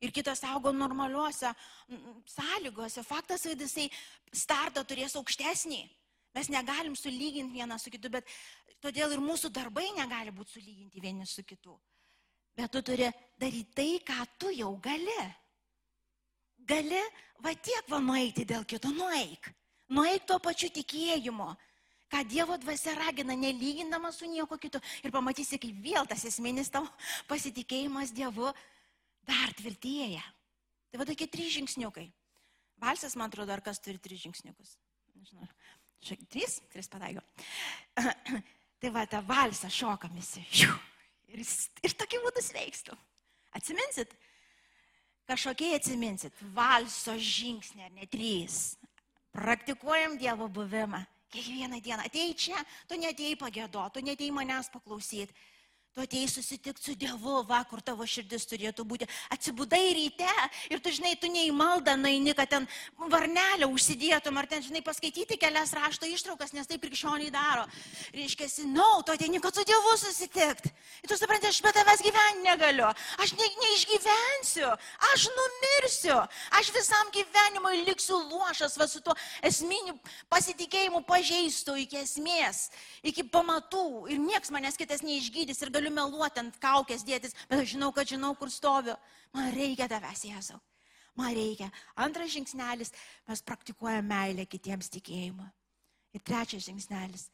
Ir 0.00 0.12
kitas 0.16 0.40
augo 0.48 0.72
normaliuose 0.72 1.50
sąlygose. 2.32 3.04
Faktas, 3.04 3.44
kad 3.44 3.60
jisai 3.60 3.90
startą 4.32 4.84
turės 4.88 5.18
aukštesnį. 5.20 5.82
Mes 6.32 6.48
negalim 6.48 6.94
sulyginti 6.96 7.58
vieną 7.58 7.76
su 7.82 7.92
kitu, 7.92 8.08
bet 8.08 8.28
todėl 8.80 9.12
ir 9.12 9.20
mūsų 9.20 9.50
darbai 9.52 9.90
negali 9.98 10.32
būti 10.32 10.56
sulyginti 10.56 11.02
vieni 11.02 11.26
su 11.28 11.44
kitu. 11.44 11.74
Bet 12.56 12.72
tu 12.72 12.80
turi 12.86 13.10
daryti 13.38 13.76
tai, 13.76 13.90
ką 14.06 14.24
tu 14.38 14.54
jau 14.54 14.72
gali 14.80 15.20
gali 16.70 17.00
va 17.42 17.54
tiek 17.54 17.88
va 17.88 18.00
nueiti 18.00 18.44
dėl 18.44 18.64
kito, 18.64 18.92
nueik. 18.94 19.50
Nueik 19.90 20.26
tuo 20.28 20.38
pačiu 20.38 20.70
tikėjimu, 20.70 21.48
ką 22.10 22.24
Dievo 22.28 22.58
dvasia 22.58 22.94
ragina, 22.98 23.36
nelygindama 23.38 24.12
su 24.12 24.26
nieko 24.26 24.58
kitu. 24.58 24.80
Ir 25.04 25.14
pamatysi, 25.14 25.60
kaip 25.62 25.82
vėl 25.84 26.08
tas 26.10 26.24
esminis 26.26 26.72
tavo 26.72 26.90
pasitikėjimas 27.30 28.14
Dievu 28.14 28.50
dar 29.28 29.52
tvirtėja. 29.58 30.22
Tai 30.90 31.00
va 31.00 31.06
tokie 31.06 31.28
trys 31.30 31.54
žingsniukai. 31.54 32.08
Valsas, 32.80 33.14
man 33.18 33.30
atrodo, 33.30 33.52
ar 33.54 33.62
kas 33.62 33.78
turi 33.82 34.00
tris 34.02 34.24
žingsniukus. 34.24 34.74
Nežinau. 35.14 35.46
Šiek, 36.00 36.24
trys, 36.32 36.58
tris 36.72 36.88
pataigo. 36.90 37.22
tai 38.80 38.90
va, 38.94 39.04
tą 39.06 39.20
valsą 39.28 39.68
šokam 39.70 40.16
visi. 40.16 40.42
Ir, 41.30 41.44
ir 41.84 41.94
tokiu 42.00 42.22
būdu 42.24 42.42
sveikstų. 42.42 42.96
Atsiminsit, 43.54 44.14
kažkokiai 45.28 45.76
atsiminsit, 45.76 46.34
valso 46.56 47.14
žingsnė, 47.20 47.90
ne 47.94 48.08
trys. 48.10 48.78
Praktikuojam 49.36 50.16
Dievo 50.18 50.48
buvimą. 50.50 51.04
Kiekvieną 51.30 51.80
dieną. 51.80 52.02
Atei 52.06 52.34
čia, 52.34 52.58
tu 52.88 52.98
netėjai 52.98 53.38
pagėdo, 53.38 53.86
tu 53.94 54.02
netėjai 54.02 54.34
manęs 54.34 54.70
paklausyti. 54.74 55.34
Tu 55.90 56.00
atei 56.00 56.28
susitikti 56.28 56.84
su 56.84 56.92
Dievu, 56.94 57.40
va, 57.48 57.64
kur 57.66 57.80
tavo 57.82 58.04
širdis 58.06 58.44
turėtų 58.46 58.84
būti. 58.86 59.08
Atsibudai 59.34 59.88
ryte 59.96 60.28
ir 60.70 60.78
tu 60.78 60.92
žinai, 60.94 61.16
tu 61.18 61.26
neįmalda, 61.26 61.96
naini, 61.98 62.30
kad 62.38 62.46
ten 62.52 62.68
varnelę 63.10 63.66
užsidėtum, 63.66 64.38
ar 64.38 64.46
ten, 64.46 64.62
žinai, 64.62 64.84
paskaityti 64.86 65.34
kelias 65.42 65.74
rašto 65.74 66.06
ištraukas, 66.06 66.54
nes 66.54 66.70
taip 66.70 66.84
krikščioniai 66.84 67.32
daro. 67.34 67.64
Reiškia, 68.14 68.46
no, 68.70 68.86
tu 69.02 69.16
ateini, 69.16 69.40
kad 69.42 69.58
su 69.58 69.64
Dievu 69.66 69.96
susitikti. 69.98 70.70
Ir 71.02 71.10
tu 71.10 71.18
supranti, 71.18 71.50
aš 71.50 71.58
be 71.66 71.74
tavęs 71.74 72.06
gyventi 72.06 72.46
negaliu. 72.46 72.86
Aš 73.18 73.34
ne, 73.34 73.50
neišgyvensiu, 73.64 74.70
aš 75.10 75.26
numirsiu. 75.40 76.20
Aš 76.60 76.70
visam 76.78 77.10
gyvenimui 77.18 77.82
liksiu 77.88 78.20
luošas, 78.28 78.78
va 78.78 78.86
su 78.86 79.02
tuo 79.02 79.18
esminiu 79.42 79.98
pasitikėjimu 80.30 81.02
pažeistu 81.10 81.74
iki 81.82 81.98
esmės, 82.04 82.68
iki 83.02 83.26
pamatų. 83.26 84.06
Ir 84.14 84.22
nieks 84.22 84.54
manęs 84.54 84.78
kitas 84.78 85.02
neišgydys. 85.02 85.66
Ir 85.66 85.74
galiu 85.80 85.92
meluoti 85.96 86.42
ant 86.42 86.58
kaukės 86.60 87.04
dėtis, 87.06 87.34
bet 87.48 87.62
aš 87.62 87.72
žinau, 87.74 87.90
kad 87.96 88.08
žinau, 88.08 88.34
kur 88.36 88.52
stoviu. 88.52 88.96
Man 89.34 89.50
reikia 89.54 89.88
tavęs, 89.88 90.26
Jėzau. 90.28 90.60
Man 91.18 91.32
reikia. 91.34 91.70
Antras 91.98 92.32
žingsnelis, 92.34 92.92
mes 93.28 93.42
praktikuojame 93.46 94.06
meilę 94.06 94.46
kitiems 94.46 94.90
tikėjimu. 94.92 95.46
Ir 96.14 96.24
trečias 96.26 96.66
žingsnelis. 96.66 97.28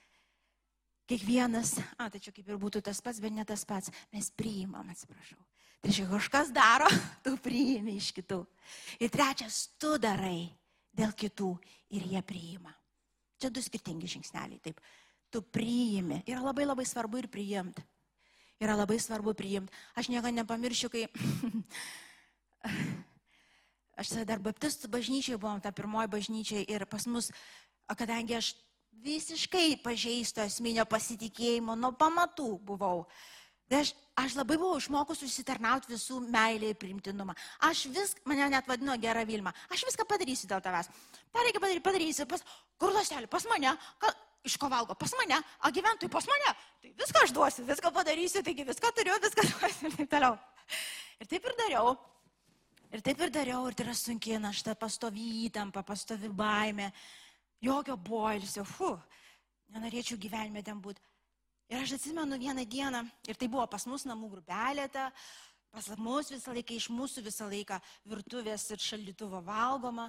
Kiekvienas, 1.06 1.76
a, 2.02 2.08
čia 2.10 2.32
kaip 2.34 2.48
ir 2.48 2.58
būtų 2.58 2.82
tas 2.86 3.00
pats, 3.04 3.20
bet 3.22 3.34
ne 3.34 3.44
tas 3.46 3.62
pats, 3.68 3.92
mes 4.14 4.30
priimam, 4.34 4.88
atsiprašau. 4.90 5.38
Tai 5.84 5.92
čia 5.94 6.06
kažkas 6.10 6.50
daro, 6.54 6.88
tu 7.24 7.36
priimi 7.42 7.98
iš 8.00 8.10
kitų. 8.16 8.40
Ir 8.98 9.12
trečias, 9.14 9.68
tu 9.78 9.94
darai 10.02 10.48
dėl 10.96 11.14
kitų 11.14 11.52
ir 11.94 12.08
jie 12.10 12.22
priima. 12.26 12.74
Čia 13.38 13.52
du 13.52 13.62
skirtingi 13.62 14.08
žingsneliai, 14.16 14.62
taip. 14.64 14.80
Tu 15.30 15.42
priimi. 15.42 16.22
Yra 16.26 16.40
labai 16.42 16.64
labai 16.66 16.86
svarbu 16.88 17.20
ir 17.20 17.30
priimti 17.30 17.84
yra 18.62 18.76
labai 18.76 18.98
svarbu 19.00 19.34
priimti. 19.36 19.72
Aš 19.96 20.10
nieko 20.12 20.30
nepamiršiu, 20.32 20.90
kai 20.92 21.06
aš 24.00 24.14
dar 24.28 24.42
baptistų 24.42 24.90
bažnyčiai 24.92 25.40
buvom, 25.40 25.60
ta 25.60 25.72
pirmoji 25.72 26.12
bažnyčia 26.12 26.64
ir 26.64 26.86
pas 26.90 27.06
mus, 27.10 27.30
kadangi 27.96 28.36
aš 28.38 28.54
visiškai 29.04 29.76
pažeisto 29.84 30.44
esminio 30.44 30.86
pasitikėjimo 30.88 31.76
nuo 31.78 31.92
pamatų 31.98 32.50
buvau. 32.64 33.04
Tai 33.66 33.80
aš, 33.82 33.90
aš 34.14 34.36
labai 34.38 34.56
buvau 34.60 34.78
išmokus 34.78 35.24
užsitarnauti 35.26 35.90
visų 35.90 36.20
meilį 36.30 36.68
ir 36.70 36.78
primtinumą. 36.78 37.34
Aš 37.66 37.88
vis, 37.90 38.14
mane 38.24 38.46
net 38.52 38.68
vadino 38.70 38.94
gera 39.02 39.24
Vilma, 39.26 39.50
aš 39.74 39.82
viską 39.88 40.06
padarysiu 40.06 40.46
dėl 40.52 40.62
tavęs. 40.62 40.90
Ką 41.34 41.42
reikia 41.42 41.62
padaryti, 41.62 41.82
padarysiu. 41.82 42.28
Pas, 42.30 42.44
kur 42.78 42.94
lastelį, 42.94 43.26
pas 43.32 43.46
mane, 43.50 43.74
ka, 43.98 44.12
iš 44.46 44.56
ko 44.60 44.70
valgo? 44.72 44.94
Pas 44.98 45.12
mane, 45.18 45.38
o 45.64 45.70
gyventojai 45.74 46.12
pas 46.12 46.26
mane. 46.30 46.52
Tai 46.82 46.92
viską 47.02 47.22
aš 47.24 47.34
duosiu, 47.36 47.64
viską 47.68 47.92
padarysiu, 47.94 48.42
taigi 48.46 48.66
viską 48.66 48.92
turiu, 48.96 49.16
viską 49.22 49.46
duosiu 49.52 49.90
ir 49.90 49.96
taip 49.98 50.12
toliau. 50.12 50.38
Ir 51.20 51.30
taip 51.30 51.48
ir 51.48 51.56
dariau. 51.62 51.96
Ir 52.94 53.02
taip 53.02 53.20
ir 53.20 53.32
dariau, 53.34 53.66
ir 53.66 53.74
tai 53.74 53.84
yra 53.88 53.94
sunkiai 53.98 54.38
našta, 54.40 54.76
pastovi 54.78 55.24
įtampa, 55.46 55.82
pastovi 55.84 56.30
baime, 56.30 56.92
jokio 57.60 57.96
boilsio, 57.98 58.62
fu, 58.64 58.92
nenorėčiau 59.74 60.18
gyvenime 60.22 60.62
ten 60.64 60.78
būti. 60.82 61.02
Ir 61.66 61.82
aš 61.82 61.96
atsimenu 61.96 62.38
vieną 62.38 62.62
dieną, 62.70 63.02
ir 63.26 63.36
tai 63.36 63.48
buvo 63.50 63.66
pas 63.66 63.88
mus 63.90 64.06
namų 64.06 64.30
grupelė, 64.36 64.86
ta, 64.94 65.08
pas 65.74 65.88
mus 65.98 66.30
visą 66.30 66.54
laiką, 66.54 66.78
iš 66.78 66.86
mūsų 66.94 67.26
visą 67.26 67.50
laiką 67.50 67.80
virtuvės 68.06 68.68
ir 68.70 68.84
šaldytuvo 68.84 69.42
valgoma. 69.44 70.06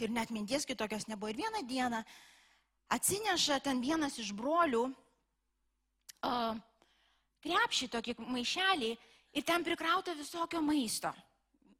Ir 0.00 0.14
net 0.14 0.30
minties 0.34 0.64
kitokios 0.66 1.08
nebuvo. 1.10 1.32
Ir 1.32 1.42
vieną 1.42 1.64
dieną 1.66 2.04
atsineša 2.94 3.60
ten 3.64 3.80
vienas 3.84 4.18
iš 4.20 4.32
brolių 4.36 4.84
uh, 4.88 6.56
krepšį, 7.44 7.88
tokį 7.94 8.16
maišelį 8.24 8.92
ir 9.38 9.46
ten 9.46 9.64
prikrauta 9.64 10.14
visokio 10.18 10.60
maisto. 10.64 11.12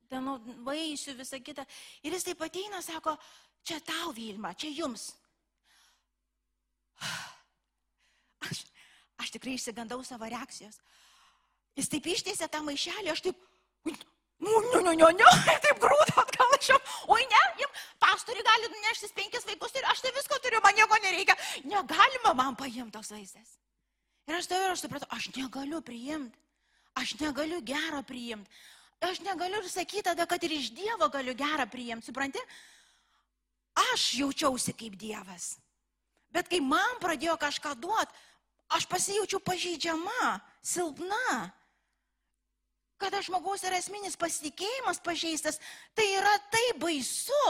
Ten 0.08 0.24
nu, 0.24 0.38
vaisių, 0.64 1.14
visa 1.18 1.40
kita. 1.44 1.66
Ir 2.04 2.16
jis 2.16 2.24
taip 2.24 2.42
ateina, 2.44 2.80
sako, 2.84 3.16
čia 3.66 3.80
tau 3.84 4.12
Vilma, 4.16 4.54
čia 4.56 4.70
jums. 4.72 5.10
Aš, 8.48 8.62
aš 9.18 9.32
tikrai 9.34 9.56
išsigandau 9.58 9.98
savo 10.06 10.28
reakcijos. 10.30 10.78
Jis 11.76 11.90
taip 11.90 12.06
ištiesė 12.06 12.46
tą 12.50 12.60
maišelį, 12.62 13.10
aš 13.10 13.22
taip, 13.26 13.40
nu, 14.38 14.52
nu, 14.72 14.80
nu, 14.86 14.92
nu, 15.00 15.08
nu, 15.20 15.30
taip 15.64 15.80
grūda 15.82 16.22
atgal 16.22 16.56
iš 16.58 16.70
jo. 16.72 16.78
Oi, 17.14 17.22
ne, 17.32 17.42
jam 17.62 17.78
pastoriai 18.02 18.46
gali 18.46 18.70
neštis 18.86 19.14
penkis 19.16 19.46
vaikus 19.48 19.74
ir 19.74 19.86
aš 19.90 20.02
tai 20.04 20.12
visko 20.16 20.38
turiu, 20.42 20.60
man 20.64 20.76
nieko 20.78 20.98
nereikia. 21.02 21.36
Negalima 21.64 22.34
man 22.38 22.58
paimti 22.58 22.94
tos 22.94 23.10
vaizdas. 23.14 23.56
Ir 24.28 24.36
aš 24.36 24.50
tavęs, 24.50 24.74
aš 24.76 24.84
supratau, 24.84 25.08
aš 25.16 25.30
negaliu 25.36 25.80
priimti. 25.84 26.38
Aš 26.98 27.14
negaliu 27.20 27.60
gerą 27.62 28.02
priimti. 28.06 28.50
Aš 29.00 29.22
negaliu 29.22 29.62
ir 29.62 29.70
sakyti 29.70 30.02
tada, 30.10 30.26
kad 30.26 30.42
ir 30.42 30.56
iš 30.56 30.72
Dievo 30.74 31.06
galiu 31.12 31.34
gerą 31.38 31.68
priimti, 31.70 32.10
supranti? 32.10 32.42
Aš 33.92 34.10
jaučiausi 34.18 34.74
kaip 34.74 34.98
Dievas. 34.98 35.56
Bet 36.34 36.50
kai 36.50 36.58
man 36.60 36.98
pradėjo 37.00 37.38
kažką 37.40 37.76
duoti, 37.78 38.12
aš 38.74 38.84
pasijaučiau 38.90 39.40
pažeidžiama, 39.40 40.34
silpna 40.60 41.52
kada 42.98 43.22
žmogaus 43.24 43.62
yra 43.66 43.78
esminis 43.78 44.18
pasitikėjimas 44.18 45.00
pažeistas, 45.04 45.60
tai 45.96 46.06
yra 46.18 46.34
taip 46.52 46.80
baisu. 46.82 47.44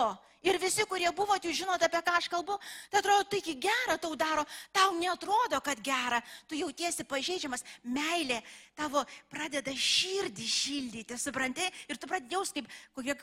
Ir 0.47 0.55
visi, 0.63 0.85
kurie 0.87 1.09
buvot, 1.11 1.43
jūs 1.43 1.57
žinote, 1.65 1.89
apie 1.89 1.99
ką 2.07 2.13
aš 2.15 2.29
kalbu, 2.31 2.55
tai 2.93 3.01
atrodo, 3.01 3.25
tai 3.27 3.41
iki 3.41 3.57
gera 3.59 3.97
tau 3.99 4.15
daro, 4.15 4.45
tau 4.71 4.93
netrodo, 4.95 5.59
kad 5.67 5.81
gera, 5.83 6.21
tu 6.47 6.55
jautiesi 6.55 7.03
pažeidžiamas, 7.03 7.65
meilė 7.83 8.39
tavo 8.79 9.03
pradeda 9.33 9.75
širdį 9.75 10.47
šildyti, 10.47 11.19
supranti? 11.19 11.67
Ir 11.91 11.99
tu 11.99 12.07
pradėjus 12.07 12.55
kaip 12.55 12.71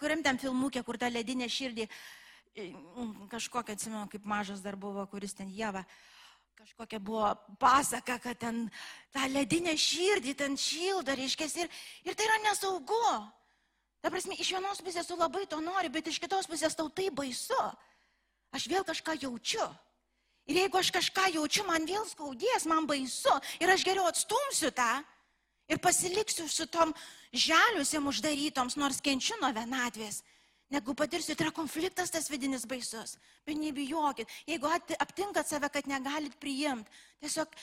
kuriam 0.02 0.26
ten 0.26 0.42
filmukė, 0.42 0.84
kur 0.84 1.00
ta 1.00 1.08
ledinė 1.08 1.48
širdį, 1.48 1.88
mm, 2.60 3.30
kažkokia, 3.32 3.80
atsimenu, 3.80 4.10
kaip 4.12 4.28
mažas 4.28 4.60
dar 4.60 4.76
buvo, 4.76 5.08
kuris 5.08 5.40
ten 5.40 5.48
Jėva. 5.56 5.86
Uh, 5.88 6.15
kažkokia 6.56 7.00
buvo 7.04 7.36
pasaka, 7.60 8.16
kad 8.20 8.38
ten 8.40 8.70
tą 9.12 9.28
ledinę 9.28 9.74
širdį 9.76 10.36
ten 10.40 10.56
šildo, 10.56 11.12
reiškia, 11.12 11.48
ir, 11.60 11.72
ir 12.08 12.16
tai 12.16 12.28
yra 12.30 12.38
nesaugu. 12.46 13.08
Ta 14.00 14.12
prasme, 14.14 14.38
iš 14.40 14.54
vienos 14.56 14.80
pusės 14.86 15.10
tu 15.10 15.18
labai 15.20 15.44
to 15.52 15.60
nori, 15.60 15.92
bet 15.92 16.08
iš 16.08 16.20
kitos 16.24 16.48
pusės 16.48 16.78
tau 16.78 16.88
tai 16.88 17.10
baisu. 17.12 17.60
Aš 18.56 18.70
vėl 18.72 18.86
kažką 18.88 19.18
jaučiu. 19.26 19.66
Ir 20.48 20.62
jeigu 20.62 20.80
aš 20.80 20.94
kažką 20.96 21.28
jaučiu, 21.36 21.66
man 21.68 21.88
vėl 21.90 22.06
skaudės, 22.08 22.68
man 22.70 22.88
baisu. 22.88 23.34
Ir 23.60 23.74
aš 23.74 23.84
geriau 23.84 24.08
atstumsiu 24.08 24.72
tą 24.72 24.92
ir 25.68 25.82
pasiliksiu 25.82 26.48
su 26.48 26.70
tom 26.72 26.94
žaliusiam 27.34 28.08
uždarytoms, 28.08 28.78
nors 28.80 29.02
kenčiu 29.04 29.36
nuo 29.42 29.52
vienatvės. 29.52 30.22
Negu 30.74 30.96
patirsiu, 30.98 31.36
tai 31.38 31.46
yra 31.46 31.54
konfliktas 31.54 32.10
tas 32.10 32.28
vidinis 32.32 32.66
baisus. 32.66 33.20
Bet 33.46 33.60
nebijokit, 33.62 34.32
jeigu 34.50 34.70
aptinkat 34.98 35.48
save, 35.48 35.70
kad 35.70 35.88
negalit 35.88 36.34
priimti, 36.42 36.90
tiesiog 37.22 37.54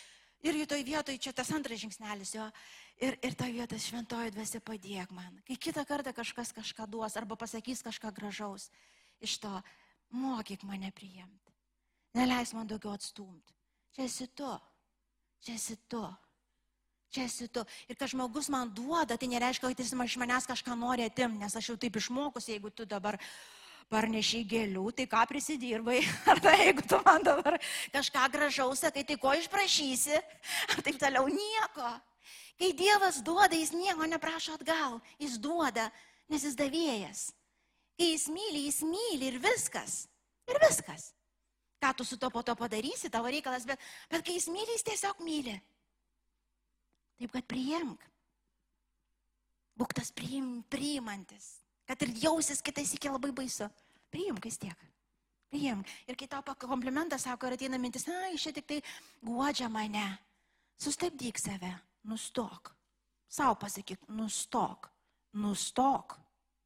ir 0.47 0.61
toj 0.71 0.85
vietoj, 0.87 1.19
čia 1.19 1.33
tas 1.35 1.51
antras 1.51 1.83
žingsnelis 1.83 2.37
jo, 2.37 2.47
ir, 3.03 3.19
ir 3.19 3.35
toj 3.39 3.51
vietoj 3.59 3.83
šventoji 3.83 4.35
dvasia 4.35 4.63
padėk 4.63 5.11
man. 5.15 5.41
Kai 5.47 5.59
kitą 5.59 5.85
kartą 5.89 6.15
kažkas 6.15 6.55
kažką 6.55 6.87
duos 6.91 7.19
arba 7.19 7.37
pasakys 7.37 7.83
kažką 7.83 8.15
gražaus, 8.15 8.71
iš 9.21 9.39
to 9.43 9.53
mokyk 10.15 10.63
mane 10.63 10.93
priimti. 10.95 11.57
Neleis 12.15 12.53
man 12.55 12.71
daugiau 12.71 12.95
atstumti. 12.95 13.55
Čia 13.97 14.07
esi 14.07 14.29
tu. 14.37 14.51
Čia 15.43 15.57
esi 15.59 15.77
tu 15.91 16.05
čia 17.13 17.27
esi 17.29 17.49
tu. 17.53 17.63
Ir 17.89 17.97
kad 18.01 18.11
žmogus 18.11 18.49
man 18.53 18.71
duoda, 18.73 19.19
tai 19.21 19.29
nereiškia, 19.29 19.69
kad 19.69 19.81
jis 19.81 19.93
iš 19.93 20.17
manęs 20.21 20.49
kažką 20.49 20.77
nori 20.79 21.05
atimti, 21.05 21.43
nes 21.45 21.57
aš 21.57 21.73
jau 21.73 21.77
taip 21.77 21.99
išmokus, 22.01 22.49
jeigu 22.49 22.73
tu 22.73 22.89
dabar 22.89 23.19
parnešiai 23.93 24.47
gėlių, 24.49 24.87
tai 24.97 25.07
ką 25.11 25.27
prisidirbai, 25.29 26.01
arba 26.33 26.55
jeigu 26.57 26.87
tu 26.89 27.01
man 27.05 27.25
dabar 27.27 27.59
kažką 27.93 28.25
gražaus 28.33 28.81
sakai, 28.81 29.05
tai 29.05 29.19
ko 29.21 29.35
išprašysi, 29.37 30.17
ar 30.73 30.83
taip 30.87 30.99
toliau 31.03 31.29
nieko. 31.29 31.93
Kai 32.61 32.71
Dievas 32.79 33.21
duoda, 33.25 33.57
jis 33.59 33.73
nieko 33.75 34.07
neprašo 34.07 34.57
atgal, 34.57 35.01
jis 35.21 35.37
duoda, 35.43 35.91
nes 36.31 36.45
jis 36.47 36.57
davėjas. 36.57 37.27
Kai 37.99 38.15
jis 38.15 38.29
myli, 38.33 38.65
jis 38.69 38.81
myli 38.87 39.29
ir 39.33 39.41
viskas. 39.43 40.07
Ir 40.49 40.59
viskas. 40.63 41.11
Ką 41.83 41.91
tu 41.99 42.07
su 42.07 42.17
to 42.17 42.31
po 42.31 42.45
to 42.47 42.55
padarysi, 42.57 43.11
tavo 43.11 43.31
reikalas, 43.31 43.67
bet, 43.67 43.81
bet 44.11 44.25
kai 44.25 44.37
jis 44.39 44.49
myli, 44.53 44.77
jis 44.77 44.87
tiesiog 44.87 45.21
myli. 45.27 45.59
Taip 47.23 47.37
kad 47.37 47.45
priimk. 47.47 48.01
Būk 49.79 49.93
tas 49.95 50.09
priim, 50.11 50.65
priimantis. 50.67 51.61
Kad 51.87 52.01
ir 52.03 52.17
jausis 52.25 52.59
kitais 52.67 52.91
iki 52.97 53.13
labai 53.13 53.31
baisu. 53.37 53.69
Priimk 54.11 54.43
vis 54.43 54.59
tiek. 54.59 54.81
Priimk. 55.53 55.87
Ir 56.11 56.19
kai 56.19 56.27
tau 56.27 56.43
komplimentą 56.67 57.15
sako 57.23 57.47
ir 57.47 57.55
ateina 57.55 57.79
mintis, 57.79 58.09
na, 58.11 58.33
iš 58.35 58.49
čia 58.49 58.53
tik 58.57 58.67
tai 58.67 58.81
guodžia 59.23 59.69
mane. 59.71 60.03
Sustabdyk 60.83 61.39
save. 61.39 61.71
Nustok. 62.11 62.73
Sau 63.31 63.55
pasakyk, 63.55 64.03
nustok. 64.11 64.91
Nustok. 65.39 66.19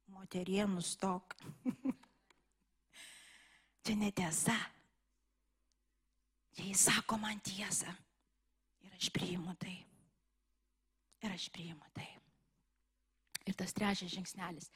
Moterie, 0.09 0.65
nustok. 0.65 1.37
čia 3.85 3.93
netiesa. 3.93 4.57
Jis 6.57 6.87
sako 6.89 7.21
man 7.21 7.37
tiesą. 7.45 7.93
Ir 8.81 8.97
aš 8.97 9.13
priimu 9.13 9.53
tai. 9.61 9.77
Ir 11.25 11.33
aš 11.33 11.49
priimu 11.53 11.85
tai. 11.95 12.07
Ir 13.47 13.55
tas 13.57 13.73
trečias 13.73 14.11
žingsnelis. 14.11 14.69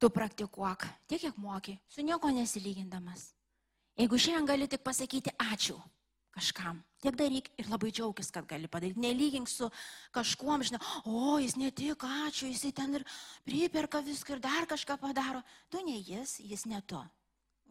Tu 0.00 0.08
praktikuok 0.10 0.86
tiek, 1.06 1.20
kiek 1.20 1.36
moki, 1.38 1.76
su 1.86 2.02
nieko 2.02 2.30
nesilygindamas. 2.32 3.32
Jeigu 3.98 4.18
šiandien 4.18 4.48
gali 4.48 4.68
tik 4.70 4.82
pasakyti 4.82 5.34
ačiū 5.38 5.76
kažkam, 6.32 6.78
tiek 7.04 7.14
daryk 7.18 7.50
ir 7.60 7.68
labai 7.68 7.90
džiaugis, 7.92 8.30
kad 8.32 8.46
gali 8.48 8.70
padaryti. 8.72 9.02
Nelygink 9.04 9.50
su 9.52 9.68
kažkuom, 10.16 10.64
žinai, 10.64 10.80
o 11.04 11.36
jis 11.42 11.58
ne 11.60 11.68
tik 11.70 12.06
ačiū, 12.08 12.48
jisai 12.48 12.72
ten 12.72 12.96
ir 12.96 13.04
priperka 13.44 14.00
viską 14.00 14.38
ir 14.38 14.40
dar 14.40 14.66
kažką 14.70 14.96
padaro. 15.02 15.42
Tu 15.68 15.84
ne 15.84 15.98
jis, 16.00 16.38
jis 16.40 16.64
ne 16.66 16.80
tu. 16.88 17.02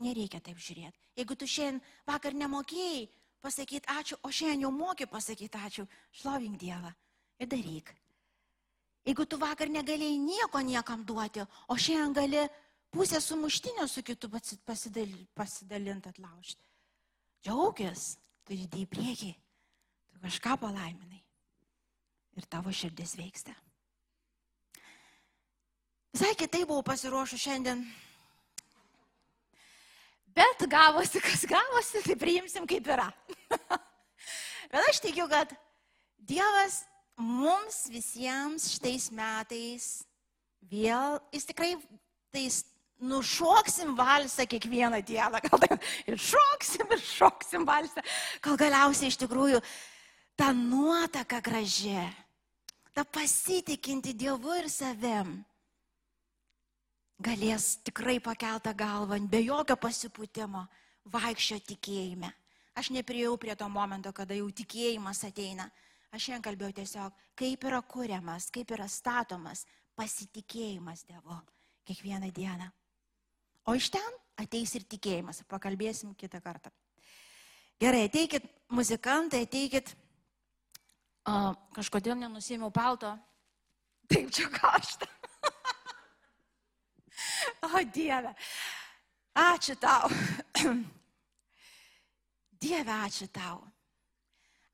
Nereikia 0.02 0.40
taip 0.46 0.62
žiūrėti. 0.62 1.10
Jeigu 1.18 1.36
tu 1.36 1.50
šiandien 1.50 1.82
vakar 2.06 2.38
nemokėjai 2.38 3.08
pasakyti 3.42 3.90
ačiū, 3.90 4.22
o 4.22 4.30
šiandien 4.30 4.68
jau 4.68 4.72
moki 4.72 5.10
pasakyti 5.10 5.58
ačiū, 5.58 5.90
šlovink 6.22 6.62
Dievą 6.62 6.94
ir 7.42 7.50
daryk. 7.50 7.94
Jeigu 9.06 9.26
tu 9.26 9.40
vakar 9.42 9.70
negalėjai 9.74 10.18
nieko 10.22 10.62
niekam 10.62 11.06
duoti, 11.06 11.42
o 11.68 11.78
šiandien 11.78 12.14
gali 12.14 12.44
pusę 12.94 13.22
sumuštinio 13.22 13.88
su 13.90 14.04
kitu 14.06 14.30
pasidal, 14.66 15.16
pasidalinti 15.34 16.12
atlaužti. 16.12 16.62
Džiaugis, 17.42 18.20
tu 18.46 18.54
judi 18.54 18.84
į 18.84 18.90
priekį, 18.92 19.32
tu 20.14 20.22
kažką 20.22 20.60
palaiminai 20.62 21.24
ir 22.38 22.46
tavo 22.46 22.70
širdis 22.70 23.16
veiksta. 23.18 23.56
Visai 26.12 26.36
kitai 26.38 26.62
buvau 26.68 26.84
pasiruošus 26.86 27.42
šiandien. 27.42 27.82
Bet 30.36 30.68
gavosi, 30.70 31.20
kas 31.24 31.48
gavosi, 31.50 32.04
tai 32.06 32.16
priimsim 32.20 32.68
kaip 32.70 32.86
yra. 32.88 33.10
Bet 34.72 34.88
aš 34.92 35.02
tikiu, 35.04 35.26
kad 35.32 35.50
Dievas 36.22 36.84
mums 37.22 37.86
visiems 37.92 38.68
šitais 38.74 39.10
metais 39.16 39.88
vėl, 40.72 41.20
jis 41.34 41.48
tikrai 41.50 41.76
tais 42.34 42.62
nušoksim 43.02 43.96
valsą 43.98 44.46
kiekvieną 44.50 45.02
dieną. 45.06 45.42
Gal 45.46 45.64
tai 45.64 45.78
ir 46.10 46.18
šoksim, 46.22 46.90
ir 46.92 47.02
šoksim 47.02 47.66
valsą. 47.66 48.04
Gal 48.42 48.60
galiausiai 48.60 49.10
iš 49.10 49.18
tikrųjų 49.24 49.62
ta 50.38 50.52
nuotaka 50.54 51.42
graži, 51.42 51.98
ta 52.94 53.06
pasitikinti 53.06 54.14
Dievu 54.14 54.54
ir 54.60 54.70
savim 54.70 55.40
galės 57.22 57.78
tikrai 57.86 58.18
pakeltą 58.24 58.74
galvą, 58.74 59.20
be 59.30 59.44
jokio 59.46 59.78
pasipūtimo, 59.78 60.66
vaikščio 61.14 61.60
tikėjime. 61.70 62.32
Aš 62.78 62.90
nepriejau 62.96 63.36
prie 63.38 63.56
to 63.56 63.68
momento, 63.70 64.14
kada 64.16 64.34
jau 64.38 64.48
tikėjimas 64.50 65.22
ateina. 65.28 65.68
Aš 66.12 66.26
šiandien 66.28 66.44
kalbėjau 66.44 66.76
tiesiog, 66.82 67.24
kaip 67.40 67.64
yra 67.70 67.80
kuriamas, 67.88 68.50
kaip 68.52 68.72
yra 68.76 68.88
statomas 68.92 69.64
pasitikėjimas 69.96 71.06
Dievu 71.08 71.38
kiekvieną 71.88 72.32
dieną. 72.36 72.68
O 73.66 73.76
iš 73.78 73.92
ten 73.94 74.20
ateis 74.42 74.74
ir 74.76 74.86
tikėjimas. 74.90 75.44
Pakalbėsim 75.48 76.16
kitą 76.20 76.42
kartą. 76.44 76.72
Gerai, 77.82 78.06
ateikit 78.10 78.46
muzikantai, 78.74 79.46
ateikit. 79.48 79.94
O, 81.30 81.36
kažkodėl 81.78 82.18
nenusėmiau 82.20 82.74
palto. 82.74 83.14
Taip 84.12 84.32
čia 84.36 84.50
karšta. 84.52 85.08
o 87.72 87.84
Dieve. 87.94 88.34
Ačiū 89.38 89.78
tau. 89.80 90.10
Dieve, 92.62 92.98
ačiū 93.08 93.30
tau. 93.32 93.62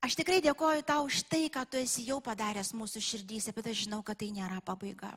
Aš 0.04 0.14
tikrai 0.14 0.38
dėkoju 0.44 0.84
tau 0.86 1.08
už 1.08 1.24
tai, 1.26 1.48
ką 1.50 1.64
tu 1.66 1.80
esi 1.80 2.04
jau 2.06 2.20
padaręs 2.22 2.70
mūsų 2.76 3.02
širdyse, 3.02 3.54
bet 3.54 3.66
aš 3.66 3.86
žinau, 3.86 3.98
kad 4.06 4.20
tai 4.20 4.30
nėra 4.34 4.60
pabaiga. 4.62 5.16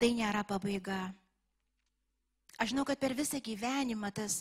Tai 0.00 0.10
nėra 0.16 0.44
pabaiga. 0.48 1.12
Aš 2.56 2.72
žinau, 2.72 2.86
kad 2.88 3.00
per 3.02 3.12
visą 3.16 3.40
gyvenimą 3.44 4.08
tas, 4.14 4.40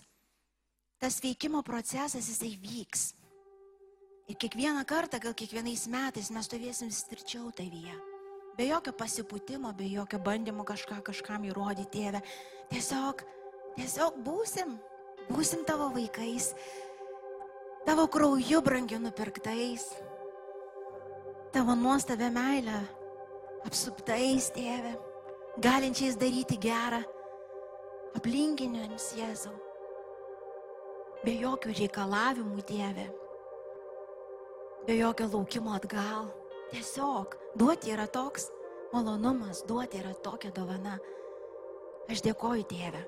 tas 1.01 1.20
veikimo 1.24 1.64
procesas 1.66 2.30
jisai 2.30 2.53
vyks. 2.61 3.11
Ir 4.32 4.39
kiekvieną 4.39 4.86
kartą, 4.88 5.20
gal 5.20 5.36
kiekvienais 5.36 5.84
metais 5.91 6.30
mes 6.32 6.47
stovėsim 6.47 6.91
stirčiau 6.93 7.51
tavyje. 7.51 7.97
Be 8.55 8.70
jokio 8.70 8.93
pasipūtimo, 8.95 9.74
be 9.76 9.89
jokio 9.91 10.22
bandymo 10.24 10.64
kažką 10.64 11.01
kažkam 11.03 11.43
įrodyti, 11.49 11.89
tėvę. 11.97 12.22
Tiesiog, 12.72 13.26
tiesiog 13.76 14.22
būsim, 14.24 14.78
būsim 15.28 15.66
tavo 15.68 15.89
vaikais, 15.95 16.53
tavo 17.86 18.07
krauju 18.07 18.61
brangiu 18.61 18.99
nupirktais, 18.99 19.88
tavo 21.53 21.75
nuostabę 21.75 22.29
meilę 22.34 22.79
apsuptais, 23.67 24.49
tėvė, 24.55 24.93
galinčiais 25.63 26.17
daryti 26.19 26.57
gerą 26.59 27.03
aplinkiniams 28.17 29.13
Jėzau. 29.17 29.53
Be 31.23 31.38
jokių 31.39 31.71
reikalavimų, 31.77 32.63
Dieve. 32.67 33.07
Be 34.84 34.97
jokio 34.97 35.29
laukimo 35.31 35.71
atgal. 35.77 36.27
Tiesiog 36.73 37.38
duoti 37.55 37.93
yra 37.93 38.09
toks 38.11 38.49
malonumas, 38.91 39.61
duoti 39.69 40.01
yra 40.01 40.11
tokia 40.25 40.51
dovana. 40.51 40.97
Aš 42.11 42.23
dėkoju, 42.25 42.65
Dieve. 42.67 43.05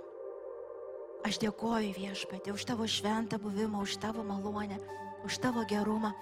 Aš 1.26 1.40
dėkoju 1.42 1.96
viešpatė 1.98 2.54
už 2.54 2.66
tavo 2.70 2.86
šventą 2.86 3.40
buvimą, 3.42 3.82
už 3.82 3.98
tavo 3.98 4.22
malonę, 4.24 4.78
už 5.26 5.40
tavo 5.42 5.66
gerumą. 5.66 6.14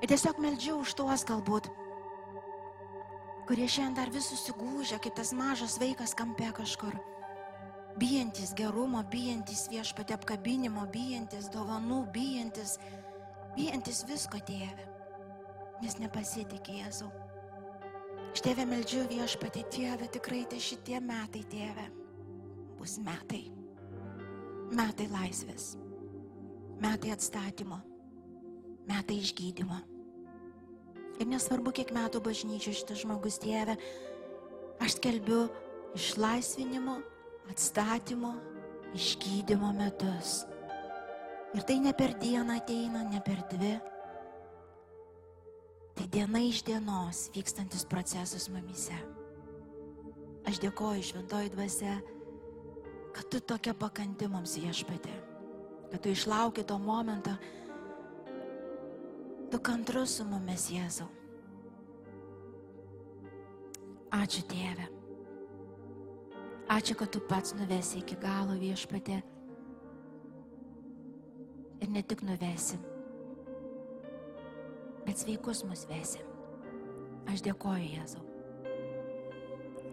Ir 0.00 0.12
tiesiog 0.12 0.38
meldžiu 0.38 0.78
už 0.80 0.94
tuos 0.96 1.26
galbūt, 1.26 1.66
kurie 3.50 3.66
šiandien 3.66 3.98
dar 3.98 4.12
vis 4.14 4.30
susigūžia, 4.30 5.00
kaip 5.02 5.18
tas 5.18 5.34
mažas 5.34 5.80
vaikas 5.82 6.14
kampe 6.14 6.46
kažkur 6.56 6.94
bijantis 7.98 8.54
gerumo, 8.56 9.02
bijantis 9.10 9.66
viešpatė 9.70 10.14
apkabinimo, 10.16 10.86
bijantis 10.92 11.50
dovanų, 11.52 12.04
bijantis, 12.14 12.78
bijantis 13.56 14.04
visko 14.08 14.40
tėvė, 14.46 14.86
nes 15.82 15.98
nepasitikė 16.00 16.80
Jėzau. 16.80 17.10
Aš 18.30 18.44
tėvę 18.46 18.66
meldžiu 18.70 19.06
viešpatė 19.10 19.66
tėvę, 19.74 20.10
tikrai 20.14 20.44
tai 20.48 20.60
šitie 20.62 21.00
metai 21.02 21.42
tėvė 21.50 21.88
bus 22.78 23.00
metai. 23.02 23.59
Metai 24.70 25.08
laisvės, 25.10 25.72
metai 26.78 27.10
atstatymo, 27.10 27.80
metai 28.86 29.16
išgydymo. 29.18 29.78
Ir 31.20 31.26
nesvarbu, 31.28 31.72
kiek 31.74 31.90
metų 31.92 32.20
bažnyčio 32.22 32.72
šitas 32.78 33.02
žmogus 33.02 33.40
tėvė, 33.42 33.74
aš 34.80 34.94
skelbiu 34.96 35.42
išlaisvinimo 35.98 37.00
atstatymo, 37.50 38.30
išgydymo 38.94 39.72
metus. 39.74 40.44
Ir 41.50 41.66
tai 41.66 41.80
ne 41.82 41.90
per 41.96 42.14
dieną 42.22 42.60
ateina, 42.62 43.02
ne 43.10 43.18
per 43.26 43.42
dvi. 43.50 43.74
Tai 45.98 46.06
diena 46.14 46.46
iš 46.46 46.62
dienos 46.64 47.26
vykstantis 47.34 47.82
procesas 47.90 48.46
mumise. 48.54 48.94
Aš 50.46 50.62
dėkoju 50.62 51.02
šventoji 51.10 51.50
dvasia, 51.52 51.98
kad 53.14 53.26
tu 53.30 53.40
tokia 53.40 53.74
pakanti 53.74 54.28
mums 54.30 54.56
viešpatė, 54.60 55.14
kad 55.90 56.02
tu 56.02 56.12
išlauki 56.12 56.64
to 56.66 56.78
momento, 56.78 57.34
tu 59.50 59.58
kantrus 59.58 60.18
su 60.18 60.26
mumis 60.28 60.68
Jėzau. 60.70 61.08
Ačiū 64.10 64.42
Tėve. 64.50 64.86
Ačiū, 66.70 66.94
kad 66.98 67.10
tu 67.14 67.20
pats 67.26 67.54
nuvesi 67.58 67.98
iki 67.98 68.18
galo 68.18 68.54
viešpatė. 68.58 69.20
Ir 71.80 71.90
ne 71.90 72.02
tik 72.04 72.22
nuvesim, 72.26 72.82
bet 75.06 75.22
sveikus 75.22 75.64
mus 75.66 75.86
vesim. 75.90 76.26
Aš 77.30 77.42
dėkoju 77.46 77.86
Jėzau. 77.94 78.22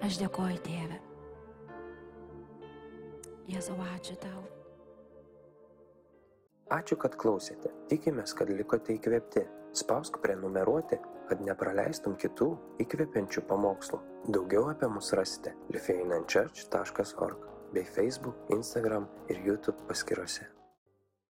Aš 0.05 0.19
dėkoju 0.21 0.61
Tėvę. 0.65 1.06
Jėzau, 3.47 3.77
ačiū 3.95 4.17
tau. 4.19 4.41
Ačiū, 6.77 6.97
kad 6.99 7.13
klausėte. 7.15 7.71
Tikimės, 7.87 8.33
kad 8.35 8.51
likote 8.51 8.97
įkvėpti. 8.97 9.45
Spausk 9.77 10.19
prenumeruoti, 10.23 10.97
kad 11.29 11.43
nepraleistum 11.45 12.17
kitų 12.19 12.49
įkvepiančių 12.83 13.45
pamokslų. 13.47 14.01
Daugiau 14.35 14.67
apie 14.73 14.89
mus 14.91 15.13
rasite 15.15 15.55
lifeinanchurch.org 15.71 17.47
bei 17.71 17.87
Facebook, 17.87 18.43
Instagram 18.51 19.07
ir 19.31 19.43
YouTube 19.47 19.87
paskyrose. 19.87 20.56